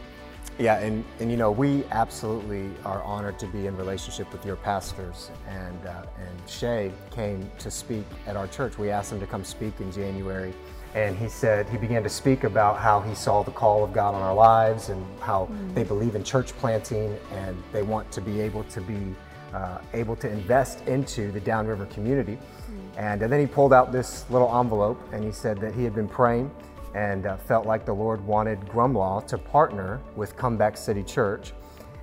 Yeah, 0.60 0.78
and, 0.80 1.04
and 1.20 1.32
you 1.32 1.38
know, 1.38 1.52
we 1.52 1.84
absolutely 1.92 2.70
are 2.86 3.02
honored 3.04 3.40
to 3.40 3.48
be 3.48 3.66
in 3.66 3.76
relationship 3.76 4.32
with 4.32 4.46
your 4.46 4.56
pastors. 4.58 5.32
And, 5.48 5.88
uh, 5.88 6.04
and 6.20 6.50
Shay 6.50 6.92
came 7.12 7.50
to 7.58 7.72
speak 7.72 8.06
at 8.28 8.36
our 8.36 8.48
church. 8.48 8.78
We 8.78 8.92
asked 8.92 9.12
him 9.12 9.20
to 9.20 9.28
come 9.28 9.44
speak 9.44 9.74
in 9.80 9.92
January. 9.92 10.54
And 10.94 11.18
he 11.18 11.28
said, 11.28 11.68
he 11.70 11.78
began 11.78 12.04
to 12.04 12.10
speak 12.10 12.44
about 12.44 12.78
how 12.78 13.02
he 13.02 13.16
saw 13.16 13.42
the 13.42 13.52
call 13.52 13.84
of 13.84 13.94
God 13.94 14.14
on 14.14 14.22
our 14.22 14.36
lives 14.36 14.90
and 14.90 15.04
how 15.20 15.50
mm. 15.52 15.74
they 15.74 15.84
believe 15.84 16.14
in 16.14 16.24
church 16.24 16.56
planting 16.58 17.18
and 17.32 17.62
they 17.72 17.82
want 17.82 18.12
to 18.12 18.22
be 18.22 18.40
able 18.40 18.64
to 18.66 18.82
be 18.82 19.16
uh, 19.56 19.80
able 19.94 20.16
to 20.18 20.30
invest 20.30 20.86
into 20.88 21.32
the 21.32 21.40
Downriver 21.40 21.88
community. 21.88 22.38
Mm. 22.38 22.98
And, 22.98 23.22
and 23.24 23.34
then 23.34 23.40
he 23.40 23.48
pulled 23.48 23.74
out 23.74 23.92
this 23.92 24.30
little 24.30 24.56
envelope 24.56 25.02
and 25.12 25.24
he 25.24 25.32
said 25.32 25.60
that 25.62 25.74
he 25.74 25.84
had 25.84 25.96
been 25.96 26.08
praying 26.08 26.52
and 26.96 27.26
uh, 27.26 27.38
felt 27.38 27.66
like 27.66 27.86
the 27.86 27.94
Lord 27.94 28.26
wanted 28.26 28.60
Grumlaw 28.62 29.26
to 29.28 29.38
partner 29.38 30.00
with 30.16 30.36
Comeback 30.36 30.78
City 30.78 31.04
Church. 31.04 31.54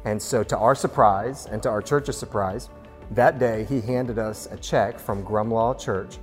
And 0.05 0.21
so, 0.21 0.43
to 0.45 0.57
our 0.57 0.75
surprise 0.75 1.47
and 1.47 1.63
to 1.63 1.69
our 1.69 1.83
church's 1.83 2.17
surprise, 2.17 2.71
that 3.11 3.39
day 3.39 3.65
he 3.65 3.81
handed 3.81 4.19
us 4.19 4.49
a 4.51 4.57
check 4.57 4.99
from 4.99 5.25
Grumlaw 5.25 5.79
Church 5.79 6.19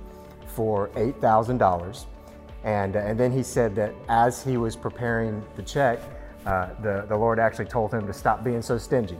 for 0.46 0.88
$8,000. 0.90 2.06
And, 2.64 2.96
uh, 2.96 3.00
and 3.00 3.18
then 3.18 3.30
he 3.30 3.42
said 3.42 3.74
that 3.76 3.94
as 4.08 4.42
he 4.42 4.56
was 4.56 4.74
preparing 4.74 5.44
the 5.54 5.62
check, 5.62 6.00
uh, 6.46 6.70
the, 6.82 7.04
the 7.08 7.16
Lord 7.16 7.38
actually 7.38 7.66
told 7.66 7.92
him 7.92 8.06
to 8.06 8.12
stop 8.12 8.42
being 8.42 8.62
so 8.62 8.78
stingy 8.78 9.18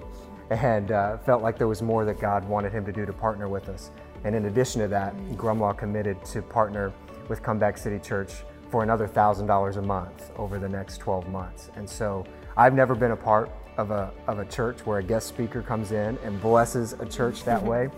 and 0.51 0.93
uh, 0.93 1.19
felt 1.19 1.43
like 1.43 1.59
there 1.59 1.69
was 1.69 1.83
more 1.83 2.05
that 2.05 2.19
God 2.19 2.49
wanted 2.49 2.73
him 2.73 2.85
to 2.87 2.93
do 2.93 3.05
to 3.05 3.13
partner 3.13 3.49
with 3.49 3.69
us. 3.69 3.91
And 4.25 4.35
in 4.35 4.47
addition 4.47 4.81
to 4.81 4.89
that, 4.89 5.17
Grumlaw 5.37 5.77
committed 5.77 6.25
to 6.27 6.43
partner 6.43 6.93
with 7.29 7.43
Comeback 7.43 7.77
City 7.79 7.99
Church 7.99 8.33
for 8.71 8.83
another 8.83 9.09
$1,000 9.09 9.77
a 9.77 9.83
month 9.83 10.31
over 10.37 10.59
the 10.59 10.69
next 10.69 10.99
12 10.99 11.29
months. 11.29 11.71
And 11.77 11.89
so 11.89 12.25
I've 12.57 12.75
never 12.75 12.95
been 12.95 13.13
a 13.13 13.17
part 13.17 13.51
of 13.77 13.91
a, 13.91 14.13
of 14.27 14.39
a 14.39 14.45
church 14.45 14.85
where 14.85 14.99
a 14.99 15.03
guest 15.03 15.29
speaker 15.29 15.63
comes 15.63 15.93
in 15.93 16.19
and 16.25 16.41
blesses 16.41 16.95
a 16.95 17.07
church 17.07 17.45
that 17.45 17.63
way. 17.73 17.91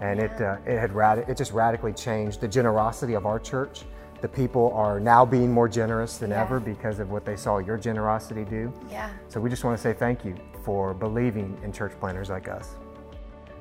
And 0.00 0.20
it, 0.20 0.40
uh, 0.40 0.58
it, 0.66 0.78
had 0.78 0.92
rad- 0.92 1.24
it 1.28 1.36
just 1.36 1.52
radically 1.52 1.92
changed 1.92 2.40
the 2.40 2.48
generosity 2.48 3.14
of 3.14 3.26
our 3.26 3.38
church. 3.38 3.84
The 4.20 4.28
people 4.28 4.72
are 4.72 4.98
now 4.98 5.24
being 5.24 5.52
more 5.52 5.68
generous 5.68 6.16
than 6.18 6.30
yeah. 6.30 6.42
ever 6.42 6.58
because 6.58 6.98
of 6.98 7.10
what 7.10 7.24
they 7.24 7.36
saw 7.36 7.58
your 7.58 7.76
generosity 7.76 8.44
do. 8.44 8.72
Yeah. 8.90 9.10
So 9.28 9.40
we 9.40 9.50
just 9.50 9.64
want 9.64 9.76
to 9.76 9.82
say 9.82 9.92
thank 9.92 10.24
you 10.24 10.34
for 10.64 10.94
believing 10.94 11.56
in 11.62 11.72
church 11.72 11.92
planners 12.00 12.30
like 12.30 12.48
us. 12.48 12.76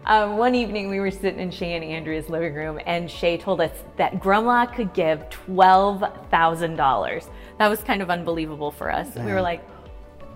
Um, 0.07 0.37
one 0.37 0.53
evening 0.53 0.89
we 0.89 0.99
were 0.99 1.09
sitting 1.09 1.39
in 1.39 1.49
Shay 1.49 1.73
and 1.73 1.83
Andrea's 1.83 2.29
living 2.29 2.53
room, 2.53 2.79
and 2.85 3.09
Shay 3.09 3.39
told 3.39 3.59
us 3.59 3.71
that 3.97 4.19
Grumlaw 4.19 4.71
could 4.71 4.93
give 4.93 5.27
$12,000. 5.47 7.29
That 7.57 7.67
was 7.67 7.81
kind 7.81 8.03
of 8.03 8.11
unbelievable 8.11 8.69
for 8.69 8.91
us. 8.91 9.15
We 9.15 9.31
were 9.31 9.41
like, 9.41 9.67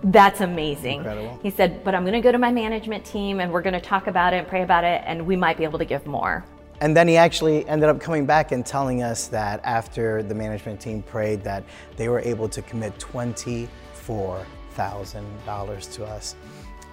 that's 0.02 0.40
amazing. 0.40 0.98
Incredible. 0.98 1.38
He 1.40 1.50
said, 1.50 1.84
but 1.84 1.94
I'm 1.94 2.02
going 2.02 2.14
to 2.14 2.20
go 2.20 2.32
to 2.32 2.38
my 2.38 2.50
management 2.50 3.04
team 3.04 3.38
and 3.38 3.52
we're 3.52 3.62
going 3.62 3.74
to 3.74 3.80
talk 3.80 4.08
about 4.08 4.34
it 4.34 4.38
and 4.38 4.48
pray 4.48 4.62
about 4.62 4.82
it, 4.82 5.02
and 5.06 5.24
we 5.24 5.36
might 5.36 5.56
be 5.56 5.62
able 5.62 5.78
to 5.78 5.84
give 5.84 6.04
more. 6.04 6.44
And 6.80 6.96
then 6.96 7.06
he 7.06 7.16
actually 7.16 7.64
ended 7.68 7.90
up 7.90 8.00
coming 8.00 8.26
back 8.26 8.50
and 8.50 8.66
telling 8.66 9.04
us 9.04 9.28
that 9.28 9.60
after 9.62 10.24
the 10.24 10.34
management 10.34 10.80
team 10.80 11.00
prayed 11.02 11.44
that 11.44 11.62
they 11.96 12.08
were 12.08 12.18
able 12.20 12.48
to 12.48 12.60
commit 12.62 12.98
$24,000 12.98 15.92
to 15.92 16.04
us. 16.06 16.34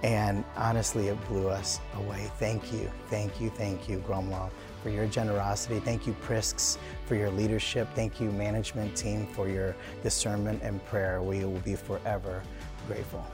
And 0.02 0.44
honestly, 0.56 1.08
it 1.08 1.28
blew 1.28 1.48
us 1.48 1.80
away. 1.96 2.30
Thank 2.38 2.72
you, 2.72 2.90
thank 3.08 3.40
you, 3.40 3.50
thank 3.50 3.88
you, 3.88 3.98
Grumlaw, 4.06 4.50
for 4.82 4.90
your 4.90 5.06
generosity. 5.06 5.80
Thank 5.80 6.06
you, 6.06 6.12
Prisks, 6.20 6.78
for 7.06 7.16
your 7.16 7.30
leadership. 7.30 7.88
Thank 7.94 8.20
you, 8.20 8.30
management 8.30 8.96
team, 8.96 9.26
for 9.26 9.48
your 9.48 9.74
discernment 10.02 10.62
and 10.62 10.84
prayer. 10.86 11.20
We 11.20 11.44
will 11.44 11.58
be 11.60 11.74
forever 11.74 12.42
grateful. 12.86 13.26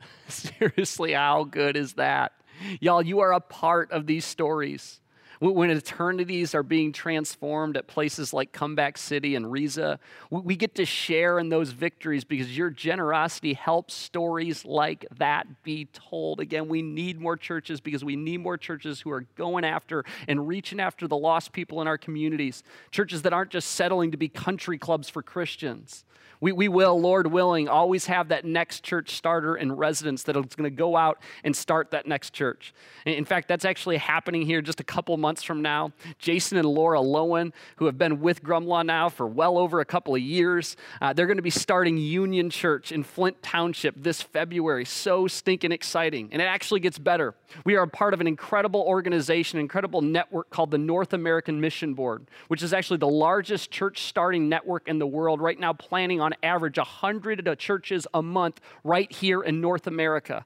Seriously, 0.28 1.12
how 1.12 1.44
good 1.44 1.76
is 1.76 1.94
that? 1.94 2.32
Y'all, 2.80 3.02
you 3.02 3.20
are 3.20 3.32
a 3.32 3.40
part 3.40 3.90
of 3.90 4.06
these 4.06 4.24
stories. 4.24 5.00
When 5.40 5.70
eternities 5.70 6.54
are 6.54 6.62
being 6.62 6.92
transformed 6.92 7.76
at 7.76 7.86
places 7.86 8.32
like 8.32 8.52
Comeback 8.52 8.96
City 8.96 9.34
and 9.34 9.50
Riza, 9.50 9.98
we 10.30 10.56
get 10.56 10.74
to 10.76 10.84
share 10.84 11.38
in 11.38 11.48
those 11.48 11.70
victories 11.70 12.24
because 12.24 12.56
your 12.56 12.70
generosity 12.70 13.52
helps 13.52 13.94
stories 13.94 14.64
like 14.64 15.06
that 15.18 15.62
be 15.62 15.86
told. 15.92 16.40
Again, 16.40 16.68
we 16.68 16.82
need 16.82 17.20
more 17.20 17.36
churches 17.36 17.80
because 17.80 18.04
we 18.04 18.16
need 18.16 18.38
more 18.38 18.56
churches 18.56 19.00
who 19.00 19.10
are 19.10 19.26
going 19.36 19.64
after 19.64 20.04
and 20.26 20.48
reaching 20.48 20.80
after 20.80 21.06
the 21.06 21.16
lost 21.16 21.52
people 21.52 21.82
in 21.82 21.88
our 21.88 21.98
communities. 21.98 22.62
Churches 22.90 23.22
that 23.22 23.32
aren't 23.32 23.50
just 23.50 23.72
settling 23.72 24.12
to 24.12 24.16
be 24.16 24.28
country 24.28 24.78
clubs 24.78 25.08
for 25.08 25.22
Christians. 25.22 26.04
We, 26.40 26.52
we 26.52 26.68
will, 26.68 27.00
Lord 27.00 27.26
willing, 27.28 27.68
always 27.68 28.06
have 28.06 28.28
that 28.28 28.44
next 28.44 28.82
church 28.82 29.16
starter 29.16 29.56
in 29.56 29.72
residence 29.72 30.22
that 30.24 30.36
is 30.36 30.54
going 30.54 30.70
to 30.70 30.76
go 30.76 30.96
out 30.96 31.18
and 31.44 31.56
start 31.56 31.92
that 31.92 32.06
next 32.06 32.32
church. 32.32 32.74
In 33.06 33.24
fact, 33.24 33.48
that's 33.48 33.64
actually 33.64 33.96
happening 33.96 34.42
here 34.42 34.60
just 34.60 34.80
a 34.80 34.84
couple 34.84 35.16
months 35.16 35.25
from 35.34 35.62
now. 35.62 35.92
Jason 36.18 36.58
and 36.58 36.68
Laura 36.68 37.00
Lowen, 37.00 37.52
who 37.76 37.86
have 37.86 37.98
been 37.98 38.20
with 38.20 38.42
Grumlaw 38.42 38.84
now 38.84 39.08
for 39.08 39.26
well 39.26 39.58
over 39.58 39.80
a 39.80 39.84
couple 39.84 40.14
of 40.14 40.20
years, 40.20 40.76
uh, 41.00 41.12
they're 41.12 41.26
going 41.26 41.38
to 41.38 41.42
be 41.42 41.50
starting 41.50 41.98
Union 41.98 42.50
Church 42.50 42.92
in 42.92 43.02
Flint 43.02 43.42
Township 43.42 43.94
this 43.96 44.22
February. 44.22 44.84
So 44.84 45.26
stinking 45.26 45.72
exciting. 45.72 46.28
And 46.32 46.40
it 46.40 46.46
actually 46.46 46.80
gets 46.80 46.98
better. 46.98 47.34
We 47.64 47.76
are 47.76 47.82
a 47.82 47.88
part 47.88 48.14
of 48.14 48.20
an 48.20 48.26
incredible 48.26 48.82
organization, 48.82 49.58
incredible 49.58 50.02
network 50.02 50.50
called 50.50 50.70
the 50.70 50.78
North 50.78 51.12
American 51.12 51.60
Mission 51.60 51.94
Board, 51.94 52.26
which 52.48 52.62
is 52.62 52.72
actually 52.72 52.98
the 52.98 53.08
largest 53.08 53.70
church 53.70 54.02
starting 54.02 54.48
network 54.48 54.88
in 54.88 54.98
the 54.98 55.06
world 55.06 55.40
right 55.40 55.58
now, 55.58 55.72
planning 55.72 56.20
on 56.20 56.34
average 56.42 56.78
100 56.78 57.58
churches 57.58 58.06
a 58.14 58.22
month 58.22 58.60
right 58.84 59.10
here 59.10 59.42
in 59.42 59.60
North 59.60 59.86
America. 59.86 60.44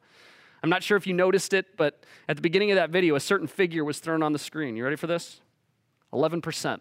I'm 0.63 0.71
not 0.71 0.83
sure 0.83 0.97
if 0.97 1.07
you 1.07 1.15
noticed 1.15 1.53
it, 1.53 1.77
but 1.77 2.05
at 2.29 2.37
the 2.37 2.43
beginning 2.43 2.71
of 2.71 2.77
that 2.77 2.91
video, 2.91 3.15
a 3.15 3.21
certain 3.21 3.47
figure 3.47 3.85
was 3.85 3.99
thrown 3.99 4.23
on 4.23 4.33
the 4.33 4.39
screen. 4.39 4.77
You 4.77 4.85
ready 4.85 4.97
for 4.97 5.07
this? 5.07 5.41
11%. 6.13 6.81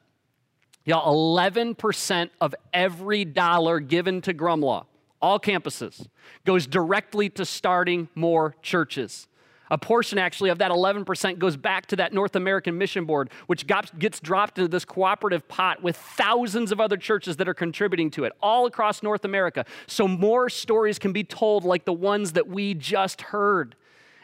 Y'all, 0.86 1.38
11% 1.38 2.30
of 2.42 2.56
every 2.74 3.26
dollar 3.26 3.80
given 3.80 4.22
to 4.22 4.34
Grumlaw, 4.34 4.86
all 5.22 5.40
campuses, 5.40 6.08
goes 6.46 6.66
directly 6.66 7.30
to 7.30 7.46
starting 7.46 8.10
more 8.16 8.56
churches. 8.62 9.28
A 9.72 9.78
portion 9.78 10.18
actually 10.18 10.50
of 10.50 10.58
that 10.60 10.72
11% 10.72 11.40
goes 11.40 11.56
back 11.58 11.86
to 11.88 11.96
that 11.98 12.14
North 12.14 12.36
American 12.36 12.78
Mission 12.78 13.06
Board, 13.06 13.30
which 13.48 13.68
gets 13.68 14.20
dropped 14.20 14.58
into 14.58 14.68
this 14.68 14.86
cooperative 14.86 15.48
pot 15.48 15.84
with 15.84 15.96
thousands 15.96 16.72
of 16.72 16.80
other 16.80 16.98
churches 16.98 17.38
that 17.38 17.48
are 17.48 17.54
contributing 17.54 18.10
to 18.12 18.24
it 18.24 18.34
all 18.42 18.66
across 18.66 19.04
North 19.04 19.26
America. 19.26 19.66
So 19.88 20.08
more 20.08 20.50
stories 20.50 21.00
can 21.00 21.14
be 21.14 21.24
told 21.24 21.64
like 21.64 21.86
the 21.86 21.94
ones 21.94 22.34
that 22.34 22.48
we 22.48 22.74
just 22.74 23.22
heard. 23.22 23.76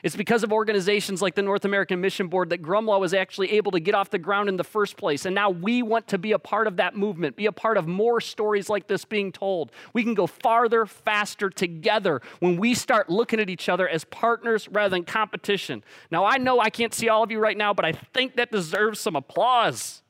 It's 0.06 0.16
because 0.16 0.44
of 0.44 0.54
organizations 0.54 1.20
like 1.20 1.34
the 1.34 1.42
North 1.42 1.66
American 1.66 2.00
Mission 2.00 2.28
Board 2.28 2.52
that 2.52 2.62
Grumlaw 2.62 3.00
was 3.00 3.12
actually 3.12 3.54
able 3.54 3.72
to 3.72 3.80
get 3.80 3.96
off 3.96 4.12
the 4.12 4.20
ground 4.20 4.50
in 4.50 4.56
the 4.56 4.64
first 4.64 4.98
place. 4.98 5.26
And 5.26 5.34
now 5.34 5.50
we 5.50 5.82
want 5.82 6.10
to 6.10 6.20
be 6.20 6.34
a 6.34 6.38
part 6.38 6.68
of 6.68 6.78
that 6.78 6.96
movement, 6.96 7.36
be 7.36 7.48
a 7.48 7.52
part 7.52 7.76
of 7.76 7.88
more 7.88 8.22
stories 8.22 8.70
like 8.70 8.86
this 8.86 9.04
being 9.04 9.32
told. 9.32 9.72
We 9.94 10.04
can 10.04 10.14
go 10.14 10.28
farther, 10.28 10.86
faster 10.86 11.50
together 11.50 12.22
when 12.38 12.58
we 12.58 12.76
start 12.76 13.10
looking 13.10 13.40
at 13.40 13.50
each 13.50 13.68
other 13.68 13.90
as 13.90 14.04
partners 14.04 14.68
rather 14.70 14.92
than 14.92 15.06
competition. 15.06 15.84
Now, 16.12 16.24
I 16.24 16.38
know 16.38 16.60
I 16.60 16.70
can't 16.70 16.94
see 16.94 17.10
all 17.10 17.24
of 17.24 17.32
you 17.32 17.40
right 17.40 17.58
now, 17.58 17.74
but 17.74 17.84
I 17.84 17.94
think 17.94 18.36
that 18.36 18.52
deserves 18.52 19.00
some 19.00 19.16
applause. 19.16 20.04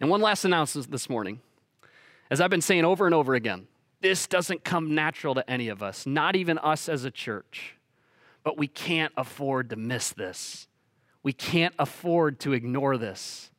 And 0.00 0.10
one 0.10 0.20
last 0.20 0.44
announcement 0.44 0.90
this 0.90 1.08
morning. 1.08 1.38
As 2.28 2.40
I've 2.40 2.50
been 2.50 2.60
saying 2.60 2.84
over 2.84 3.06
and 3.06 3.14
over 3.14 3.34
again, 3.34 3.68
this 4.00 4.26
doesn't 4.26 4.64
come 4.64 4.96
natural 4.96 5.36
to 5.36 5.48
any 5.48 5.68
of 5.68 5.80
us, 5.80 6.06
not 6.06 6.34
even 6.34 6.58
us 6.58 6.88
as 6.88 7.04
a 7.04 7.12
church. 7.12 7.76
But 8.42 8.56
we 8.56 8.66
can't 8.66 9.12
afford 9.16 9.70
to 9.70 9.76
miss 9.76 10.10
this. 10.10 10.66
We 11.22 11.32
can't 11.32 11.74
afford 11.78 12.40
to 12.40 12.52
ignore 12.52 12.96
this. 12.96 13.50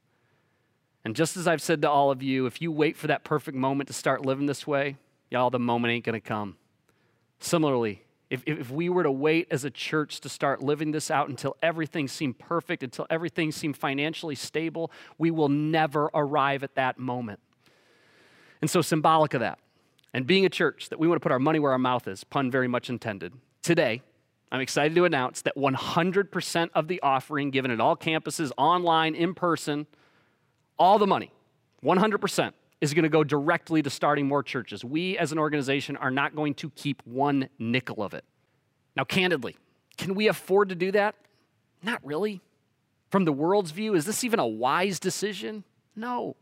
And 1.03 1.15
just 1.15 1.37
as 1.37 1.47
I've 1.47 1.61
said 1.61 1.81
to 1.81 1.89
all 1.89 2.11
of 2.11 2.21
you, 2.21 2.45
if 2.45 2.61
you 2.61 2.71
wait 2.71 2.95
for 2.95 3.07
that 3.07 3.23
perfect 3.23 3.57
moment 3.57 3.87
to 3.87 3.93
start 3.93 4.25
living 4.25 4.45
this 4.45 4.65
way, 4.67 4.97
y'all, 5.29 5.49
the 5.49 5.59
moment 5.59 5.91
ain't 5.91 6.05
going 6.05 6.19
to 6.19 6.19
come. 6.19 6.57
Similarly, 7.39 8.03
if, 8.29 8.43
if 8.45 8.69
we 8.69 8.87
were 8.87 9.03
to 9.03 9.11
wait 9.11 9.47
as 9.51 9.65
a 9.65 9.69
church 9.69 10.21
to 10.21 10.29
start 10.29 10.61
living 10.61 10.91
this 10.91 11.11
out 11.11 11.27
until 11.27 11.57
everything 11.61 12.07
seemed 12.07 12.39
perfect, 12.39 12.81
until 12.81 13.05
everything 13.09 13.51
seemed 13.51 13.75
financially 13.75 14.35
stable, 14.35 14.91
we 15.17 15.31
will 15.31 15.49
never 15.49 16.09
arrive 16.13 16.63
at 16.63 16.75
that 16.75 16.97
moment. 16.97 17.39
And 18.61 18.69
so, 18.69 18.81
symbolic 18.81 19.33
of 19.33 19.39
that, 19.41 19.59
and 20.13 20.27
being 20.27 20.45
a 20.45 20.49
church 20.49 20.89
that 20.89 20.99
we 20.99 21.07
want 21.07 21.19
to 21.19 21.23
put 21.23 21.31
our 21.31 21.39
money 21.39 21.59
where 21.59 21.71
our 21.71 21.79
mouth 21.79 22.07
is, 22.07 22.23
pun 22.23 22.51
very 22.51 22.67
much 22.67 22.89
intended, 22.89 23.33
today, 23.63 24.01
I'm 24.51 24.59
excited 24.59 24.95
to 24.95 25.05
announce 25.05 25.41
that 25.43 25.55
100% 25.55 26.69
of 26.73 26.87
the 26.87 27.01
offering 27.01 27.51
given 27.51 27.71
at 27.71 27.79
all 27.79 27.95
campuses, 27.95 28.51
online, 28.57 29.15
in 29.15 29.33
person, 29.33 29.87
all 30.77 30.99
the 30.99 31.07
money, 31.07 31.31
100%, 31.83 32.51
is 32.81 32.93
going 32.93 33.03
to 33.03 33.09
go 33.09 33.23
directly 33.23 33.81
to 33.81 33.89
starting 33.89 34.27
more 34.27 34.43
churches. 34.43 34.83
We 34.83 35.17
as 35.17 35.31
an 35.31 35.39
organization 35.39 35.95
are 35.95 36.11
not 36.11 36.35
going 36.35 36.55
to 36.55 36.69
keep 36.71 37.01
one 37.05 37.47
nickel 37.59 38.03
of 38.03 38.13
it. 38.13 38.25
Now, 38.97 39.05
candidly, 39.05 39.55
can 39.97 40.15
we 40.15 40.27
afford 40.27 40.69
to 40.69 40.75
do 40.75 40.91
that? 40.91 41.15
Not 41.81 42.05
really. 42.05 42.41
From 43.09 43.25
the 43.25 43.31
world's 43.31 43.71
view, 43.71 43.93
is 43.93 44.05
this 44.05 44.23
even 44.23 44.39
a 44.39 44.47
wise 44.47 44.99
decision? 44.99 45.63
No. 45.95 46.35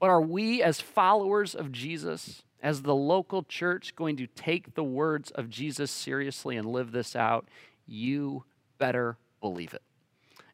But 0.00 0.10
are 0.10 0.22
we, 0.22 0.62
as 0.62 0.80
followers 0.80 1.54
of 1.54 1.72
Jesus, 1.72 2.42
as 2.64 2.80
the 2.80 2.94
local 2.94 3.42
church 3.42 3.94
going 3.94 4.16
to 4.16 4.26
take 4.26 4.74
the 4.74 4.82
words 4.82 5.30
of 5.32 5.50
Jesus 5.50 5.90
seriously 5.90 6.56
and 6.56 6.66
live 6.66 6.92
this 6.92 7.14
out, 7.14 7.46
you 7.86 8.44
better 8.78 9.18
believe 9.42 9.74
it. 9.74 9.82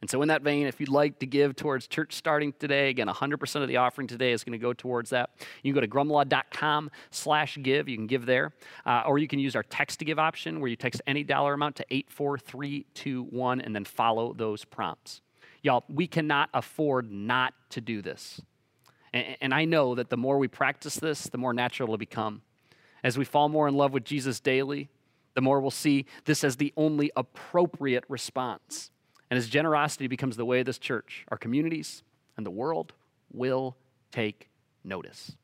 And 0.00 0.10
so, 0.10 0.20
in 0.22 0.28
that 0.28 0.42
vein, 0.42 0.66
if 0.66 0.80
you'd 0.80 0.88
like 0.88 1.20
to 1.20 1.26
give 1.26 1.54
towards 1.54 1.86
church 1.86 2.14
starting 2.14 2.52
today, 2.58 2.88
again, 2.88 3.06
100% 3.06 3.62
of 3.62 3.68
the 3.68 3.76
offering 3.76 4.08
today 4.08 4.32
is 4.32 4.42
going 4.42 4.52
to 4.52 4.58
go 4.58 4.72
towards 4.72 5.10
that. 5.10 5.30
You 5.62 5.72
can 5.72 5.80
go 5.80 5.86
to 5.86 5.88
grumlaw.com 5.88 6.90
slash 7.10 7.58
give. 7.62 7.88
You 7.88 7.96
can 7.96 8.06
give 8.06 8.26
there. 8.26 8.54
Uh, 8.84 9.02
or 9.06 9.18
you 9.18 9.28
can 9.28 9.38
use 9.38 9.54
our 9.54 9.62
text 9.62 10.00
to 10.00 10.04
give 10.04 10.18
option 10.18 10.58
where 10.58 10.68
you 10.68 10.76
text 10.76 11.02
any 11.06 11.22
dollar 11.22 11.52
amount 11.52 11.76
to 11.76 11.86
84321 11.90 13.60
and 13.60 13.76
then 13.76 13.84
follow 13.84 14.32
those 14.32 14.64
prompts. 14.64 15.20
Y'all, 15.62 15.84
we 15.88 16.08
cannot 16.08 16.48
afford 16.54 17.12
not 17.12 17.52
to 17.68 17.80
do 17.80 18.02
this. 18.02 18.40
And, 19.12 19.36
and 19.40 19.54
I 19.54 19.64
know 19.64 19.94
that 19.94 20.10
the 20.10 20.16
more 20.16 20.38
we 20.38 20.48
practice 20.48 20.96
this, 20.96 21.24
the 21.24 21.38
more 21.38 21.52
natural 21.52 21.86
it'll 21.88 21.98
become. 21.98 22.42
As 23.02 23.16
we 23.16 23.24
fall 23.24 23.48
more 23.48 23.66
in 23.68 23.74
love 23.74 23.92
with 23.92 24.04
Jesus 24.04 24.40
daily, 24.40 24.88
the 25.34 25.40
more 25.40 25.60
we'll 25.60 25.70
see 25.70 26.06
this 26.24 26.44
as 26.44 26.56
the 26.56 26.72
only 26.76 27.10
appropriate 27.16 28.04
response. 28.08 28.90
And 29.30 29.38
as 29.38 29.48
generosity 29.48 30.06
becomes 30.06 30.36
the 30.36 30.44
way 30.44 30.60
of 30.60 30.66
this 30.66 30.78
church, 30.78 31.24
our 31.28 31.38
communities 31.38 32.02
and 32.36 32.44
the 32.44 32.50
world 32.50 32.92
will 33.32 33.76
take 34.10 34.48
notice. 34.84 35.36